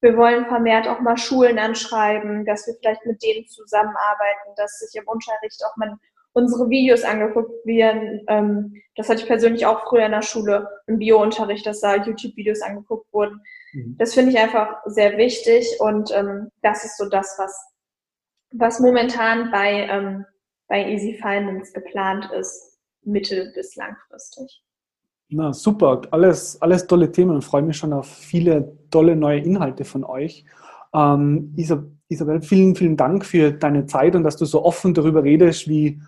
Wir 0.00 0.16
wollen 0.16 0.46
vermehrt 0.46 0.86
auch 0.86 1.00
mal 1.00 1.16
Schulen 1.16 1.58
anschreiben, 1.58 2.44
dass 2.44 2.66
wir 2.66 2.74
vielleicht 2.74 3.04
mit 3.04 3.22
denen 3.22 3.46
zusammenarbeiten, 3.46 4.54
dass 4.56 4.78
sich 4.78 5.00
im 5.00 5.08
Unterricht 5.08 5.60
auch 5.64 5.76
mal 5.76 5.96
unsere 6.32 6.70
Videos 6.70 7.02
angeguckt 7.02 7.66
werden. 7.66 8.24
Ähm, 8.28 8.82
das 8.96 9.08
hatte 9.08 9.22
ich 9.22 9.26
persönlich 9.26 9.66
auch 9.66 9.88
früher 9.88 10.06
in 10.06 10.12
der 10.12 10.22
Schule 10.22 10.68
im 10.86 10.98
Biounterricht, 10.98 11.66
dass 11.66 11.80
da 11.80 11.96
YouTube-Videos 11.96 12.62
angeguckt 12.62 13.12
wurden. 13.12 13.40
Mhm. 13.72 13.96
Das 13.98 14.14
finde 14.14 14.30
ich 14.30 14.38
einfach 14.38 14.76
sehr 14.84 15.16
wichtig 15.16 15.76
und 15.80 16.12
ähm, 16.14 16.50
das 16.62 16.84
ist 16.84 16.96
so 16.96 17.08
das, 17.08 17.34
was, 17.38 17.52
was 18.52 18.80
momentan 18.80 19.50
bei, 19.50 19.86
ähm, 19.90 20.24
bei 20.68 20.90
Easy 20.90 21.14
Finance 21.14 21.72
geplant 21.72 22.30
ist, 22.32 22.78
mittel- 23.02 23.52
bis 23.54 23.76
langfristig. 23.76 24.62
Na 25.30 25.52
super, 25.52 26.02
alles, 26.10 26.60
alles 26.62 26.86
tolle 26.86 27.12
Themen 27.12 27.32
und 27.32 27.44
freue 27.44 27.62
mich 27.62 27.76
schon 27.76 27.92
auf 27.92 28.08
viele 28.08 28.78
tolle 28.90 29.14
neue 29.14 29.40
Inhalte 29.40 29.84
von 29.84 30.04
euch. 30.04 30.44
Ähm, 30.94 31.54
Isabel, 31.56 32.40
vielen, 32.40 32.74
vielen 32.74 32.96
Dank 32.96 33.26
für 33.26 33.52
deine 33.52 33.84
Zeit 33.84 34.16
und 34.16 34.24
dass 34.24 34.38
du 34.38 34.46
so 34.46 34.64
offen 34.64 34.94
darüber 34.94 35.22
redest, 35.22 35.68
wie 35.68 36.00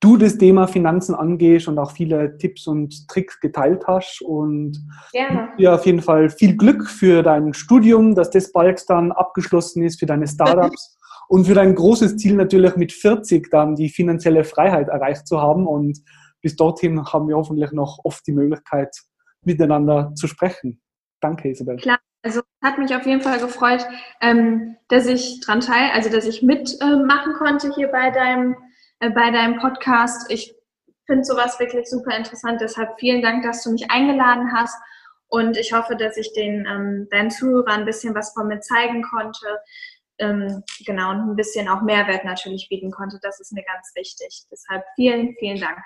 du 0.00 0.16
das 0.16 0.38
Thema 0.38 0.66
Finanzen 0.66 1.14
angehst 1.14 1.68
und 1.68 1.78
auch 1.78 1.92
viele 1.92 2.36
Tipps 2.38 2.66
und 2.66 3.06
Tricks 3.08 3.38
geteilt 3.40 3.84
hast. 3.86 4.22
Und 4.22 4.82
Gerne. 5.12 5.50
dir 5.58 5.74
auf 5.74 5.86
jeden 5.86 6.00
Fall 6.00 6.30
viel 6.30 6.56
Glück 6.56 6.88
für 6.88 7.22
dein 7.22 7.52
Studium, 7.54 8.14
dass 8.14 8.30
das 8.30 8.50
bald 8.52 8.88
dann 8.88 9.12
abgeschlossen 9.12 9.84
ist, 9.84 10.00
für 10.00 10.06
deine 10.06 10.26
Startups 10.26 10.98
und 11.32 11.46
für 11.46 11.54
dein 11.54 11.74
großes 11.74 12.18
Ziel 12.18 12.34
natürlich 12.34 12.76
mit 12.76 12.92
40 12.92 13.48
dann 13.50 13.74
die 13.74 13.88
finanzielle 13.88 14.44
Freiheit 14.44 14.88
erreicht 14.88 15.26
zu 15.26 15.40
haben. 15.40 15.66
Und 15.66 15.98
bis 16.42 16.56
dorthin 16.56 17.02
haben 17.06 17.26
wir 17.26 17.38
hoffentlich 17.38 17.72
noch 17.72 18.00
oft 18.04 18.26
die 18.26 18.32
Möglichkeit, 18.32 18.94
miteinander 19.42 20.12
zu 20.14 20.26
sprechen. 20.26 20.82
Danke, 21.22 21.48
Isabel. 21.48 21.76
Klar. 21.76 21.98
Also 22.22 22.42
hat 22.62 22.76
mich 22.76 22.94
auf 22.94 23.06
jeden 23.06 23.22
Fall 23.22 23.38
gefreut, 23.38 23.82
ähm, 24.20 24.76
dass 24.88 25.06
ich 25.06 25.40
dran 25.40 25.60
teil, 25.60 25.92
also 25.94 26.10
dass 26.10 26.26
ich 26.26 26.42
mitmachen 26.42 27.32
konnte 27.38 27.72
hier 27.74 27.88
bei 27.88 28.10
deinem 28.10 28.54
äh, 29.00 29.08
bei 29.08 29.30
deinem 29.30 29.58
Podcast. 29.58 30.30
Ich 30.30 30.54
finde 31.06 31.24
sowas 31.24 31.58
wirklich 31.58 31.88
super 31.88 32.14
interessant. 32.14 32.60
Deshalb 32.60 33.00
vielen 33.00 33.22
Dank, 33.22 33.42
dass 33.42 33.64
du 33.64 33.72
mich 33.72 33.90
eingeladen 33.90 34.52
hast. 34.52 34.76
Und 35.28 35.56
ich 35.56 35.72
hoffe, 35.72 35.96
dass 35.96 36.18
ich 36.18 36.34
den, 36.34 36.66
ähm, 36.66 37.08
deinen 37.10 37.30
Zuhörern 37.30 37.80
ein 37.80 37.86
bisschen 37.86 38.14
was 38.14 38.34
von 38.34 38.48
mir 38.48 38.60
zeigen 38.60 39.02
konnte. 39.02 39.46
Ähm, 40.22 40.62
genau, 40.86 41.10
und 41.10 41.30
ein 41.30 41.36
bisschen 41.36 41.68
auch 41.68 41.82
Mehrwert 41.82 42.24
natürlich 42.24 42.68
bieten 42.68 42.92
konnte. 42.92 43.18
Das 43.22 43.40
ist 43.40 43.52
mir 43.52 43.64
ganz 43.64 43.90
wichtig. 43.96 44.44
Deshalb 44.50 44.84
vielen, 44.94 45.34
vielen 45.40 45.60
Dank. 45.60 45.78